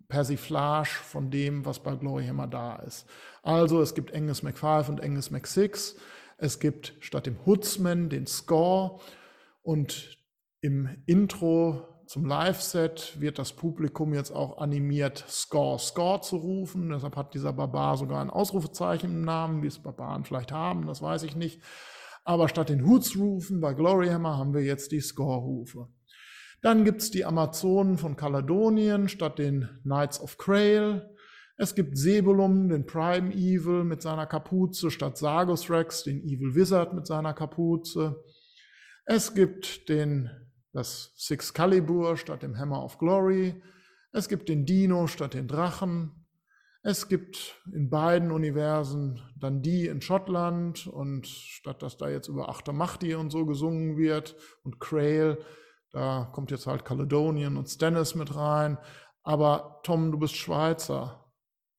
[0.09, 3.07] Persiflage von dem, was bei Glory Hammer da ist.
[3.43, 5.95] Also es gibt Angus Mac5 und Angus Mac6.
[6.37, 8.99] Es gibt statt dem Hoodsman den Score
[9.61, 10.17] und
[10.61, 16.89] im Intro zum Live-Set wird das Publikum jetzt auch animiert, Score, Score zu rufen.
[16.89, 21.03] Deshalb hat dieser Barbar sogar ein Ausrufezeichen im Namen, wie es Barbaren vielleicht haben, das
[21.03, 21.61] weiß ich nicht.
[22.23, 25.87] Aber statt den Hoots-Rufen bei Gloryhammer haben wir jetzt die Score-Rufe.
[26.61, 31.09] Dann gibt's die Amazonen von Kaledonien statt den Knights of Krail.
[31.57, 36.93] Es gibt Sebulum, den Prime Evil mit seiner Kapuze, statt Sargus Rex, den Evil Wizard
[36.93, 38.23] mit seiner Kapuze.
[39.05, 40.29] Es gibt den
[40.71, 43.61] das Six Calibur statt dem Hammer of Glory.
[44.11, 46.25] Es gibt den Dino statt den Drachen.
[46.81, 52.49] Es gibt in beiden Universen dann die in Schottland und statt dass da jetzt über
[52.49, 55.37] Achtermachti und so gesungen wird und Crail,
[55.91, 58.77] da kommt jetzt halt Caledonian und Stennis mit rein.
[59.23, 61.25] Aber Tom, du bist Schweizer.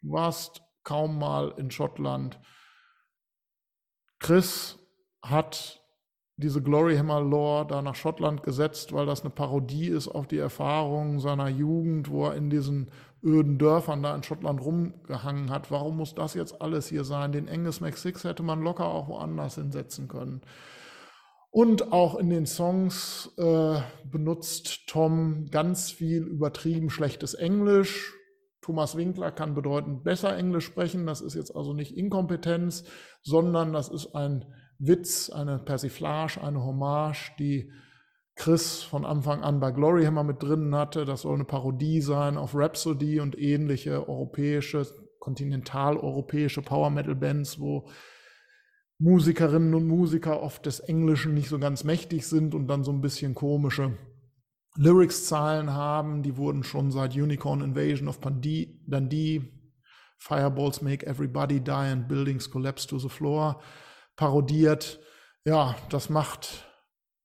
[0.00, 2.40] Du warst kaum mal in Schottland.
[4.18, 4.78] Chris
[5.22, 5.80] hat
[6.36, 11.20] diese Gloryhammer Lore da nach Schottland gesetzt, weil das eine Parodie ist auf die Erfahrungen
[11.20, 12.90] seiner Jugend, wo er in diesen
[13.22, 15.70] öden Dörfern da in Schottland rumgehangen hat.
[15.70, 17.32] Warum muss das jetzt alles hier sein?
[17.32, 20.40] Den Angus 6 hätte man locker auch woanders hinsetzen können.
[21.50, 28.14] Und auch in den Songs äh, benutzt Tom ganz viel übertrieben schlechtes Englisch.
[28.62, 31.06] Thomas Winkler kann bedeutend besser Englisch sprechen.
[31.06, 32.84] Das ist jetzt also nicht Inkompetenz,
[33.22, 34.44] sondern das ist ein
[34.78, 37.72] Witz, eine Persiflage, eine Hommage, die
[38.36, 41.04] Chris von Anfang an bei Gloryhammer mit drin hatte.
[41.04, 44.86] Das soll eine Parodie sein auf Rhapsody und ähnliche europäische,
[45.18, 47.88] kontinentaleuropäische Power Metal Bands, wo
[49.00, 53.00] Musikerinnen und Musiker oft des Englischen nicht so ganz mächtig sind und dann so ein
[53.00, 53.96] bisschen komische
[54.76, 56.22] Lyrics-Zahlen haben.
[56.22, 59.40] Die wurden schon seit Unicorn Invasion of Dundee,
[60.18, 63.58] Fireballs make everybody die and buildings collapse to the floor
[64.16, 65.00] parodiert.
[65.46, 66.66] Ja, das macht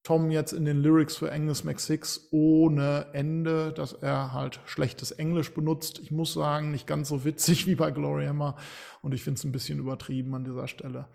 [0.04, 5.54] Tom jetzt in den Lyrics für Angus Mac6 ohne Ende, dass er halt schlechtes Englisch
[5.54, 6.00] benutzt.
[6.00, 8.56] Ich muss sagen, nicht ganz so witzig wie bei Glory Hammer
[9.02, 11.10] und ich finde es ein bisschen übertrieben an dieser Stelle.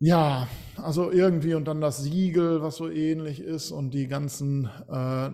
[0.00, 5.32] Ja, also irgendwie und dann das Siegel, was so ähnlich ist und die ganzen äh,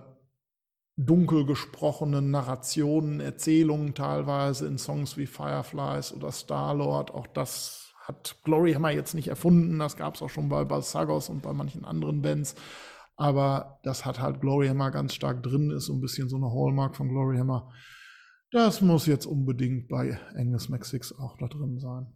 [0.97, 8.73] dunkel gesprochenen Narrationen, Erzählungen teilweise in Songs wie Fireflies oder Starlord, auch das hat Glory
[8.73, 12.21] Hammer jetzt nicht erfunden, das gab es auch schon bei Balsagos und bei manchen anderen
[12.21, 12.55] Bands.
[13.15, 16.51] Aber das hat halt Glory Hammer ganz stark drin, ist so ein bisschen so eine
[16.51, 17.71] Hallmark von Glory Hammer.
[18.51, 22.07] Das muss jetzt unbedingt bei Angus 6 auch da drin sein.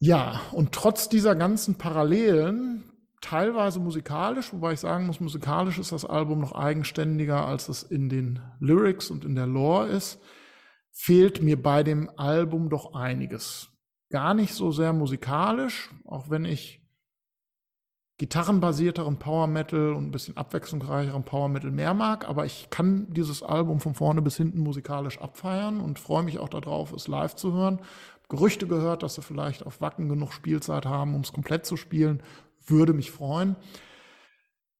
[0.00, 6.04] Ja, und trotz dieser ganzen Parallelen, teilweise musikalisch, wobei ich sagen muss, musikalisch ist das
[6.04, 10.20] Album noch eigenständiger, als es in den Lyrics und in der Lore ist,
[10.92, 13.72] fehlt mir bei dem Album doch einiges
[14.10, 16.80] gar nicht so sehr musikalisch, auch wenn ich
[18.18, 23.44] gitarrenbasierteren Power Metal und ein bisschen abwechslungsreicheren Power Metal mehr mag, aber ich kann dieses
[23.44, 27.52] Album von vorne bis hinten musikalisch abfeiern und freue mich auch darauf, es live zu
[27.52, 27.80] hören.
[28.28, 32.22] Gerüchte gehört, dass sie vielleicht auf Wacken genug Spielzeit haben, um es komplett zu spielen,
[32.66, 33.56] würde mich freuen.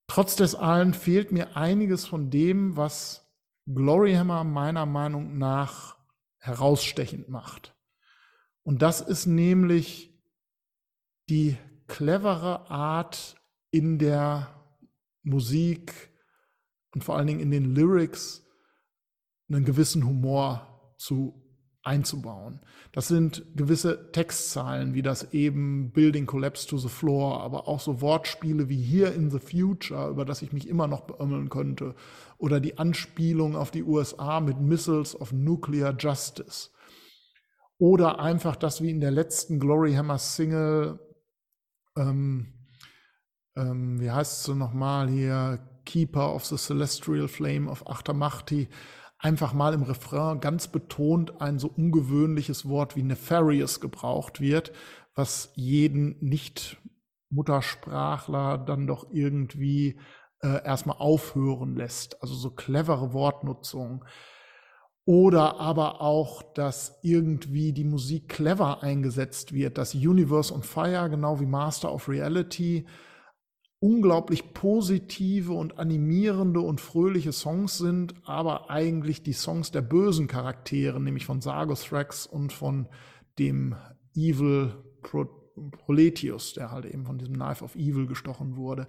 [0.07, 3.27] Trotz des allen fehlt mir einiges von dem, was
[3.65, 5.97] Gloryhammer meiner Meinung nach
[6.37, 7.75] herausstechend macht.
[8.63, 10.15] Und das ist nämlich
[11.29, 11.57] die
[11.87, 13.35] clevere Art
[13.71, 14.59] in der
[15.23, 16.11] Musik
[16.93, 18.47] und vor allen Dingen in den Lyrics
[19.47, 21.48] einen gewissen Humor zu
[21.83, 22.59] einzubauen.
[22.91, 28.01] Das sind gewisse Textzahlen, wie das eben Building Collapse to the Floor, aber auch so
[28.01, 31.95] Wortspiele wie Here in the Future, über das ich mich immer noch beömmeln könnte,
[32.37, 36.69] oder die Anspielung auf die USA mit Missiles of Nuclear Justice.
[37.77, 40.99] Oder einfach das wie in der letzten Glory Hammer Single,
[41.95, 42.53] ähm,
[43.55, 48.67] ähm, wie heißt es so nochmal hier, Keeper of the Celestial Flame of Achtermachti.
[49.19, 54.71] Einfach mal im Refrain ganz betont ein so ungewöhnliches Wort wie nefarious gebraucht wird,
[55.13, 59.99] was jeden Nicht-Muttersprachler dann doch irgendwie
[60.41, 62.19] äh, erstmal aufhören lässt.
[62.21, 64.05] Also so clevere Wortnutzung.
[65.03, 71.39] Oder aber auch, dass irgendwie die Musik clever eingesetzt wird, dass Universe on Fire, genau
[71.39, 72.85] wie Master of Reality,
[73.79, 80.99] unglaublich positive und animierende und fröhliche Songs sind, aber eigentlich die Songs der bösen Charaktere,
[80.99, 82.87] nämlich von Sargothrax und von
[83.37, 83.75] dem
[84.15, 85.27] Evil Pro
[85.71, 88.87] Proletheus, der halt eben von diesem Knife of Evil gestochen wurde.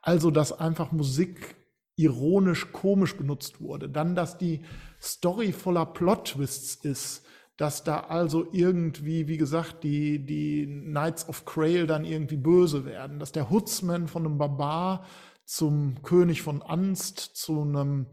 [0.00, 1.56] Also, dass einfach Musik
[1.96, 3.88] ironisch, komisch benutzt wurde.
[3.88, 4.62] Dann, dass die
[5.00, 7.24] Story voller Plot-Twists ist,
[7.56, 13.18] dass da also irgendwie, wie gesagt, die, die Knights of Crail dann irgendwie böse werden,
[13.18, 15.04] dass der Hoodsman von einem Barbar
[15.44, 18.06] zum König von Anst, zu einem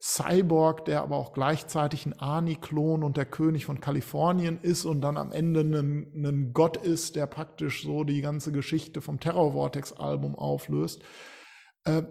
[0.00, 5.16] Cyborg, der aber auch gleichzeitig ein Ani-Klon und der König von Kalifornien ist und dann
[5.16, 10.36] am Ende ein, ein Gott ist, der praktisch so die ganze Geschichte vom Terror Vortex-Album
[10.36, 11.02] auflöst.
[11.84, 12.02] Äh,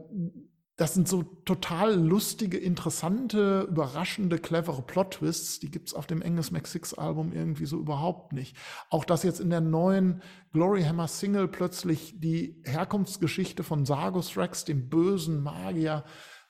[0.77, 5.59] das sind so total lustige, interessante, überraschende, clevere Plot-Twists.
[5.59, 8.55] Die gibt's auf dem Angus McSix-Album irgendwie so überhaupt nicht.
[8.91, 10.21] Auch dass jetzt in der neuen
[10.53, 16.03] Glory Hammer Single plötzlich die Herkunftsgeschichte von Sargus Rex, dem bösen Magier,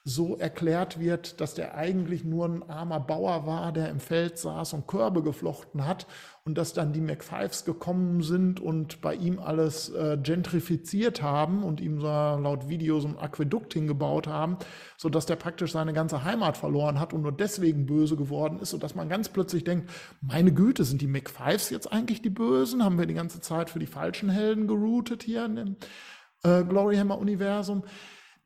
[0.08, 4.72] so erklärt wird, dass der eigentlich nur ein armer Bauer war, der im Feld saß
[4.72, 6.06] und Körbe geflochten hat
[6.44, 11.80] und dass dann die McFives gekommen sind und bei ihm alles äh, gentrifiziert haben und
[11.80, 14.56] ihm so laut Video so ein Aquädukt hingebaut haben,
[14.96, 18.70] so dass der praktisch seine ganze Heimat verloren hat und nur deswegen böse geworden ist,
[18.70, 19.90] so dass man ganz plötzlich denkt,
[20.22, 22.82] meine Güte, sind die McFives jetzt eigentlich die Bösen?
[22.82, 25.76] Haben wir die ganze Zeit für die falschen Helden geroutet hier in dem
[26.44, 27.82] äh, Gloryhammer Universum?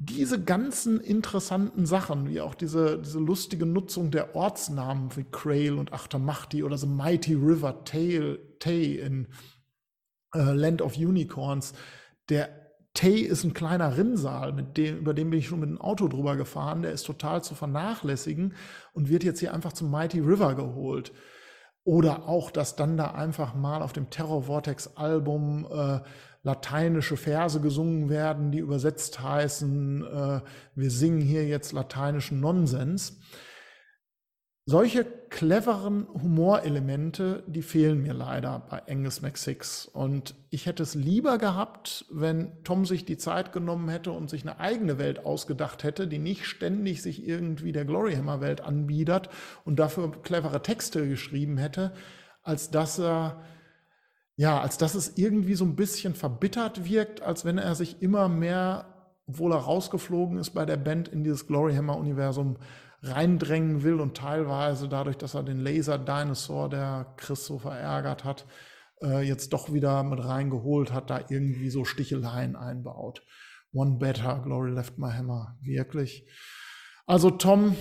[0.05, 5.93] Diese ganzen interessanten Sachen, wie auch diese, diese lustige Nutzung der Ortsnamen wie Crail und
[5.93, 9.29] Achtermachti oder so Mighty River Tay, Tay in
[10.35, 11.75] äh, Land of Unicorns.
[12.29, 12.49] Der
[12.95, 16.09] Tay ist ein kleiner Rinnsal, mit dem, über den bin ich schon mit dem Auto
[16.09, 16.83] drüber gefahren.
[16.83, 18.55] Der ist total zu vernachlässigen
[18.93, 21.13] und wird jetzt hier einfach zum Mighty River geholt.
[21.85, 26.01] Oder auch, dass dann da einfach mal auf dem Terror Vortex Album äh,
[26.43, 30.41] lateinische Verse gesungen werden, die übersetzt heißen, äh,
[30.75, 33.21] wir singen hier jetzt lateinischen Nonsens.
[34.65, 39.87] Solche cleveren Humorelemente, die fehlen mir leider bei Angus McSix.
[39.87, 44.43] Und ich hätte es lieber gehabt, wenn Tom sich die Zeit genommen hätte und sich
[44.43, 49.31] eine eigene Welt ausgedacht hätte, die nicht ständig sich irgendwie der Gloryhammer-Welt anbietet
[49.65, 51.93] und dafür clevere Texte geschrieben hätte,
[52.45, 53.43] als dass er
[54.37, 58.29] ja, als dass es irgendwie so ein bisschen verbittert wirkt, als wenn er sich immer
[58.29, 62.57] mehr, obwohl er rausgeflogen ist bei der Band, in dieses Gloryhammer-Universum
[63.03, 68.47] reindrängen will und teilweise dadurch, dass er den Laser Dinosaur, der Chris so verärgert hat,
[69.03, 73.23] äh, jetzt doch wieder mit reingeholt hat, da irgendwie so Sticheleien einbaut.
[73.73, 75.57] One better, Glory left my hammer.
[75.63, 76.29] Wirklich.
[77.07, 77.77] Also Tom,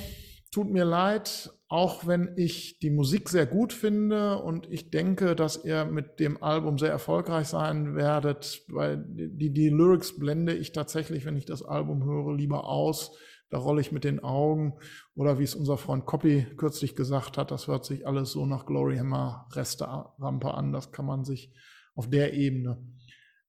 [0.51, 5.63] tut mir leid, auch wenn ich die Musik sehr gut finde und ich denke, dass
[5.63, 11.23] ihr mit dem Album sehr erfolgreich sein werdet, weil die, die Lyrics blende ich tatsächlich,
[11.23, 13.17] wenn ich das Album höre, lieber aus.
[13.49, 14.79] Da rolle ich mit den Augen.
[15.15, 18.65] Oder wie es unser Freund Copy kürzlich gesagt hat, das hört sich alles so nach
[18.65, 20.73] Glory Hammer Reste-Rampe an.
[20.73, 21.53] Das kann man sich
[21.95, 22.85] auf der Ebene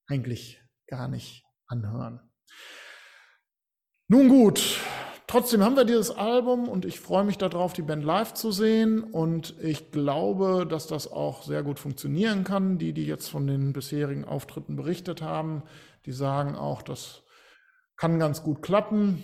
[0.07, 2.21] eigentlich gar nicht anhören.
[4.07, 4.79] Nun gut,
[5.33, 9.03] Trotzdem haben wir dieses Album und ich freue mich darauf, die Band live zu sehen.
[9.03, 12.77] Und ich glaube, dass das auch sehr gut funktionieren kann.
[12.77, 15.63] Die, die jetzt von den bisherigen Auftritten berichtet haben,
[16.05, 17.23] die sagen auch, das
[17.97, 19.23] kann ganz gut klappen.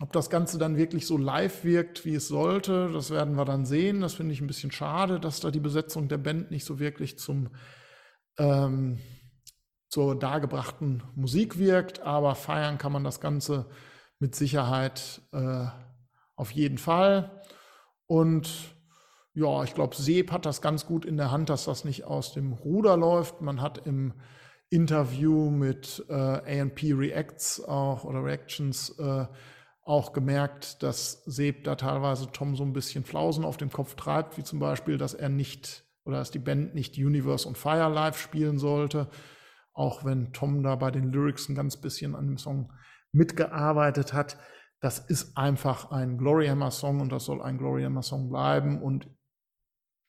[0.00, 3.64] Ob das Ganze dann wirklich so live wirkt, wie es sollte, das werden wir dann
[3.64, 4.00] sehen.
[4.00, 7.16] Das finde ich ein bisschen schade, dass da die Besetzung der Band nicht so wirklich
[7.16, 7.50] zum,
[8.38, 8.98] ähm,
[9.88, 12.00] zur dargebrachten Musik wirkt.
[12.00, 13.66] Aber feiern kann man das Ganze
[14.22, 15.66] mit Sicherheit äh,
[16.36, 17.42] auf jeden Fall.
[18.06, 18.48] Und
[19.34, 22.32] ja, ich glaube, Seeb hat das ganz gut in der Hand, dass das nicht aus
[22.32, 23.40] dem Ruder läuft.
[23.40, 24.14] Man hat im
[24.70, 29.26] Interview mit äh, ANP Reacts auch oder Reactions äh,
[29.82, 34.38] auch gemerkt, dass Seeb da teilweise Tom so ein bisschen Flausen auf dem Kopf treibt,
[34.38, 38.16] wie zum Beispiel, dass er nicht oder dass die Band nicht Universe und Fire live
[38.16, 39.08] spielen sollte,
[39.72, 42.72] auch wenn Tom da bei den Lyrics ein ganz bisschen an dem Song
[43.12, 44.38] mitgearbeitet hat.
[44.80, 48.82] Das ist einfach ein Gloryhammer-Song und das soll ein Gloryhammer-Song bleiben.
[48.82, 49.08] Und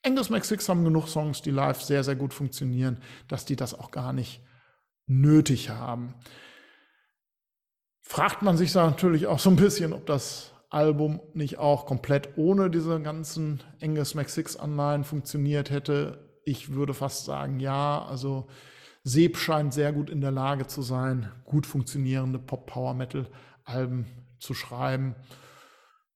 [0.06, 3.92] Angus McSix haben genug Songs, die live sehr, sehr gut funktionieren, dass die das auch
[3.92, 4.44] gar nicht
[5.06, 6.16] nötig haben.
[8.02, 12.38] Fragt man sich da natürlich auch so ein bisschen, ob das Album nicht auch komplett
[12.38, 16.34] ohne diese ganzen Angus McSix Anleihen funktioniert hätte?
[16.46, 18.04] Ich würde fast sagen, ja.
[18.04, 18.48] Also
[19.04, 24.06] Seb scheint sehr gut in der Lage zu sein, gut funktionierende Pop-Power-Metal-Alben
[24.40, 25.16] zu schreiben.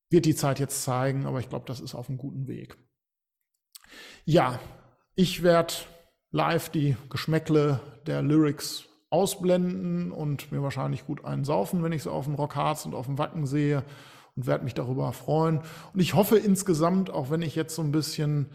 [0.10, 2.78] Wird die Zeit jetzt zeigen, aber ich glaube, das ist auf einem guten Weg.
[4.24, 4.60] Ja,
[5.16, 5.74] ich werde
[6.32, 12.12] live die Geschmäckle der Lyrics ausblenden und mir wahrscheinlich gut einen saufen, wenn ich sie
[12.12, 13.84] auf dem Rockharz und auf dem Wacken sehe
[14.36, 15.62] und werde mich darüber freuen.
[15.94, 18.50] Und ich hoffe insgesamt, auch wenn ich jetzt so ein bisschen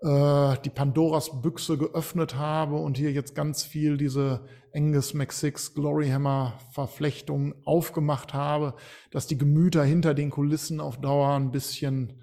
[0.00, 4.44] äh, die Pandoras Büchse geöffnet habe und hier jetzt ganz viel diese
[4.74, 8.74] Angus McSix Gloryhammer Verflechtung aufgemacht habe,
[9.10, 12.22] dass die Gemüter hinter den Kulissen auf Dauer ein bisschen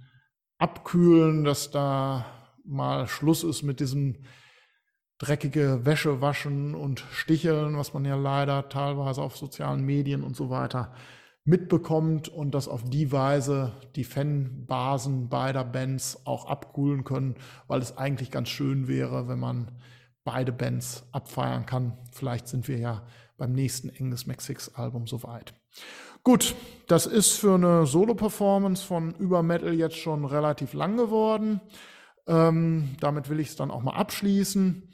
[0.58, 2.26] abkühlen, dass da
[2.64, 4.24] mal Schluss ist mit diesem
[5.18, 10.50] dreckige Wäsche waschen und sticheln, was man ja leider teilweise auf sozialen Medien und so
[10.50, 10.94] weiter
[11.46, 17.36] mitbekommt und dass auf die Weise die Fanbasen beider Bands auch abkühlen können,
[17.68, 19.72] weil es eigentlich ganz schön wäre, wenn man
[20.24, 21.98] beide Bands abfeiern kann.
[22.12, 23.04] Vielleicht sind wir ja
[23.38, 25.54] beim nächsten Angus McSix Album soweit.
[26.24, 26.56] Gut,
[26.88, 31.62] das ist für eine Solo-Performance von Übermetal jetzt schon relativ lang geworden.
[32.26, 34.90] Ähm, damit will ich es dann auch mal abschließen.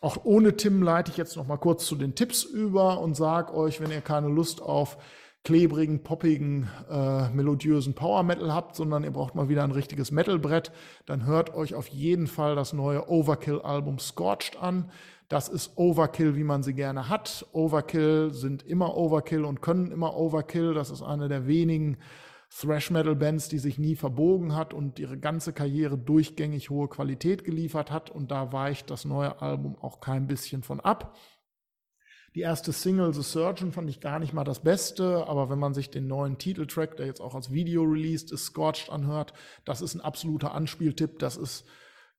[0.00, 3.52] Auch ohne Tim leite ich jetzt noch mal kurz zu den Tipps über und sage
[3.52, 4.96] euch, wenn ihr keine Lust auf
[5.44, 10.70] klebrigen, poppigen, äh, melodiösen Power Metal habt, sondern ihr braucht mal wieder ein richtiges Metalbrett,
[11.06, 14.90] dann hört euch auf jeden Fall das neue Overkill-Album Scorched an.
[15.28, 17.46] Das ist Overkill, wie man sie gerne hat.
[17.52, 20.74] Overkill sind immer Overkill und können immer Overkill.
[20.74, 21.98] Das ist eine der wenigen
[22.50, 28.10] Thrash-Metal-Bands, die sich nie verbogen hat und ihre ganze Karriere durchgängig hohe Qualität geliefert hat.
[28.10, 31.16] Und da weicht das neue Album auch kein bisschen von ab.
[32.36, 35.74] Die erste Single, The Surgeon, fand ich gar nicht mal das Beste, aber wenn man
[35.74, 39.32] sich den neuen Titeltrack, der jetzt auch als Video released ist, Scorched anhört,
[39.64, 41.18] das ist ein absoluter Anspieltipp.
[41.18, 41.64] Das ist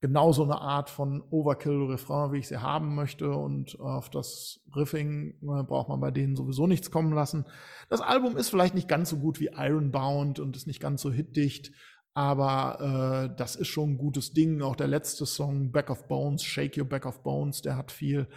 [0.01, 3.31] genauso eine Art von Overkill-Refrain, wie ich sie haben möchte.
[3.31, 7.45] Und auf das Riffing äh, braucht man bei denen sowieso nichts kommen lassen.
[7.87, 11.11] Das Album ist vielleicht nicht ganz so gut wie Ironbound und ist nicht ganz so
[11.11, 11.71] hitdicht,
[12.13, 14.61] aber äh, das ist schon ein gutes Ding.
[14.61, 18.27] Auch der letzte Song, Back of Bones, Shake Your Back of Bones, der hat viel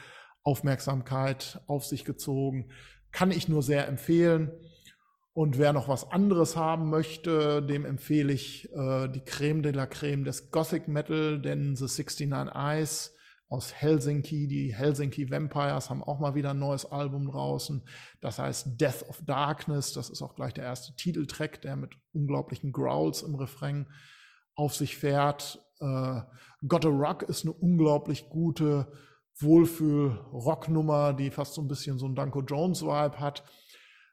[0.44, 2.70] Aufmerksamkeit auf sich gezogen.
[3.10, 4.52] Kann ich nur sehr empfehlen.
[5.32, 9.86] Und wer noch was anderes haben möchte, dem empfehle ich äh, die Creme de la
[9.86, 13.14] Creme des Gothic Metal, denn The 69 Eyes
[13.48, 17.82] aus Helsinki, die Helsinki Vampires haben auch mal wieder ein neues Album draußen.
[18.20, 19.92] Das heißt Death of Darkness.
[19.92, 23.86] Das ist auch gleich der erste Titeltrack, der mit unglaublichen Growls im Refrain
[24.54, 25.58] auf sich fährt.
[25.80, 26.20] Äh,
[26.66, 28.86] Got a Rock ist eine unglaublich gute
[29.38, 33.44] Wohlfühl-Rocknummer, die fast so ein bisschen so ein Danko Jones-Vibe hat.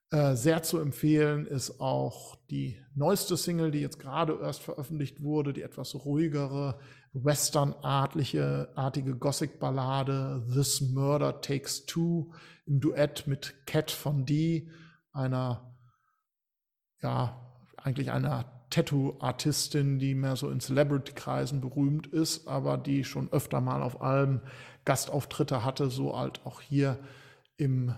[0.09, 5.53] Äh, sehr zu empfehlen ist auch die neueste Single, die jetzt gerade erst veröffentlicht wurde,
[5.53, 6.79] die etwas ruhigere,
[7.13, 12.33] westernartige artige Gothic-Ballade This Murder Takes Two
[12.65, 14.69] im Duett mit Cat von D,
[15.13, 15.77] einer,
[17.01, 17.39] ja,
[17.77, 23.81] eigentlich einer Tattoo-Artistin, die mehr so in Celebrity-Kreisen berühmt ist, aber die schon öfter mal
[23.81, 24.41] auf Alben
[24.85, 26.97] Gastauftritte hatte, so halt auch hier
[27.57, 27.93] im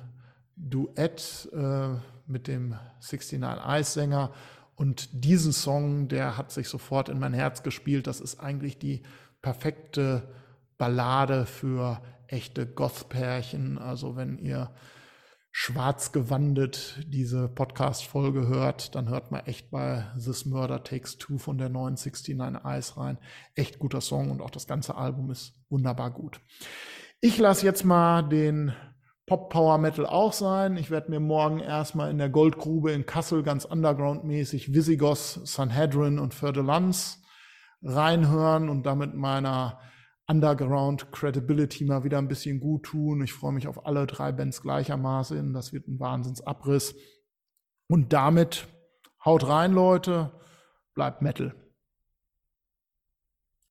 [0.55, 1.89] Duett äh,
[2.27, 4.31] mit dem 69 Eyes Sänger.
[4.75, 8.07] Und diesen Song, der hat sich sofort in mein Herz gespielt.
[8.07, 9.03] Das ist eigentlich die
[9.41, 10.23] perfekte
[10.77, 13.77] Ballade für echte Goth-Pärchen.
[13.77, 14.71] Also wenn ihr
[15.55, 21.59] schwarz gewandet diese Podcast-Folge hört, dann hört man echt bei This Murder Takes Two von
[21.59, 23.19] der 969 Eyes rein.
[23.53, 26.41] Echt guter Song und auch das ganze Album ist wunderbar gut.
[27.21, 28.73] Ich lasse jetzt mal den
[29.27, 30.75] Pop Power Metal auch sein.
[30.75, 36.33] Ich werde mir morgen erstmal in der Goldgrube in Kassel ganz underground-mäßig Visigoth, Sanhedrin und
[36.33, 36.51] Für
[37.83, 39.79] reinhören und damit meiner
[40.27, 43.23] Underground Credibility mal wieder ein bisschen gut tun.
[43.23, 45.53] Ich freue mich auf alle drei Bands gleichermaßen.
[45.53, 46.95] Das wird ein Wahnsinnsabriss.
[47.87, 48.67] Und damit
[49.25, 50.31] haut rein, Leute.
[50.93, 51.62] Bleibt Metal.